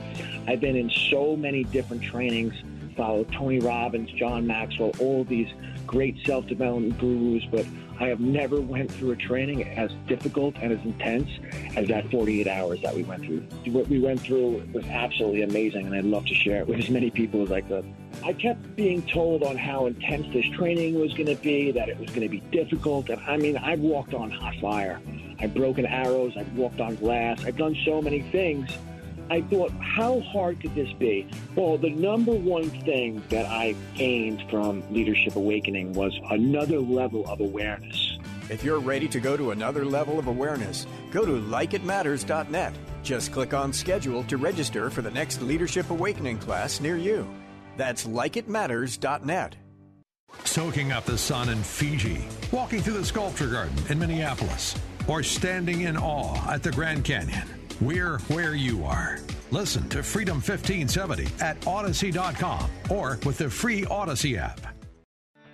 I've 0.46 0.60
been 0.60 0.76
in 0.76 0.88
so 0.88 1.34
many 1.34 1.64
different 1.64 2.04
trainings, 2.04 2.54
followed 2.96 3.32
Tony 3.32 3.58
Robbins, 3.58 4.08
John 4.12 4.46
Maxwell, 4.46 4.92
all 5.00 5.24
these 5.24 5.48
great 5.84 6.24
self-development 6.24 6.96
gurus, 7.00 7.42
but 7.50 7.66
I 8.00 8.06
have 8.06 8.20
never 8.20 8.60
went 8.60 8.92
through 8.92 9.10
a 9.10 9.16
training 9.16 9.64
as 9.76 9.90
difficult 10.06 10.54
and 10.62 10.72
as 10.72 10.78
intense 10.84 11.28
as 11.76 11.88
that 11.88 12.08
48 12.10 12.46
hours 12.46 12.80
that 12.82 12.94
we 12.94 13.02
went 13.02 13.24
through. 13.24 13.40
What 13.72 13.88
we 13.88 13.98
went 13.98 14.20
through 14.20 14.68
was 14.72 14.86
absolutely 14.86 15.42
amazing, 15.42 15.86
and 15.86 15.94
I'd 15.94 16.04
love 16.04 16.24
to 16.26 16.34
share 16.34 16.60
it 16.60 16.68
with 16.68 16.78
as 16.84 16.90
many 16.90 17.10
people 17.10 17.42
as 17.42 17.50
I 17.50 17.60
could. 17.60 17.84
I 18.24 18.32
kept 18.32 18.76
being 18.76 19.02
told 19.02 19.42
on 19.42 19.56
how 19.56 19.86
intense 19.86 20.32
this 20.32 20.46
training 20.56 21.00
was 21.00 21.12
going 21.14 21.26
to 21.26 21.42
be, 21.42 21.72
that 21.72 21.88
it 21.88 21.98
was 21.98 22.08
going 22.10 22.22
to 22.22 22.28
be 22.28 22.40
difficult, 22.52 23.08
and 23.10 23.20
I 23.22 23.36
mean, 23.36 23.56
I've 23.56 23.80
walked 23.80 24.14
on 24.14 24.30
hot 24.30 24.54
fire. 24.60 25.00
I've 25.40 25.54
broken 25.54 25.86
arrows, 25.86 26.36
I've 26.36 26.52
walked 26.56 26.80
on 26.80 26.96
glass, 26.96 27.44
I've 27.44 27.56
done 27.56 27.76
so 27.84 28.02
many 28.02 28.22
things. 28.22 28.70
I 29.30 29.42
thought, 29.42 29.72
how 29.80 30.20
hard 30.20 30.60
could 30.60 30.74
this 30.74 30.92
be? 30.94 31.28
Well, 31.54 31.76
the 31.76 31.90
number 31.90 32.32
one 32.32 32.70
thing 32.70 33.22
that 33.28 33.46
I 33.46 33.74
gained 33.94 34.42
from 34.50 34.82
Leadership 34.92 35.36
Awakening 35.36 35.92
was 35.92 36.18
another 36.30 36.78
level 36.78 37.26
of 37.28 37.40
awareness. 37.40 38.18
If 38.50 38.64
you're 38.64 38.80
ready 38.80 39.08
to 39.08 39.20
go 39.20 39.36
to 39.36 39.50
another 39.50 39.84
level 39.84 40.18
of 40.18 40.26
awareness, 40.26 40.86
go 41.10 41.26
to 41.26 41.32
likeitmatters.net. 41.32 42.74
Just 43.02 43.32
click 43.32 43.52
on 43.52 43.72
schedule 43.72 44.24
to 44.24 44.36
register 44.38 44.88
for 44.88 45.02
the 45.02 45.10
next 45.10 45.42
Leadership 45.42 45.90
Awakening 45.90 46.38
class 46.38 46.80
near 46.80 46.96
you. 46.96 47.28
That's 47.76 48.06
likeitmatters.net. 48.06 49.56
Soaking 50.44 50.92
up 50.92 51.04
the 51.04 51.18
sun 51.18 51.48
in 51.48 51.62
Fiji, 51.62 52.26
walking 52.50 52.80
through 52.80 52.98
the 52.98 53.04
sculpture 53.04 53.48
garden 53.48 53.76
in 53.88 53.98
Minneapolis, 53.98 54.74
or 55.06 55.22
standing 55.22 55.82
in 55.82 55.96
awe 55.96 56.50
at 56.50 56.62
the 56.62 56.72
Grand 56.72 57.04
Canyon. 57.04 57.57
We're 57.80 58.18
where 58.28 58.54
you 58.56 58.84
are. 58.84 59.20
Listen 59.52 59.88
to 59.90 60.02
Freedom 60.02 60.36
1570 60.36 61.28
at 61.40 61.64
Odyssey.com 61.66 62.68
or 62.90 63.18
with 63.24 63.38
the 63.38 63.48
free 63.48 63.84
Odyssey 63.86 64.36
app. 64.36 64.60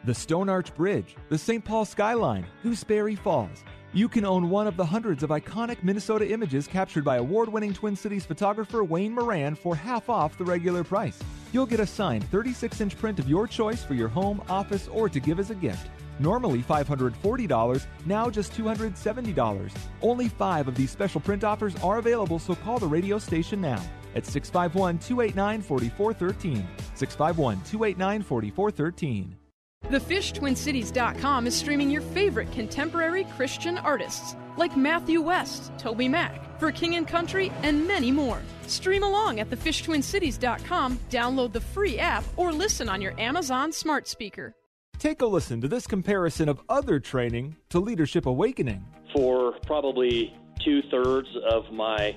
The 0.05 0.15
Stone 0.15 0.49
Arch 0.49 0.75
Bridge, 0.75 1.17
the 1.29 1.39
St. 1.39 1.65
Paul 1.65 1.85
skyline, 1.85 2.47
Gooseberry 2.63 3.15
Falls. 3.15 3.63
You 3.93 4.09
can 4.09 4.25
own 4.25 4.51
one 4.51 4.67
of 4.67 4.77
the 4.77 4.85
hundreds 4.85 5.23
of 5.23 5.31
iconic 5.31 5.83
Minnesota 5.85 6.29
images 6.29 6.67
captured 6.67 7.05
by 7.05 7.17
award 7.19 7.49
winning 7.49 7.73
Twin 7.73 7.95
Cities 7.95 8.27
photographer 8.27 8.83
Wayne 8.83 9.15
Moran 9.15 9.55
for 9.55 9.77
half 9.77 10.09
off 10.09 10.37
the 10.37 10.45
regular 10.45 10.83
price. 10.83 11.19
You'll 11.53 11.67
get 11.67 11.79
a 11.79 11.87
signed 11.87 12.29
36 12.31 12.81
inch 12.81 12.99
print 12.99 13.19
of 13.19 13.29
your 13.29 13.47
choice 13.47 13.85
for 13.85 13.95
your 13.95 14.09
home, 14.09 14.43
office, 14.49 14.89
or 14.89 15.09
to 15.09 15.21
give 15.21 15.39
as 15.39 15.51
a 15.51 15.55
gift. 15.55 15.89
Normally 16.19 16.63
$540, 16.63 17.87
now 18.07 18.31
just 18.31 18.53
$270. 18.53 19.73
Only 20.01 20.29
five 20.29 20.69
of 20.69 20.77
these 20.77 20.91
special 20.91 21.21
print 21.21 21.45
offers 21.45 21.75
are 21.83 21.99
available, 21.99 22.39
so 22.39 22.55
call 22.55 22.79
the 22.79 22.87
radio 22.87 23.19
station 23.19 23.61
now 23.61 23.83
at 24.15 24.25
651 24.25 24.99
289 24.99 25.63
4413. 25.63 26.67
651 26.95 27.57
289 27.65 28.23
4413. 28.23 29.37
TheFishTwinCities.com 29.91 31.47
is 31.47 31.55
streaming 31.55 31.91
your 31.91 32.01
favorite 32.01 32.51
contemporary 32.53 33.25
Christian 33.37 33.77
artists 33.79 34.35
like 34.57 34.77
Matthew 34.77 35.21
West, 35.21 35.73
TobyMac, 35.79 36.59
For 36.59 36.73
King 36.73 36.95
and 36.95 37.07
Country, 37.07 37.53
and 37.63 37.87
many 37.87 38.11
more. 38.11 38.41
Stream 38.67 39.03
along 39.03 39.41
at 39.41 39.51
TheFishTwinCities.com, 39.51 40.99
download 41.11 41.53
the 41.53 41.61
free 41.61 41.99
app, 41.99 42.25
or 42.37 42.53
listen 42.53 42.89
on 42.89 43.03
your 43.03 43.19
Amazon 43.21 43.73
smart 43.73 44.09
speaker. 44.09 44.55
Take 45.05 45.21
a 45.21 45.27
listen 45.27 45.61
to 45.61 45.69
this 45.69 45.87
comparison 45.87 46.49
of 46.49 46.63
other 46.67 46.99
training 46.99 47.57
to 47.69 47.79
Leadership 47.79 48.25
Awakening. 48.25 48.87
For 49.13 49.53
probably 49.67 50.33
two 50.65 50.81
thirds 50.91 51.29
of 51.47 51.71
my 51.71 52.17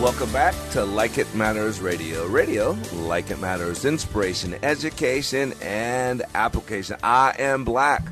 Welcome 0.00 0.32
back 0.32 0.54
to 0.70 0.82
Like 0.82 1.18
It 1.18 1.34
Matters 1.34 1.78
Radio. 1.78 2.26
Radio, 2.26 2.70
like 2.94 3.30
it 3.30 3.38
matters, 3.38 3.84
inspiration, 3.84 4.56
education, 4.62 5.52
and 5.60 6.22
application. 6.34 6.96
I 7.02 7.34
am 7.38 7.66
Black. 7.66 8.02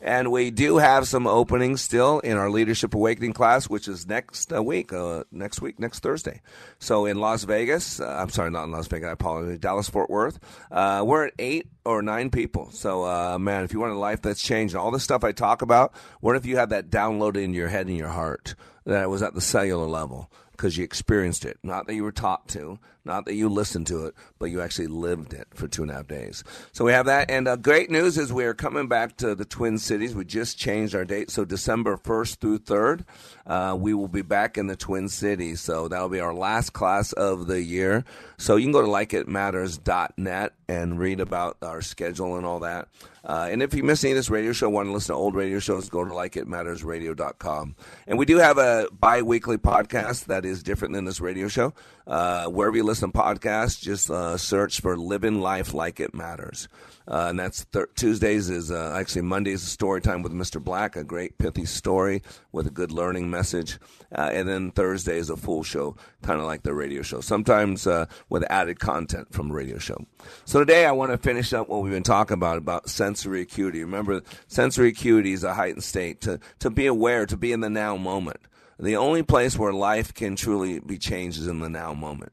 And 0.00 0.32
we 0.32 0.50
do 0.50 0.78
have 0.78 1.06
some 1.06 1.26
openings 1.26 1.82
still 1.82 2.20
in 2.20 2.38
our 2.38 2.48
Leadership 2.48 2.94
Awakening 2.94 3.34
class, 3.34 3.68
which 3.68 3.88
is 3.88 4.06
next 4.06 4.54
uh, 4.54 4.62
week, 4.62 4.94
uh, 4.94 5.24
next 5.30 5.60
week, 5.60 5.78
next 5.78 6.00
Thursday. 6.00 6.40
So 6.78 7.04
in 7.04 7.18
Las 7.18 7.44
Vegas, 7.44 8.00
uh, 8.00 8.06
I'm 8.06 8.30
sorry, 8.30 8.50
not 8.50 8.64
in 8.64 8.72
Las 8.72 8.86
Vegas, 8.86 9.08
I 9.08 9.12
apologize, 9.12 9.58
Dallas, 9.58 9.90
Fort 9.90 10.08
Worth, 10.08 10.38
uh, 10.70 11.04
we're 11.06 11.26
at 11.26 11.34
eight 11.38 11.68
or 11.84 12.00
nine 12.00 12.30
people. 12.30 12.70
So, 12.70 13.04
uh, 13.04 13.38
man, 13.38 13.64
if 13.64 13.74
you 13.74 13.80
want 13.80 13.92
a 13.92 13.98
life 13.98 14.22
that's 14.22 14.40
changed, 14.40 14.74
all 14.74 14.90
the 14.90 14.98
stuff 14.98 15.24
I 15.24 15.32
talk 15.32 15.60
about, 15.60 15.94
what 16.20 16.36
if 16.36 16.46
you 16.46 16.56
have 16.56 16.70
that 16.70 16.88
downloaded 16.88 17.44
in 17.44 17.52
your 17.52 17.68
head 17.68 17.86
and 17.86 17.98
your 17.98 18.08
heart? 18.08 18.54
that 18.86 19.08
was 19.08 19.22
at 19.22 19.34
the 19.34 19.40
cellular 19.40 19.86
level 19.86 20.30
because 20.56 20.76
you 20.76 20.84
experienced 20.84 21.44
it. 21.44 21.58
Not 21.62 21.86
that 21.86 21.94
you 21.94 22.04
were 22.04 22.12
taught 22.12 22.48
to, 22.48 22.78
not 23.04 23.26
that 23.26 23.34
you 23.34 23.48
listened 23.48 23.86
to 23.88 24.06
it, 24.06 24.14
but 24.38 24.46
you 24.46 24.60
actually 24.60 24.86
lived 24.86 25.34
it 25.34 25.48
for 25.52 25.68
two 25.68 25.82
and 25.82 25.90
a 25.90 25.94
half 25.94 26.06
days. 26.06 26.44
So 26.72 26.84
we 26.84 26.92
have 26.92 27.06
that. 27.06 27.30
And 27.30 27.46
uh, 27.46 27.56
great 27.56 27.90
news 27.90 28.16
is 28.16 28.32
we 28.32 28.44
are 28.44 28.54
coming 28.54 28.88
back 28.88 29.16
to 29.18 29.34
the 29.34 29.44
Twin 29.44 29.78
Cities. 29.78 30.14
We 30.14 30.24
just 30.24 30.58
changed 30.58 30.94
our 30.94 31.04
date. 31.04 31.30
So 31.30 31.44
December 31.44 31.96
1st 31.96 32.38
through 32.38 32.58
3rd, 32.60 33.04
uh, 33.46 33.76
we 33.78 33.92
will 33.94 34.08
be 34.08 34.22
back 34.22 34.56
in 34.56 34.68
the 34.68 34.76
Twin 34.76 35.08
Cities. 35.08 35.60
So 35.60 35.88
that'll 35.88 36.08
be 36.08 36.20
our 36.20 36.34
last 36.34 36.72
class 36.72 37.12
of 37.12 37.46
the 37.46 37.62
year. 37.62 38.04
So 38.38 38.56
you 38.56 38.64
can 38.64 38.72
go 38.72 38.82
to 38.82 38.88
likeitmatters.net 38.88 40.52
and 40.68 40.98
read 40.98 41.20
about 41.20 41.58
our 41.62 41.82
schedule 41.82 42.36
and 42.36 42.46
all 42.46 42.60
that. 42.60 42.88
Uh, 43.24 43.48
and 43.50 43.62
if 43.62 43.72
you 43.74 43.82
miss 43.82 44.04
any 44.04 44.12
of 44.12 44.16
this 44.16 44.28
radio 44.28 44.52
show, 44.52 44.68
want 44.68 44.86
to 44.86 44.92
listen 44.92 45.14
to 45.14 45.18
old 45.18 45.34
radio 45.34 45.58
shows, 45.58 45.88
go 45.88 46.04
to 46.04 46.10
likeitmattersradio.com. 46.10 47.74
And 48.06 48.18
we 48.18 48.26
do 48.26 48.36
have 48.36 48.58
a 48.58 48.88
bi 48.92 49.22
weekly 49.22 49.56
podcast 49.56 50.26
that 50.26 50.44
is 50.44 50.62
different 50.62 50.94
than 50.94 51.04
this 51.04 51.20
radio 51.20 51.48
show. 51.48 51.72
Uh, 52.06 52.46
wherever 52.46 52.76
you 52.76 52.84
listen 52.84 53.10
to 53.12 53.18
podcasts, 53.18 53.80
just 53.80 54.10
uh, 54.10 54.36
search 54.36 54.80
for 54.80 54.96
Living 54.98 55.40
Life 55.40 55.72
Like 55.72 56.00
It 56.00 56.14
Matters. 56.14 56.68
Uh, 57.06 57.26
and 57.28 57.38
that's 57.38 57.64
th- 57.66 57.86
Tuesdays 57.96 58.48
is 58.50 58.70
uh, 58.70 58.94
actually 58.98 59.22
Mondays 59.22 59.62
story 59.62 60.00
time 60.00 60.22
with 60.22 60.32
Mr. 60.32 60.62
Black, 60.62 60.96
a 60.96 61.04
great 61.04 61.38
pithy 61.38 61.64
story 61.64 62.22
with 62.52 62.66
a 62.66 62.70
good 62.70 62.92
learning 62.92 63.30
message, 63.30 63.78
uh, 64.12 64.30
and 64.32 64.48
then 64.48 64.70
Thursday 64.70 65.18
is 65.18 65.30
a 65.30 65.36
full 65.36 65.62
show, 65.62 65.96
kind 66.22 66.40
of 66.40 66.46
like 66.46 66.62
the 66.62 66.74
radio 66.74 67.02
show. 67.02 67.20
Sometimes 67.20 67.86
uh, 67.86 68.06
with 68.28 68.44
added 68.50 68.78
content 68.78 69.32
from 69.32 69.48
the 69.48 69.54
radio 69.54 69.78
show. 69.78 70.06
So 70.44 70.60
today 70.60 70.86
I 70.86 70.92
want 70.92 71.12
to 71.12 71.18
finish 71.18 71.52
up 71.52 71.68
what 71.68 71.82
we've 71.82 71.92
been 71.92 72.02
talking 72.02 72.34
about 72.34 72.58
about 72.58 72.88
sensory 72.88 73.42
acuity. 73.42 73.82
Remember, 73.82 74.22
sensory 74.46 74.88
acuity 74.88 75.32
is 75.32 75.44
a 75.44 75.54
heightened 75.54 75.84
state 75.84 76.20
to 76.22 76.40
to 76.60 76.70
be 76.70 76.86
aware, 76.86 77.26
to 77.26 77.36
be 77.36 77.52
in 77.52 77.60
the 77.60 77.70
now 77.70 77.96
moment. 77.96 78.40
The 78.78 78.96
only 78.96 79.22
place 79.22 79.56
where 79.56 79.72
life 79.72 80.12
can 80.12 80.36
truly 80.36 80.80
be 80.80 80.98
changed 80.98 81.38
is 81.38 81.46
in 81.46 81.60
the 81.60 81.68
now 81.68 81.94
moment. 81.94 82.32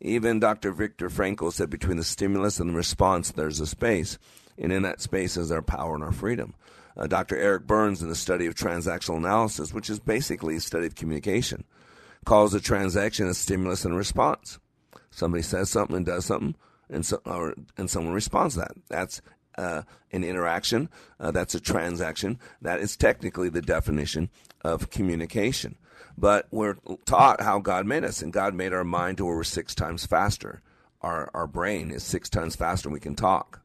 Even 0.00 0.40
Dr. 0.40 0.72
Viktor 0.72 1.08
Frankl 1.08 1.52
said 1.52 1.70
between 1.70 1.96
the 1.96 2.04
stimulus 2.04 2.58
and 2.58 2.70
the 2.70 2.74
response, 2.74 3.30
there's 3.30 3.60
a 3.60 3.66
space. 3.66 4.18
And 4.58 4.72
in 4.72 4.82
that 4.82 5.00
space 5.00 5.36
is 5.36 5.52
our 5.52 5.62
power 5.62 5.94
and 5.94 6.02
our 6.02 6.12
freedom. 6.12 6.54
Uh, 6.96 7.06
Dr. 7.06 7.36
Eric 7.36 7.66
Burns, 7.66 8.02
in 8.02 8.08
the 8.08 8.14
study 8.14 8.46
of 8.46 8.54
transactional 8.54 9.16
analysis, 9.16 9.72
which 9.72 9.88
is 9.88 9.98
basically 9.98 10.56
a 10.56 10.60
study 10.60 10.86
of 10.86 10.94
communication, 10.94 11.64
calls 12.24 12.54
a 12.54 12.60
transaction 12.60 13.28
a 13.28 13.34
stimulus 13.34 13.84
and 13.84 13.94
a 13.94 13.96
response. 13.96 14.58
Somebody 15.10 15.42
says 15.42 15.70
something 15.70 15.96
and 15.96 16.06
does 16.06 16.24
something, 16.26 16.54
and, 16.88 17.04
so, 17.04 17.20
or, 17.24 17.54
and 17.76 17.90
someone 17.90 18.14
responds 18.14 18.54
to 18.54 18.60
that. 18.60 18.72
That's 18.88 19.22
uh, 19.58 19.82
an 20.12 20.24
interaction. 20.24 20.88
Uh, 21.20 21.30
that's 21.30 21.54
a 21.54 21.60
transaction. 21.60 22.38
That 22.60 22.80
is 22.80 22.96
technically 22.96 23.48
the 23.48 23.62
definition 23.62 24.30
of 24.62 24.90
communication. 24.90 25.76
But 26.16 26.46
we're 26.50 26.76
taught 27.06 27.40
how 27.40 27.58
God 27.58 27.86
made 27.86 28.04
us, 28.04 28.22
and 28.22 28.32
God 28.32 28.54
made 28.54 28.72
our 28.72 28.84
mind 28.84 29.18
to 29.18 29.24
where 29.24 29.36
we're 29.36 29.44
six 29.44 29.74
times 29.74 30.06
faster. 30.06 30.62
Our, 31.00 31.30
our 31.34 31.46
brain 31.46 31.90
is 31.90 32.04
six 32.04 32.30
times 32.30 32.54
faster 32.54 32.88
and 32.88 32.94
we 32.94 33.00
can 33.00 33.16
talk. 33.16 33.61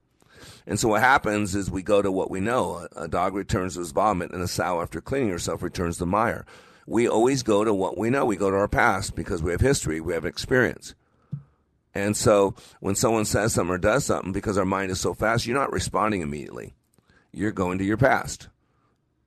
And 0.67 0.77
so 0.77 0.89
what 0.89 1.01
happens 1.01 1.55
is 1.55 1.71
we 1.71 1.81
go 1.81 2.01
to 2.01 2.11
what 2.11 2.29
we 2.29 2.41
know. 2.41 2.87
A, 2.95 3.07
dog 3.07 3.33
returns 3.33 3.75
to 3.75 3.79
his 3.79 3.91
vomit, 3.91 4.31
and 4.31 4.43
a 4.43 4.47
sow, 4.49 4.81
after 4.81 4.99
cleaning 4.99 5.29
herself, 5.29 5.63
returns 5.63 5.97
to 5.97 6.05
mire. 6.05 6.45
We 6.85 7.07
always 7.07 7.41
go 7.41 7.63
to 7.63 7.73
what 7.73 7.97
we 7.97 8.09
know. 8.09 8.25
We 8.25 8.35
go 8.35 8.51
to 8.51 8.57
our 8.57 8.67
past 8.67 9.15
because 9.15 9.41
we 9.41 9.51
have 9.51 9.61
history, 9.61 10.01
we 10.01 10.13
have 10.13 10.25
experience. 10.25 10.93
And 11.95 12.15
so 12.17 12.53
when 12.81 12.95
someone 12.95 13.25
says 13.25 13.53
something 13.53 13.73
or 13.73 13.77
does 13.77 14.05
something, 14.05 14.33
because 14.33 14.57
our 14.57 14.65
mind 14.65 14.91
is 14.91 14.99
so 14.99 15.13
fast, 15.13 15.47
you're 15.47 15.57
not 15.57 15.71
responding 15.71 16.21
immediately. 16.21 16.75
You're 17.31 17.51
going 17.51 17.77
to 17.77 17.85
your 17.85 17.97
past. 17.97 18.49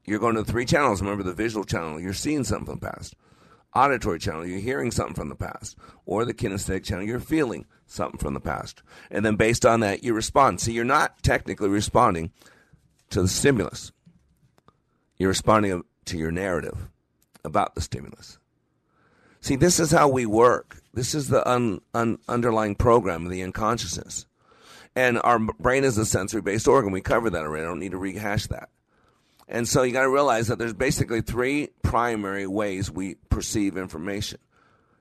You're 0.05 0.19
going 0.19 0.35
to 0.35 0.43
the 0.43 0.53
three 0.53 0.67
channels. 0.67 1.01
Remember 1.01 1.23
the 1.23 1.33
visual 1.33 1.65
channel, 1.65 1.99
you're 1.99 2.13
seeing 2.13 2.45
something 2.45 2.79
past. 2.79 3.15
Auditory 3.75 4.19
channel, 4.19 4.47
you're 4.47 4.59
hearing 4.59 4.91
something 4.91 5.15
from 5.15 5.29
the 5.29 5.37
past. 5.37 5.77
Or 6.05 6.25
the 6.25 6.35
kinesthetic 6.35 6.85
channel, 6.85 7.05
you're 7.05 7.21
feeling 7.21 7.67
something 7.87 8.19
from 8.19 8.35
the 8.35 8.41
past. 8.41 8.83
And 9.11 9.25
then 9.25 9.37
based 9.37 9.65
on 9.65 9.81
that, 9.81 10.03
you 10.03 10.13
respond. 10.13 10.61
See, 10.61 10.73
you're 10.73 10.85
not 10.85 11.23
technically 11.23 11.69
responding 11.69 12.33
to 13.11 13.23
the 13.23 13.29
stimulus. 13.29 13.93
You're 15.19 15.29
responding 15.29 15.83
to 16.07 16.19
your 16.19 16.31
narrative 16.31 16.89
about 17.45 17.75
the 17.75 17.81
stimulus. 17.81 18.39
See, 19.41 19.57
this 19.57 19.81
is 19.81 19.91
how 19.91 20.09
we 20.09 20.27
work. 20.27 20.79
This 20.93 21.15
is 21.15 21.29
the 21.29 21.49
un, 21.49 21.81
un, 21.95 22.19
underlying 22.29 22.75
program 22.75 23.25
of 23.25 23.31
the 23.31 23.43
unconsciousness. 23.43 24.27
And 24.97 25.21
our 25.23 25.39
brain 25.39 25.85
is 25.85 25.97
a 25.97 26.05
sensory 26.05 26.43
based 26.43 26.67
organ. 26.67 26.93
We 26.93 27.01
covered 27.01 27.31
that 27.31 27.43
already. 27.43 27.65
I 27.65 27.69
don't 27.69 27.79
need 27.79 27.93
to 27.93 27.99
rehash 27.99 28.49
that. 28.49 28.71
And 29.53 29.69
so 29.69 29.83
you 29.83 29.93
got 29.93 30.03
to 30.03 30.09
realize 30.09 30.47
that 30.47 30.61
there's 30.61 30.73
basically 30.73 31.23
three 31.23 31.71
primary 31.83 32.47
ways 32.47 32.89
we 32.89 33.17
perceive 33.29 33.77
information. 33.77 34.39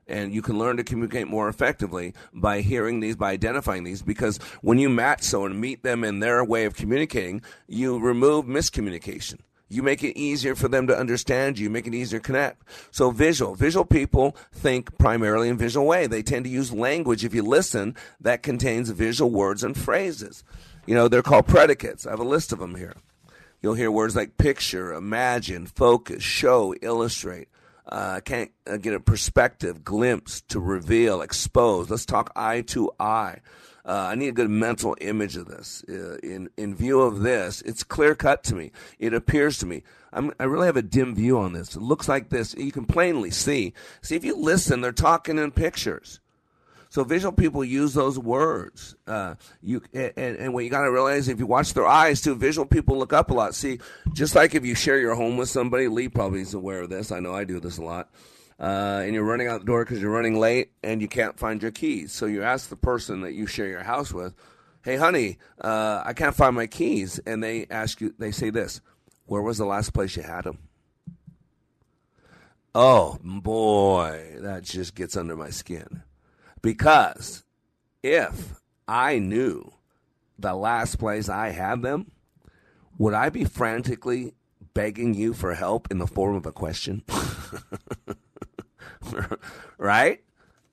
And 0.08 0.34
you 0.34 0.42
can 0.42 0.58
learn 0.58 0.78
to 0.78 0.84
communicate 0.84 1.28
more 1.28 1.48
effectively 1.48 2.16
by 2.34 2.62
hearing 2.62 3.00
these, 3.00 3.16
by 3.16 3.30
identifying 3.30 3.84
these, 3.84 4.02
because 4.02 4.40
when 4.64 4.80
you 4.80 4.90
match 4.90 5.22
someone 5.22 5.52
and 5.52 5.62
meet 5.62 5.84
them 5.84 6.04
in 6.04 6.20
their 6.20 6.44
way 6.44 6.66
of 6.66 6.76
communicating, 6.76 7.44
you 7.68 8.00
remove 8.00 8.46
miscommunication. 8.46 9.42
You 9.72 9.84
make 9.84 10.04
it 10.04 10.18
easier 10.18 10.56
for 10.56 10.68
them 10.68 10.88
to 10.88 10.98
understand 10.98 11.60
you. 11.60 11.66
You 11.66 11.70
make 11.70 11.86
it 11.86 11.94
easier 11.94 12.18
to 12.18 12.26
connect. 12.26 12.64
So 12.90 13.12
visual. 13.12 13.54
Visual 13.54 13.86
people 13.86 14.36
think 14.52 14.98
primarily 14.98 15.48
in 15.48 15.60
visual 15.60 15.86
way. 15.86 16.08
They 16.08 16.24
tend 16.24 16.46
to 16.46 16.50
use 16.50 16.74
language, 16.74 17.24
if 17.24 17.36
you 17.36 17.44
listen, 17.44 17.96
that 18.20 18.42
contains 18.42 18.90
visual 18.90 19.30
words 19.30 19.64
and 19.64 19.78
phrases. 19.78 20.44
You 20.88 20.96
know, 20.96 21.08
they're 21.08 21.22
called 21.22 21.46
predicates. 21.46 22.08
I 22.08 22.10
have 22.10 22.20
a 22.20 22.24
list 22.24 22.52
of 22.52 22.58
them 22.58 22.74
here. 22.74 22.96
You'll 23.62 23.74
hear 23.74 23.92
words 23.92 24.16
like 24.16 24.38
picture, 24.38 24.94
imagine, 24.94 25.66
focus, 25.66 26.24
show, 26.24 26.74
illustrate. 26.82 27.50
Uh, 27.86 28.20
can't 28.22 28.52
uh, 28.68 28.78
get 28.78 28.94
a 28.94 29.00
perspective, 29.00 29.84
glimpse, 29.84 30.42
to 30.42 30.60
reveal, 30.60 31.22
expose. 31.22 31.90
Let's 31.90 32.06
talk 32.06 32.32
eye 32.36 32.62
to 32.68 32.92
eye. 33.00 33.40
Uh, 33.84 34.10
I 34.12 34.16
need 34.16 34.28
a 34.28 34.34
good 34.34 34.50
mental 34.50 34.96
image 35.02 35.36
of 35.36 35.48
this. 35.48 35.84
Uh, 35.90 36.18
in 36.22 36.50
in 36.56 36.76
view 36.76 37.02
of 37.02 37.22
this, 37.22 37.62
it's 37.64 37.84
clear 37.84 38.14
cut 38.14 38.44
to 38.44 38.56
me. 38.56 38.72
It 39.00 39.14
appears 39.14 39.58
to 39.60 39.66
me. 39.66 39.84
I'm, 40.14 40.32
I 40.40 40.44
really 40.44 40.68
have 40.68 40.78
a 40.78 40.84
dim 40.84 41.16
view 41.16 41.40
on 41.40 41.54
this. 41.54 41.76
It 41.76 41.82
looks 41.82 42.08
like 42.08 42.30
this. 42.30 42.54
You 42.54 42.72
can 42.72 42.86
plainly 42.86 43.32
see. 43.32 43.74
See, 44.02 44.16
if 44.16 44.24
you 44.24 44.36
listen, 44.36 44.82
they're 44.82 44.92
talking 44.92 45.40
in 45.40 45.52
pictures. 45.52 46.20
So 46.90 47.04
visual 47.04 47.32
people 47.32 47.64
use 47.64 47.94
those 47.94 48.18
words. 48.18 48.96
Uh, 49.06 49.36
you 49.62 49.82
and, 49.94 50.18
and 50.18 50.54
what 50.54 50.64
you 50.64 50.72
got 50.72 50.86
to 50.86 50.92
realize 50.92 51.28
if 51.28 51.38
you 51.38 51.46
watch 51.46 51.74
their 51.76 51.86
eyes 51.86 52.20
too, 52.20 52.36
visual 52.36 52.66
people 52.66 52.98
look 52.98 53.14
up 53.14 53.30
a 53.30 53.34
lot. 53.34 53.54
See, 53.54 53.80
just 54.14 54.36
like 54.36 54.56
if 54.56 54.66
you 54.66 54.74
share 54.74 55.00
your 55.00 55.14
home 55.14 55.38
with 55.38 55.50
somebody, 55.50 55.88
Lee 55.88 56.10
probably 56.10 56.42
is 56.42 56.56
aware 56.56 56.82
of 56.82 56.90
this. 56.90 57.12
I 57.12 57.20
know 57.20 57.34
I 57.34 57.44
do 57.44 57.60
this 57.60 57.78
a 57.78 57.84
lot. 57.84 58.10
Uh, 58.60 59.02
and 59.06 59.14
you're 59.14 59.24
running 59.24 59.48
out 59.48 59.62
the 59.62 59.66
door 59.68 59.86
because 59.86 60.02
you're 60.02 60.12
running 60.12 60.38
late 60.38 60.72
and 60.84 61.02
you 61.02 61.08
can't 61.08 61.40
find 61.40 61.62
your 61.62 61.72
keys. 61.72 62.12
So 62.12 62.26
you 62.26 62.44
ask 62.44 62.70
the 62.70 62.76
person 62.76 63.22
that 63.22 63.34
you 63.34 63.46
share 63.46 63.68
your 63.68 63.84
house 63.84 64.12
with, 64.12 64.34
"Hey, 64.84 64.98
honey, 64.98 65.38
uh, 65.62 66.02
I 66.04 66.14
can't 66.14 66.36
find 66.36 66.56
my 66.56 66.68
keys," 66.68 67.20
and 67.20 67.42
they 67.42 67.68
ask 67.70 68.02
you, 68.02 68.14
they 68.18 68.32
say 68.32 68.50
this, 68.50 68.82
"Where 69.28 69.42
was 69.44 69.60
the 69.60 69.66
last 69.66 69.94
place 69.94 70.18
you 70.18 70.24
had 70.24 70.44
them?" 70.44 70.58
Oh 72.74 73.20
boy, 73.24 74.38
that 74.40 74.64
just 74.64 74.96
gets 74.96 75.16
under 75.16 75.38
my 75.38 75.52
skin. 75.52 76.02
Because 76.62 77.44
if 78.04 78.56
I 78.88 79.20
knew 79.20 79.72
the 80.38 80.56
last 80.56 81.00
place 81.00 81.30
I 81.30 81.50
had 81.50 81.82
them, 81.82 82.12
would 82.98 83.14
I 83.14 83.30
be 83.30 83.46
frantically 83.46 84.34
begging 84.74 85.14
you 85.14 85.34
for 85.34 85.54
help 85.54 85.90
in 85.92 85.98
the 85.98 86.08
form 86.08 86.36
of 86.36 86.46
a 86.46 86.52
question? 86.52 87.04
right? 89.78 90.22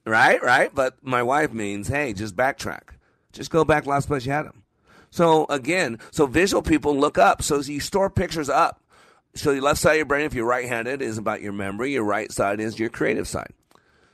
Right, 0.04 0.42
right. 0.42 0.74
But 0.74 0.96
my 1.02 1.22
wife 1.22 1.52
means, 1.52 1.88
hey, 1.88 2.12
just 2.12 2.36
backtrack. 2.36 2.90
Just 3.32 3.50
go 3.50 3.64
back 3.64 3.86
last 3.86 4.06
place 4.06 4.24
you 4.24 4.32
had 4.32 4.46
them. 4.46 4.62
So 5.10 5.46
again, 5.48 5.98
so 6.10 6.26
visual 6.26 6.62
people 6.62 6.96
look 6.96 7.18
up. 7.18 7.42
So 7.42 7.60
you 7.60 7.80
store 7.80 8.10
pictures 8.10 8.48
up. 8.48 8.80
So 9.34 9.50
your 9.50 9.62
left 9.62 9.80
side 9.80 9.92
of 9.92 9.96
your 9.98 10.06
brain, 10.06 10.24
if 10.24 10.34
you're 10.34 10.46
right-handed, 10.46 11.02
is 11.02 11.18
about 11.18 11.42
your 11.42 11.52
memory. 11.52 11.92
Your 11.92 12.04
right 12.04 12.32
side 12.32 12.60
is 12.60 12.78
your 12.78 12.88
creative 12.88 13.28
side. 13.28 13.52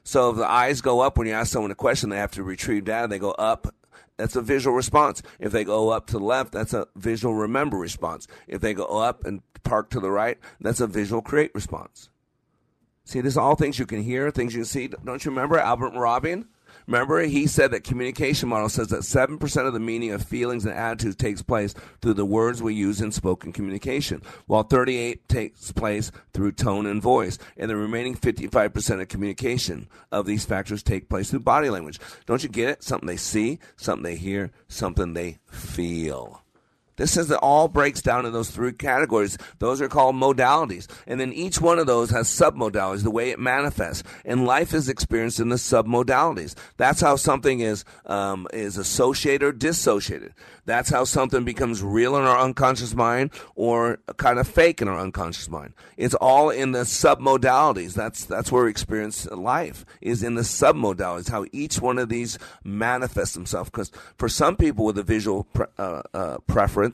So 0.05 0.31
if 0.31 0.37
the 0.37 0.51
eyes 0.51 0.81
go 0.81 1.01
up 1.01 1.17
when 1.17 1.27
you 1.27 1.33
ask 1.33 1.53
someone 1.53 1.71
a 1.71 1.77
question, 1.77 2.11
they 2.11 2.17
have 2.17 2.33
to 2.33 2.43
retrieve 2.43 2.85
data. 2.85 3.09
They 3.09 3.19
go 3.19 3.33
up. 3.33 3.75
That's 4.17 4.37
a 4.37 4.43
visual 4.43 4.77
response. 4.77 5.23
If 5.41 5.53
they 5.53 5.65
go 5.65 5.91
up 5.91 6.07
to 6.09 6.19
the 6.19 6.25
left, 6.25 6.53
that's 6.53 6.75
a 6.75 6.87
visual 6.97 7.35
remember 7.35 7.77
response. 7.77 8.27
If 8.47 8.61
they 8.61 8.75
go 8.75 8.85
up 8.85 9.25
and 9.25 9.43
park 9.63 9.91
to 9.91 10.01
the 10.01 10.11
right, 10.11 10.39
that's 10.61 10.81
a 10.81 10.87
visual 10.87 11.23
create 11.23 11.55
response. 11.55 12.11
See, 13.05 13.21
this 13.21 13.37
are 13.37 13.41
all 13.41 13.57
things 13.57 13.79
you 13.79 13.87
can 13.87 14.03
hear, 14.03 14.31
things 14.31 14.55
you 14.55 14.61
can 14.61 14.67
see. 14.67 14.89
Don't 14.89 15.25
you 15.25 15.31
remember 15.31 15.59
Albert 15.59 15.93
Mehrabian? 15.93 16.47
Remember, 16.87 17.23
he 17.23 17.47
said 17.47 17.71
that 17.71 17.85
communication 17.85 18.49
model 18.49 18.69
says 18.69 18.89
that 18.89 19.01
7% 19.01 19.67
of 19.67 19.73
the 19.73 19.81
meaning 19.81 20.13
of 20.13 20.23
feelings 20.23 20.65
and 20.65 20.75
attitudes 20.75 21.17
takes 21.17 21.43
place 21.43 21.75
through 22.01 22.15
the 22.15 22.25
words 22.25 22.63
we 22.63 22.75
use 22.75 23.01
in 23.01 23.13
spoken 23.13 23.53
communication, 23.53 24.23
while 24.47 24.63
38 24.63 25.29
takes 25.29 25.73
place 25.73 26.11
through 26.33 26.53
tone 26.53 26.87
and 26.87 27.03
voice, 27.03 27.39
and 27.57 27.71
the 27.71 27.77
remaining 27.77 28.17
55% 28.17 29.01
of 29.01 29.09
communication 29.09 29.89
of 30.11 30.27
these 30.27 30.45
factors 30.45 30.83
take 30.83 31.09
place 31.09 31.31
through 31.31 31.41
body 31.41 31.71
language. 31.71 32.01
Don't 32.27 32.43
you 32.43 32.49
get 32.49 32.69
it? 32.69 32.83
Something 32.83 33.07
they 33.07 33.17
see, 33.17 33.59
something 33.77 34.05
they 34.05 34.17
hear, 34.17 34.51
something 34.69 35.15
they 35.15 35.39
feel. 35.47 36.42
This 37.03 37.11
says 37.11 37.33
it 37.33 37.39
all 37.43 37.67
breaks 37.67 38.01
down 38.01 38.27
in 38.27 38.33
those 38.33 38.53
three 38.53 38.73
categories. 38.73 39.37
Those 39.59 39.81
are 39.81 39.89
called 39.89 40.15
modalities. 40.15 40.87
And 41.09 41.19
then 41.19 41.33
each 41.33 41.61
one 41.61 41.81
of 41.81 41.89
those 41.89 42.11
has 42.11 42.29
submodalities, 42.29 43.03
the 43.03 43.11
way 43.11 43.31
it 43.31 43.41
manifests. 43.41 44.05
And 44.25 44.47
life 44.47 44.73
is 44.73 44.89
experienced 44.89 45.41
in 45.41 45.49
the 45.49 45.57
submodalities. 45.57 46.55
That's 46.77 47.01
how 47.01 47.17
something 47.17 47.59
is, 47.59 47.85
um, 48.07 48.47
is 48.53 48.77
associated 48.77 49.43
or 49.43 49.51
dissociated. 49.51 50.33
That's 50.65 50.91
how 50.91 51.03
something 51.03 51.45
becomes 51.45 51.83
real 51.83 52.17
in 52.17 52.23
our 52.23 52.39
unconscious 52.39 52.95
mind 52.95 53.33
or 53.57 53.99
kind 54.17 54.39
of 54.39 54.47
fake 54.47 54.81
in 54.81 54.87
our 54.87 55.01
unconscious 55.01 55.49
mind. 55.49 55.75
It's 55.97 56.15
all 56.15 56.51
in 56.51 56.71
the 56.71 56.83
submodalities. 56.83 57.95
That's 57.95 58.25
that's 58.25 58.53
where 58.53 58.65
we 58.65 58.71
experience 58.71 59.27
life 59.27 59.85
is 60.01 60.23
in 60.23 60.37
the 60.37 60.43
submodalities. 60.43 61.31
How 61.31 61.47
each 61.51 61.81
one 61.81 61.99
of 61.99 62.09
these 62.09 62.39
manifests 62.63 63.35
themselves. 63.35 63.71
Because 63.71 63.91
for 64.17 64.29
some 64.29 64.55
people 64.55 64.85
with 64.85 64.99
a 64.99 65.03
visual 65.03 65.45
pre- 65.53 65.67
uh, 65.79 66.03
uh, 66.15 66.39
preference, 66.47 66.92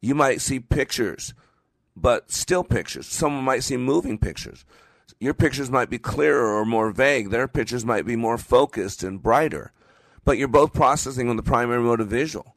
you 0.00 0.14
might 0.14 0.40
see 0.40 0.60
pictures, 0.60 1.34
but 1.96 2.30
still 2.30 2.64
pictures. 2.64 3.06
Someone 3.06 3.44
might 3.44 3.64
see 3.64 3.76
moving 3.76 4.18
pictures. 4.18 4.64
Your 5.18 5.34
pictures 5.34 5.70
might 5.70 5.90
be 5.90 5.98
clearer 5.98 6.56
or 6.56 6.64
more 6.64 6.90
vague. 6.90 7.30
Their 7.30 7.48
pictures 7.48 7.84
might 7.84 8.06
be 8.06 8.16
more 8.16 8.38
focused 8.38 9.02
and 9.02 9.22
brighter. 9.22 9.72
But 10.24 10.38
you're 10.38 10.48
both 10.48 10.72
processing 10.72 11.28
on 11.28 11.36
the 11.36 11.42
primary 11.42 11.82
mode 11.82 12.00
of 12.00 12.08
visual. 12.08 12.54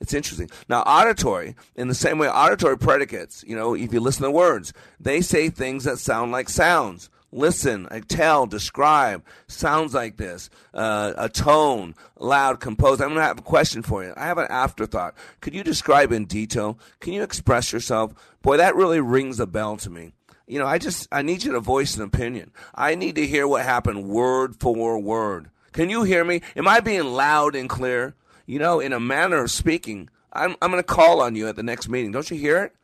It's 0.00 0.14
interesting. 0.14 0.50
Now, 0.68 0.82
auditory, 0.82 1.56
in 1.74 1.88
the 1.88 1.94
same 1.94 2.18
way, 2.18 2.28
auditory 2.28 2.76
predicates, 2.76 3.42
you 3.46 3.56
know, 3.56 3.74
if 3.74 3.92
you 3.92 4.00
listen 4.00 4.24
to 4.24 4.30
words, 4.30 4.72
they 5.00 5.20
say 5.20 5.48
things 5.48 5.84
that 5.84 5.98
sound 5.98 6.32
like 6.32 6.48
sounds. 6.48 7.08
Listen, 7.36 7.86
I 7.90 8.00
tell, 8.00 8.46
describe, 8.46 9.24
sounds 9.46 9.94
like 9.94 10.16
this, 10.16 10.50
uh, 10.74 11.12
a 11.16 11.28
tone, 11.28 11.94
loud, 12.18 12.60
composed. 12.60 13.00
I'm 13.00 13.08
going 13.08 13.18
to 13.20 13.24
have 13.24 13.38
a 13.38 13.42
question 13.42 13.82
for 13.82 14.02
you. 14.02 14.12
I 14.16 14.24
have 14.24 14.38
an 14.38 14.46
afterthought. 14.50 15.14
Could 15.40 15.54
you 15.54 15.62
describe 15.62 16.12
in 16.12 16.24
detail? 16.24 16.78
Can 17.00 17.12
you 17.12 17.22
express 17.22 17.72
yourself? 17.72 18.14
Boy, 18.42 18.56
that 18.56 18.74
really 18.74 19.00
rings 19.00 19.38
a 19.38 19.46
bell 19.46 19.76
to 19.78 19.90
me. 19.90 20.12
You 20.48 20.58
know, 20.58 20.66
I 20.66 20.78
just, 20.78 21.08
I 21.12 21.22
need 21.22 21.44
you 21.44 21.52
to 21.52 21.60
voice 21.60 21.96
an 21.96 22.02
opinion. 22.02 22.52
I 22.74 22.94
need 22.94 23.16
to 23.16 23.26
hear 23.26 23.46
what 23.46 23.64
happened 23.64 24.08
word 24.08 24.56
for 24.58 24.98
word. 24.98 25.50
Can 25.72 25.90
you 25.90 26.04
hear 26.04 26.24
me? 26.24 26.40
Am 26.56 26.66
I 26.66 26.80
being 26.80 27.04
loud 27.04 27.54
and 27.54 27.68
clear? 27.68 28.14
you 28.46 28.60
know, 28.60 28.80
in 28.80 28.92
a 28.92 29.00
manner 29.00 29.42
of 29.42 29.50
speaking, 29.50 30.08
I'm, 30.32 30.56
I'm 30.62 30.70
going 30.70 30.82
to 30.82 30.86
call 30.86 31.20
on 31.20 31.34
you 31.34 31.48
at 31.48 31.56
the 31.56 31.62
next 31.62 31.88
meeting. 31.88 32.12
Don't 32.12 32.30
you 32.30 32.38
hear 32.38 32.62
it? 32.62 32.74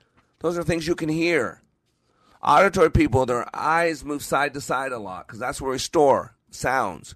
Those 0.40 0.58
are 0.58 0.64
things 0.64 0.86
you 0.86 0.96
can 0.96 1.08
hear. 1.08 1.62
Auditory 2.42 2.90
people, 2.90 3.24
their 3.24 3.46
eyes 3.54 4.04
move 4.04 4.22
side 4.22 4.54
to 4.54 4.60
side 4.60 4.92
a 4.92 4.98
lot 4.98 5.26
because 5.26 5.38
that's 5.38 5.60
where 5.60 5.72
we 5.72 5.78
store 5.78 6.34
sounds. 6.50 7.14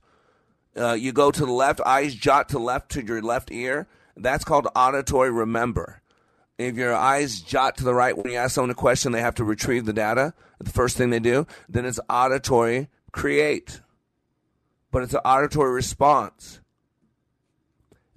Uh, 0.77 0.93
you 0.93 1.13
go 1.13 1.31
to 1.31 1.45
the 1.45 1.53
left, 1.53 1.81
eyes 1.81 2.15
jot 2.15 2.49
to 2.51 2.59
left 2.59 2.91
to 2.93 3.05
your 3.05 3.23
left 3.23 3.51
ear. 3.51 3.89
That's 4.17 4.45
called 4.45 4.69
auditory 4.77 5.31
remember. 5.31 6.01
If 6.59 6.77
your 6.77 6.95
eyes 6.95 7.41
jot 7.41 7.77
to 7.79 7.85
the 7.85 7.95
right 7.95 8.17
when 8.17 8.33
you 8.33 8.39
ask 8.39 8.55
someone 8.55 8.71
a 8.71 8.75
question, 8.75 9.13
they 9.13 9.21
have 9.21 9.35
to 9.37 9.45
retrieve 9.45 9.85
the 9.85 9.93
data. 9.93 10.33
The 10.59 10.71
first 10.71 10.97
thing 10.97 11.11
they 11.11 11.21
do, 11.21 11.47
then 11.69 11.85
it's 11.85 12.01
auditory 12.09 12.89
create. 13.13 13.81
But 14.91 15.03
it's 15.03 15.15
an 15.15 15.21
auditory 15.25 15.73
response. 15.73 16.61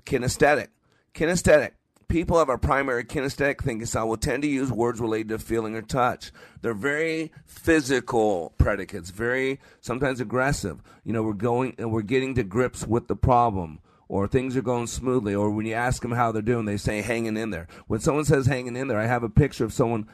Kinesthetic. 0.05 0.67
Kinesthetic. 1.13 1.71
People 2.09 2.39
have 2.39 2.49
a 2.49 2.57
primary 2.57 3.05
kinesthetic 3.05 3.61
thinking 3.61 3.85
style 3.85 4.09
will 4.09 4.17
tend 4.17 4.41
to 4.41 4.49
use 4.49 4.71
words 4.71 4.99
related 4.99 5.29
to 5.29 5.39
feeling 5.39 5.75
or 5.75 5.83
touch. 5.83 6.31
They're 6.61 6.73
very 6.73 7.31
physical 7.45 8.53
predicates, 8.57 9.11
very 9.11 9.59
sometimes 9.79 10.19
aggressive. 10.19 10.81
You 11.05 11.13
know, 11.13 11.21
we're 11.21 11.33
going 11.33 11.75
and 11.77 11.91
we're 11.91 12.01
getting 12.01 12.33
to 12.35 12.43
grips 12.43 12.85
with 12.85 13.07
the 13.07 13.15
problem 13.15 13.79
or 14.07 14.27
things 14.27 14.57
are 14.57 14.63
going 14.63 14.87
smoothly, 14.87 15.35
or 15.35 15.51
when 15.51 15.67
you 15.67 15.75
ask 15.75 16.01
them 16.01 16.11
how 16.11 16.31
they're 16.31 16.41
doing, 16.41 16.65
they 16.65 16.77
say 16.77 17.01
hanging 17.01 17.37
in 17.37 17.51
there. 17.51 17.67
When 17.85 17.99
someone 17.99 18.25
says 18.25 18.47
hanging 18.47 18.75
in 18.75 18.87
there, 18.87 18.99
I 18.99 19.05
have 19.05 19.21
a 19.21 19.29
picture 19.29 19.63
of 19.63 19.71
someone 19.71 20.09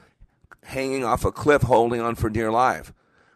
hanging 0.64 1.06
off 1.06 1.24
a 1.24 1.32
cliff 1.32 1.62
holding 1.62 2.02
on 2.02 2.16
for 2.16 2.30
dear 2.30 2.52
life. 2.52 2.91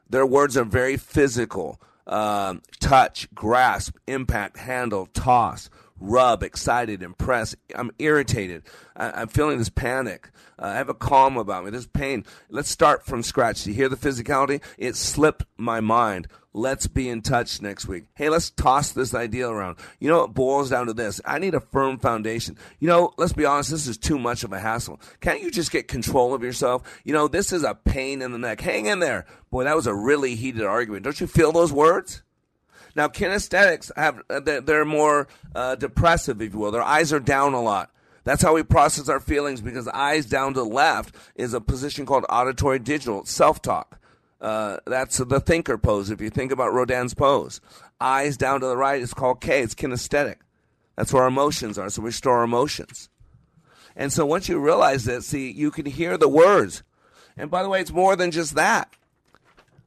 Their 0.09 0.25
words 0.25 0.57
are 0.57 0.65
very 0.65 0.97
physical 0.97 1.79
um, 2.05 2.61
touch, 2.81 3.33
grasp, 3.33 3.95
impact, 4.07 4.57
handle, 4.57 5.05
toss 5.07 5.69
rub, 5.99 6.43
excited, 6.43 7.03
impressed. 7.03 7.55
I'm 7.75 7.91
irritated. 7.99 8.63
I, 8.95 9.21
am 9.21 9.27
feeling 9.27 9.57
this 9.57 9.69
panic. 9.69 10.29
Uh, 10.57 10.67
I 10.67 10.75
have 10.75 10.89
a 10.89 10.93
calm 10.93 11.37
about 11.37 11.65
me. 11.65 11.71
This 11.71 11.87
pain. 11.87 12.25
Let's 12.49 12.69
start 12.69 13.05
from 13.05 13.23
scratch. 13.23 13.65
You 13.65 13.73
hear 13.73 13.89
the 13.89 13.95
physicality? 13.95 14.61
It 14.77 14.95
slipped 14.95 15.45
my 15.57 15.79
mind. 15.79 16.27
Let's 16.51 16.87
be 16.87 17.07
in 17.07 17.21
touch 17.21 17.61
next 17.61 17.87
week. 17.87 18.05
Hey, 18.15 18.29
let's 18.29 18.49
toss 18.49 18.91
this 18.91 19.13
idea 19.13 19.47
around. 19.47 19.77
You 19.99 20.09
know, 20.09 20.23
it 20.23 20.33
boils 20.33 20.71
down 20.71 20.87
to 20.87 20.93
this. 20.93 21.21
I 21.23 21.37
need 21.37 21.53
a 21.53 21.59
firm 21.59 21.99
foundation. 21.99 22.57
You 22.79 22.87
know, 22.87 23.13
let's 23.17 23.33
be 23.33 23.45
honest, 23.45 23.69
this 23.69 23.87
is 23.87 23.97
too 23.97 24.17
much 24.17 24.43
of 24.43 24.51
a 24.51 24.59
hassle. 24.59 24.99
Can't 25.21 25.41
you 25.41 25.51
just 25.51 25.71
get 25.71 25.87
control 25.87 26.33
of 26.33 26.41
yourself? 26.41 27.01
You 27.03 27.13
know, 27.13 27.27
this 27.27 27.53
is 27.53 27.63
a 27.63 27.75
pain 27.75 28.23
in 28.23 28.31
the 28.31 28.39
neck. 28.39 28.61
Hang 28.61 28.87
in 28.87 28.99
there. 28.99 29.25
Boy, 29.51 29.65
that 29.65 29.75
was 29.75 29.85
a 29.85 29.93
really 29.93 30.35
heated 30.35 30.63
argument. 30.63 31.03
Don't 31.03 31.21
you 31.21 31.27
feel 31.27 31.51
those 31.51 31.71
words? 31.71 32.23
Now, 32.99 33.07
kinesthetics 33.07 33.93
have 33.95 34.21
uh, 34.29 34.41
they're 34.41 34.83
more 34.83 35.29
uh, 35.55 35.75
depressive, 35.75 36.41
if 36.41 36.51
you 36.51 36.59
will. 36.59 36.71
Their 36.71 36.83
eyes 36.83 37.13
are 37.13 37.21
down 37.21 37.53
a 37.53 37.61
lot. 37.61 37.91
That's 38.25 38.41
how 38.41 38.53
we 38.53 38.61
process 38.61 39.07
our 39.07 39.21
feelings 39.21 39.61
because 39.61 39.87
eyes 39.87 40.25
down 40.25 40.53
to 40.55 40.59
the 40.59 40.65
left 40.65 41.15
is 41.35 41.53
a 41.53 41.61
position 41.61 42.05
called 42.05 42.25
auditory 42.29 42.77
digital, 42.77 43.23
self 43.23 43.61
talk. 43.61 44.01
Uh, 44.41 44.79
that's 44.85 45.15
the 45.15 45.39
thinker 45.39 45.77
pose. 45.77 46.09
If 46.09 46.19
you 46.19 46.29
think 46.29 46.51
about 46.51 46.73
Rodin's 46.73 47.13
pose, 47.13 47.61
eyes 48.01 48.35
down 48.35 48.59
to 48.59 48.65
the 48.65 48.75
right 48.75 49.01
is 49.01 49.13
called 49.13 49.39
K. 49.39 49.61
It's 49.61 49.75
kinesthetic. 49.75 50.39
That's 50.97 51.13
where 51.13 51.21
our 51.23 51.29
emotions 51.29 51.77
are. 51.77 51.89
So 51.89 52.01
we 52.01 52.11
store 52.11 52.39
our 52.39 52.43
emotions. 52.43 53.07
And 53.95 54.11
so 54.11 54.25
once 54.25 54.49
you 54.49 54.59
realize 54.59 55.05
that, 55.05 55.23
see, 55.23 55.49
you 55.49 55.71
can 55.71 55.85
hear 55.85 56.17
the 56.17 56.27
words. 56.27 56.83
And 57.37 57.49
by 57.49 57.63
the 57.63 57.69
way, 57.69 57.79
it's 57.79 57.93
more 57.93 58.17
than 58.17 58.31
just 58.31 58.55
that. 58.55 58.93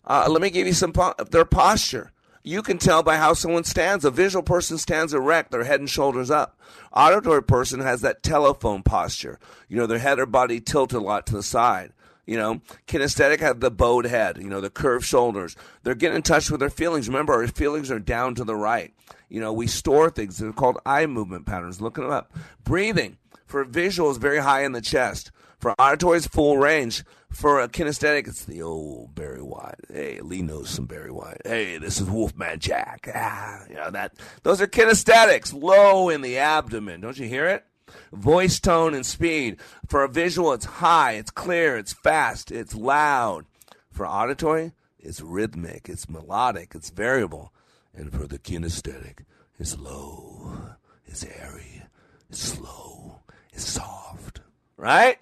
Uh, 0.03 0.29
let 0.31 0.41
me 0.41 0.49
give 0.49 0.67
you 0.67 0.73
some 0.73 0.95
po- 0.95 1.15
their 1.31 1.45
posture. 1.45 2.12
You 2.45 2.63
can 2.63 2.79
tell 2.79 3.03
by 3.03 3.17
how 3.17 3.35
someone 3.35 3.65
stands. 3.65 4.05
A 4.05 4.11
visual 4.11 4.43
person 4.43 4.79
stands 4.79 5.15
erect, 5.15 5.51
their 5.53 5.65
head 5.65 5.81
and 5.81 5.89
shoulders 5.89 6.31
up. 6.31 6.61
Auditory 6.93 7.43
person 7.43 7.81
has 7.81 8.01
that 8.01 8.23
telephone 8.23 8.83
posture. 8.83 9.39
You 9.69 9.77
know, 9.77 9.87
their 9.87 9.99
head 9.99 10.19
or 10.19 10.27
body 10.27 10.61
tilted 10.61 10.99
a 10.99 11.03
lot 11.03 11.27
to 11.27 11.35
the 11.35 11.43
side. 11.43 11.93
You 12.27 12.37
know, 12.37 12.61
kinesthetic 12.87 13.41
have 13.41 13.61
the 13.61 13.71
bowed 13.71 14.07
head, 14.07 14.39
you 14.39 14.49
know, 14.49 14.61
the 14.61 14.71
curved 14.71 15.05
shoulders. 15.05 15.57
They're 15.83 15.95
getting 15.95 16.17
in 16.17 16.23
touch 16.23 16.51
with 16.51 16.61
their 16.61 16.71
feelings. 16.71 17.09
Remember, 17.09 17.33
our 17.33 17.47
feelings 17.49 17.91
are 17.91 17.99
down 17.99 18.37
to 18.37 18.45
the 18.45 18.55
right. 18.55 18.95
You 19.29 19.41
know, 19.41 19.53
we 19.53 19.67
store 19.67 20.11
things. 20.11 20.39
They're 20.39 20.53
called 20.53 20.79
eye 20.87 21.07
movement 21.07 21.47
patterns. 21.47 21.81
Looking 21.81 22.05
them 22.05 22.13
up. 22.13 22.33
Breathing 22.65 23.19
for 23.47 23.65
visual 23.65 24.11
is 24.11 24.19
very 24.19 24.39
high 24.39 24.65
in 24.65 24.73
the 24.73 24.81
chest. 24.81 25.33
For 25.63 25.81
auditory, 25.81 26.19
it's 26.19 26.27
full 26.27 26.59
range. 26.59 27.05
For 27.31 27.61
a 27.61 27.69
kinesthetic, 27.69 28.27
it's 28.27 28.45
the 28.45 28.63
old 28.63 29.15
Barry 29.15 29.41
White. 29.41 29.77
Hey, 29.89 30.19
Lee 30.21 30.43
knows 30.43 30.69
some 30.69 30.87
Barry 30.87 31.13
White. 31.13 31.41
Hey, 31.45 31.79
this 31.79 32.01
is 32.01 32.11
Wolfman 32.11 32.59
Jack. 32.59 33.09
Ah, 33.15 33.63
you 33.71 33.77
know 33.77 33.89
that. 33.93 34.15
Those 34.43 34.61
are 34.61 34.67
kinesthetics, 34.67 35.55
low 35.55 36.09
in 36.09 36.21
the 36.21 36.37
abdomen. 36.39 37.01
Don't 37.01 37.17
you 37.17 37.29
hear 37.29 37.47
it? 37.47 37.65
Voice 38.13 38.59
tone 38.59 38.93
and 38.93 39.07
speed. 39.07 39.61
For 39.87 40.03
a 40.03 40.09
visual, 40.09 40.53
it's 40.53 40.65
high, 40.65 41.13
it's 41.13 41.31
clear, 41.31 41.79
it's 41.79 41.93
fast, 41.93 42.51
it's 42.51 42.75
loud. 42.75 43.47
For 43.89 44.05
auditory, 44.05 44.73
it's 44.99 45.21
rhythmic, 45.21 45.89
it's 45.89 46.09
melodic, 46.09 46.75
it's 46.75 46.91
variable. 46.91 47.53
And 47.95 48.13
for 48.13 48.27
the 48.27 48.41
kinesthetic, 48.41 49.21
it's 49.61 49.79
low, 49.79 50.75
it's 51.07 51.25
airy, 51.25 51.85
it's 52.29 52.41
slow, 52.41 53.21
it's 53.53 53.71
soft. 53.71 54.41
Right? 54.77 55.19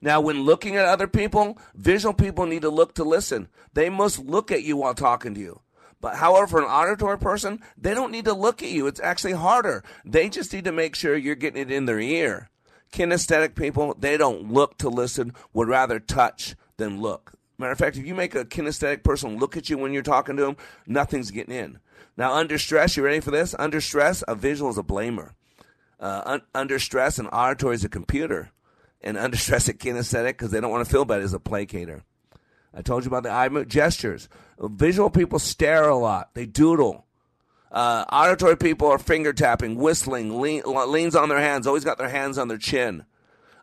Now, 0.00 0.20
when 0.20 0.42
looking 0.42 0.76
at 0.76 0.84
other 0.84 1.08
people, 1.08 1.58
visual 1.74 2.14
people 2.14 2.46
need 2.46 2.62
to 2.62 2.70
look 2.70 2.94
to 2.94 3.04
listen. 3.04 3.48
They 3.74 3.90
must 3.90 4.18
look 4.18 4.52
at 4.52 4.62
you 4.62 4.76
while 4.76 4.94
talking 4.94 5.34
to 5.34 5.40
you. 5.40 5.60
But 6.00 6.16
however, 6.16 6.46
for 6.46 6.58
an 6.60 6.66
auditory 6.66 7.18
person, 7.18 7.60
they 7.76 7.94
don't 7.94 8.12
need 8.12 8.26
to 8.26 8.32
look 8.32 8.62
at 8.62 8.70
you. 8.70 8.86
It's 8.86 9.00
actually 9.00 9.32
harder. 9.32 9.82
They 10.04 10.28
just 10.28 10.52
need 10.52 10.64
to 10.64 10.72
make 10.72 10.94
sure 10.94 11.16
you're 11.16 11.34
getting 11.34 11.60
it 11.60 11.72
in 11.72 11.86
their 11.86 11.98
ear. 11.98 12.50
Kinesthetic 12.92 13.56
people, 13.56 13.96
they 13.98 14.16
don't 14.16 14.52
look 14.52 14.78
to 14.78 14.88
listen, 14.88 15.34
would 15.52 15.68
rather 15.68 15.98
touch 15.98 16.54
than 16.76 17.00
look. 17.00 17.32
Matter 17.58 17.72
of 17.72 17.78
fact, 17.78 17.96
if 17.96 18.06
you 18.06 18.14
make 18.14 18.36
a 18.36 18.44
kinesthetic 18.44 19.02
person 19.02 19.38
look 19.38 19.56
at 19.56 19.68
you 19.68 19.76
when 19.76 19.92
you're 19.92 20.02
talking 20.02 20.36
to 20.36 20.42
them, 20.42 20.56
nothing's 20.86 21.32
getting 21.32 21.54
in. 21.54 21.80
Now, 22.16 22.34
under 22.34 22.56
stress, 22.56 22.96
you 22.96 23.04
ready 23.04 23.20
for 23.20 23.32
this? 23.32 23.54
Under 23.58 23.80
stress, 23.80 24.22
a 24.28 24.36
visual 24.36 24.70
is 24.70 24.78
a 24.78 24.84
blamer. 24.84 25.32
Uh, 25.98 26.22
un- 26.24 26.42
under 26.54 26.78
stress, 26.78 27.18
an 27.18 27.26
auditory 27.26 27.74
is 27.74 27.84
a 27.84 27.88
computer 27.88 28.52
and 29.00 29.16
under 29.16 29.36
stress 29.36 29.68
at 29.68 29.78
kinesthetic 29.78 30.28
because 30.28 30.50
they 30.50 30.60
don't 30.60 30.70
want 30.70 30.84
to 30.84 30.90
feel 30.90 31.04
bad 31.04 31.22
as 31.22 31.34
a 31.34 31.38
placator. 31.38 32.02
I 32.74 32.82
told 32.82 33.04
you 33.04 33.08
about 33.08 33.22
the 33.22 33.30
eye 33.30 33.48
gestures. 33.64 34.28
Visual 34.60 35.10
people 35.10 35.38
stare 35.38 35.88
a 35.88 35.96
lot. 35.96 36.34
They 36.34 36.46
doodle. 36.46 37.06
Uh, 37.70 38.04
auditory 38.10 38.56
people 38.56 38.88
are 38.88 38.98
finger 38.98 39.32
tapping, 39.32 39.76
whistling, 39.76 40.40
lean, 40.40 40.62
leans 40.64 41.14
on 41.14 41.28
their 41.28 41.40
hands, 41.40 41.66
always 41.66 41.84
got 41.84 41.98
their 41.98 42.08
hands 42.08 42.38
on 42.38 42.48
their 42.48 42.58
chin. 42.58 43.04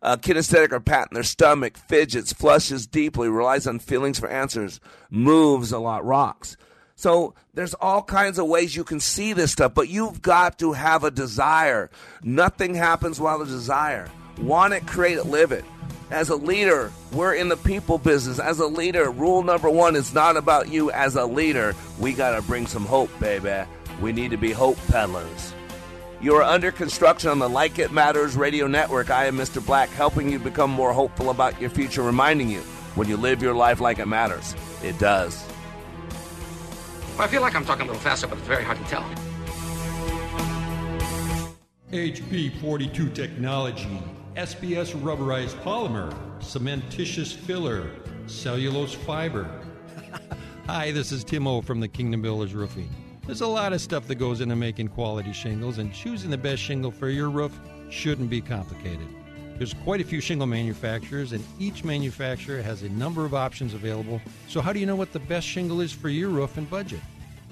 Uh, 0.02 0.16
kinesthetic 0.16 0.72
are 0.72 0.80
patting 0.80 1.16
their 1.16 1.24
stomach, 1.24 1.78
fidgets, 1.78 2.32
flushes 2.32 2.86
deeply, 2.86 3.28
relies 3.28 3.66
on 3.66 3.80
feelings 3.80 4.20
for 4.20 4.30
answers, 4.30 4.80
moves 5.10 5.72
a 5.72 5.80
lot, 5.80 6.06
rocks. 6.06 6.58
So 6.96 7.34
there's 7.56 7.74
all 7.74 8.04
kinds 8.04 8.38
of 8.38 8.48
ways 8.48 8.76
you 8.76 8.84
can 8.84 9.00
see 9.00 9.34
this 9.34 9.52
stuff, 9.52 9.74
but 9.74 9.90
you've 9.90 10.22
got 10.22 10.60
to 10.60 10.74
have 10.74 11.04
a 11.04 11.12
desire. 11.12 11.90
Nothing 12.24 12.76
happens 12.76 13.20
while 13.20 13.42
a 13.42 13.46
desire. 13.46 14.08
Want 14.40 14.74
it, 14.74 14.86
create 14.86 15.18
it, 15.18 15.26
live 15.26 15.52
it. 15.52 15.66
As 16.12 16.30
a 16.30 16.36
leader, 16.36 16.92
we're 17.12 17.34
in 17.34 17.50
the 17.50 17.58
people 17.58 17.98
business. 17.98 18.40
As 18.40 18.60
a 18.60 18.68
leader, 18.68 19.10
rule 19.10 19.44
number 19.44 19.70
one 19.70 19.96
is 19.96 20.14
not 20.14 20.38
about 20.38 20.70
you. 20.70 20.92
As 20.92 21.16
a 21.16 21.26
leader, 21.26 21.76
we 22.00 22.14
got 22.14 22.36
to 22.36 22.42
bring 22.42 22.68
some 22.68 22.86
hope, 22.86 23.10
baby. 23.20 23.68
We 24.02 24.12
need 24.12 24.32
to 24.32 24.38
be 24.38 24.52
hope 24.52 24.78
peddlers. 24.88 25.54
You 26.22 26.36
are 26.36 26.44
under 26.44 26.72
construction 26.72 27.30
on 27.30 27.40
the 27.40 27.50
Like 27.50 27.80
It 27.80 27.92
Matters 27.92 28.36
radio 28.36 28.68
network. 28.68 29.10
I 29.10 29.26
am 29.26 29.38
Mr. 29.38 29.66
Black, 29.66 29.90
helping 29.90 30.32
you 30.32 30.40
become 30.40 30.72
more 30.72 30.94
hopeful 30.94 31.30
about 31.30 31.60
your 31.60 31.70
future, 31.70 32.02
reminding 32.02 32.50
you 32.50 32.62
when 32.96 33.10
you 33.10 33.18
live 33.18 33.42
your 33.42 33.54
life 33.54 33.82
like 33.82 34.00
it 34.00 34.08
matters, 34.08 34.56
it 34.82 34.98
does. 34.98 35.46
Well, 37.18 37.22
I 37.22 37.28
feel 37.28 37.42
like 37.42 37.56
I'm 37.56 37.66
talking 37.66 37.84
a 37.84 37.86
little 37.86 38.02
faster, 38.02 38.28
but 38.28 38.38
it's 38.38 38.48
very 38.48 38.64
hard 38.64 38.78
to 38.78 38.84
tell. 38.86 39.06
HP 41.92 42.60
42 42.60 43.10
technology, 43.10 44.02
SBS 44.36 44.94
rubberized 45.02 45.56
polymer, 45.64 46.14
cementitious 46.40 47.34
filler, 47.34 47.90
cellulose 48.28 48.94
fiber. 48.94 49.50
Hi, 50.68 50.92
this 50.92 51.14
is 51.14 51.24
Tim 51.24 51.48
O 51.48 51.62
from 51.62 51.80
the 51.80 51.88
Kingdom 51.88 52.22
Builders 52.22 52.54
Roofing. 52.54 52.90
There's 53.26 53.40
a 53.40 53.48
lot 53.48 53.72
of 53.72 53.80
stuff 53.80 54.08
that 54.08 54.16
goes 54.16 54.42
into 54.42 54.58
making 54.58 54.90
quality 54.90 55.32
shingles, 55.32 55.78
and 55.78 55.94
choosing 55.94 56.30
the 56.30 56.38
best 56.38 56.62
shingle 56.62 56.92
for 56.92 57.08
your 57.08 57.30
roof 57.30 57.58
shouldn't 57.90 58.30
be 58.30 58.42
complicated. 58.42 59.08
There's 59.58 59.74
quite 59.74 60.02
a 60.02 60.04
few 60.04 60.20
shingle 60.20 60.48
manufacturers, 60.48 61.32
and 61.32 61.42
each 61.58 61.86
manufacturer 61.86 62.62
has 62.62 62.84
a 62.84 62.90
number 62.90 63.24
of 63.24 63.34
options 63.34 63.74
available. 63.74 64.20
So, 64.50 64.60
how 64.60 64.74
do 64.74 64.80
you 64.80 64.86
know 64.86 64.98
what 64.98 65.14
the 65.14 65.20
best 65.20 65.48
shingle 65.48 65.80
is 65.80 65.94
for 65.94 66.10
your 66.10 66.28
roof 66.28 66.58
and 66.58 66.70
budget? 66.70 67.00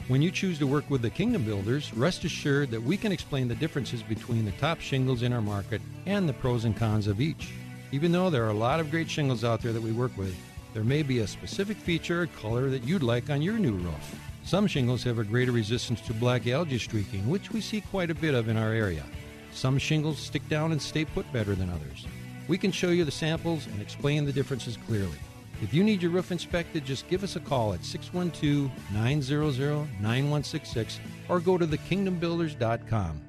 When 0.09 0.21
you 0.21 0.31
choose 0.31 0.59
to 0.59 0.67
work 0.67 0.89
with 0.89 1.01
the 1.01 1.09
Kingdom 1.09 1.45
Builders, 1.45 1.93
rest 1.93 2.25
assured 2.25 2.71
that 2.71 2.83
we 2.83 2.97
can 2.97 3.13
explain 3.13 3.47
the 3.47 3.55
differences 3.55 4.03
between 4.03 4.43
the 4.43 4.51
top 4.53 4.81
shingles 4.81 5.23
in 5.23 5.31
our 5.31 5.41
market 5.41 5.81
and 6.05 6.27
the 6.27 6.33
pros 6.33 6.65
and 6.65 6.75
cons 6.75 7.07
of 7.07 7.21
each. 7.21 7.53
Even 7.93 8.11
though 8.11 8.29
there 8.29 8.43
are 8.43 8.49
a 8.49 8.53
lot 8.53 8.81
of 8.81 8.91
great 8.91 9.09
shingles 9.09 9.45
out 9.45 9.61
there 9.61 9.71
that 9.71 9.81
we 9.81 9.93
work 9.93 10.11
with, 10.17 10.35
there 10.73 10.83
may 10.83 11.03
be 11.03 11.19
a 11.19 11.27
specific 11.27 11.77
feature 11.77 12.23
or 12.23 12.27
color 12.27 12.69
that 12.69 12.83
you'd 12.83 13.01
like 13.01 13.29
on 13.29 13.41
your 13.41 13.57
new 13.57 13.75
roof. 13.75 14.15
Some 14.43 14.67
shingles 14.67 15.03
have 15.03 15.19
a 15.19 15.23
greater 15.23 15.53
resistance 15.53 16.01
to 16.01 16.13
black 16.13 16.47
algae 16.47 16.79
streaking, 16.79 17.29
which 17.29 17.51
we 17.51 17.61
see 17.61 17.79
quite 17.79 18.11
a 18.11 18.15
bit 18.15 18.33
of 18.33 18.49
in 18.49 18.57
our 18.57 18.73
area. 18.73 19.05
Some 19.53 19.77
shingles 19.77 20.19
stick 20.19 20.47
down 20.49 20.73
and 20.73 20.81
stay 20.81 21.05
put 21.05 21.31
better 21.31 21.55
than 21.55 21.69
others. 21.69 22.05
We 22.49 22.57
can 22.57 22.73
show 22.73 22.89
you 22.89 23.05
the 23.05 23.11
samples 23.11 23.67
and 23.67 23.81
explain 23.81 24.25
the 24.25 24.33
differences 24.33 24.77
clearly. 24.85 25.19
If 25.63 25.73
you 25.73 25.81
need 25.81 26.01
your 26.01 26.11
roof 26.11 26.29
inspected, 26.29 26.83
just 26.83 27.07
give 27.07 27.23
us 27.23 27.37
a 27.37 27.39
call 27.39 27.73
at 27.73 27.85
612 27.85 28.69
900 28.91 29.87
9166 30.01 30.99
or 31.29 31.39
go 31.39 31.57
to 31.57 31.65
thekingdombuilders.com. 31.65 33.21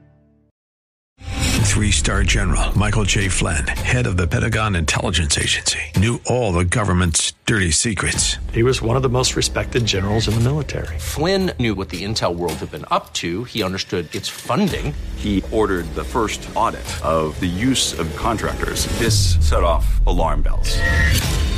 Three 1.65 1.93
star 1.93 2.23
general 2.25 2.77
Michael 2.77 3.05
J. 3.05 3.29
Flynn, 3.29 3.67
head 3.67 4.07
of 4.07 4.17
the 4.17 4.27
Pentagon 4.27 4.75
Intelligence 4.75 5.39
Agency, 5.39 5.79
knew 5.97 6.21
all 6.27 6.53
the 6.53 6.65
government's 6.65 7.33
dirty 7.47 7.71
secrets. 7.71 8.37
He 8.53 8.63
was 8.63 8.83
one 8.83 8.97
of 8.97 9.03
the 9.03 9.09
most 9.09 9.37
respected 9.37 9.85
generals 9.87 10.29
in 10.29 10.35
the 10.35 10.41
military. 10.41 10.99
Flynn 10.99 11.53
knew 11.59 11.75
what 11.75 11.89
the 11.89 12.05
intel 12.05 12.35
world 12.35 12.55
had 12.55 12.71
been 12.71 12.85
up 12.91 13.13
to. 13.15 13.45
He 13.45 13.63
understood 13.63 14.13
its 14.15 14.29
funding. 14.29 14.93
He 15.17 15.43
ordered 15.53 15.87
the 15.95 16.05
first 16.05 16.49
audit 16.55 16.85
of 17.05 17.39
the 17.39 17.47
use 17.47 17.99
of 17.99 18.15
contractors. 18.17 18.87
This 18.99 19.37
set 19.41 19.63
off 19.63 20.05
alarm 20.07 20.43
bells. 20.43 20.79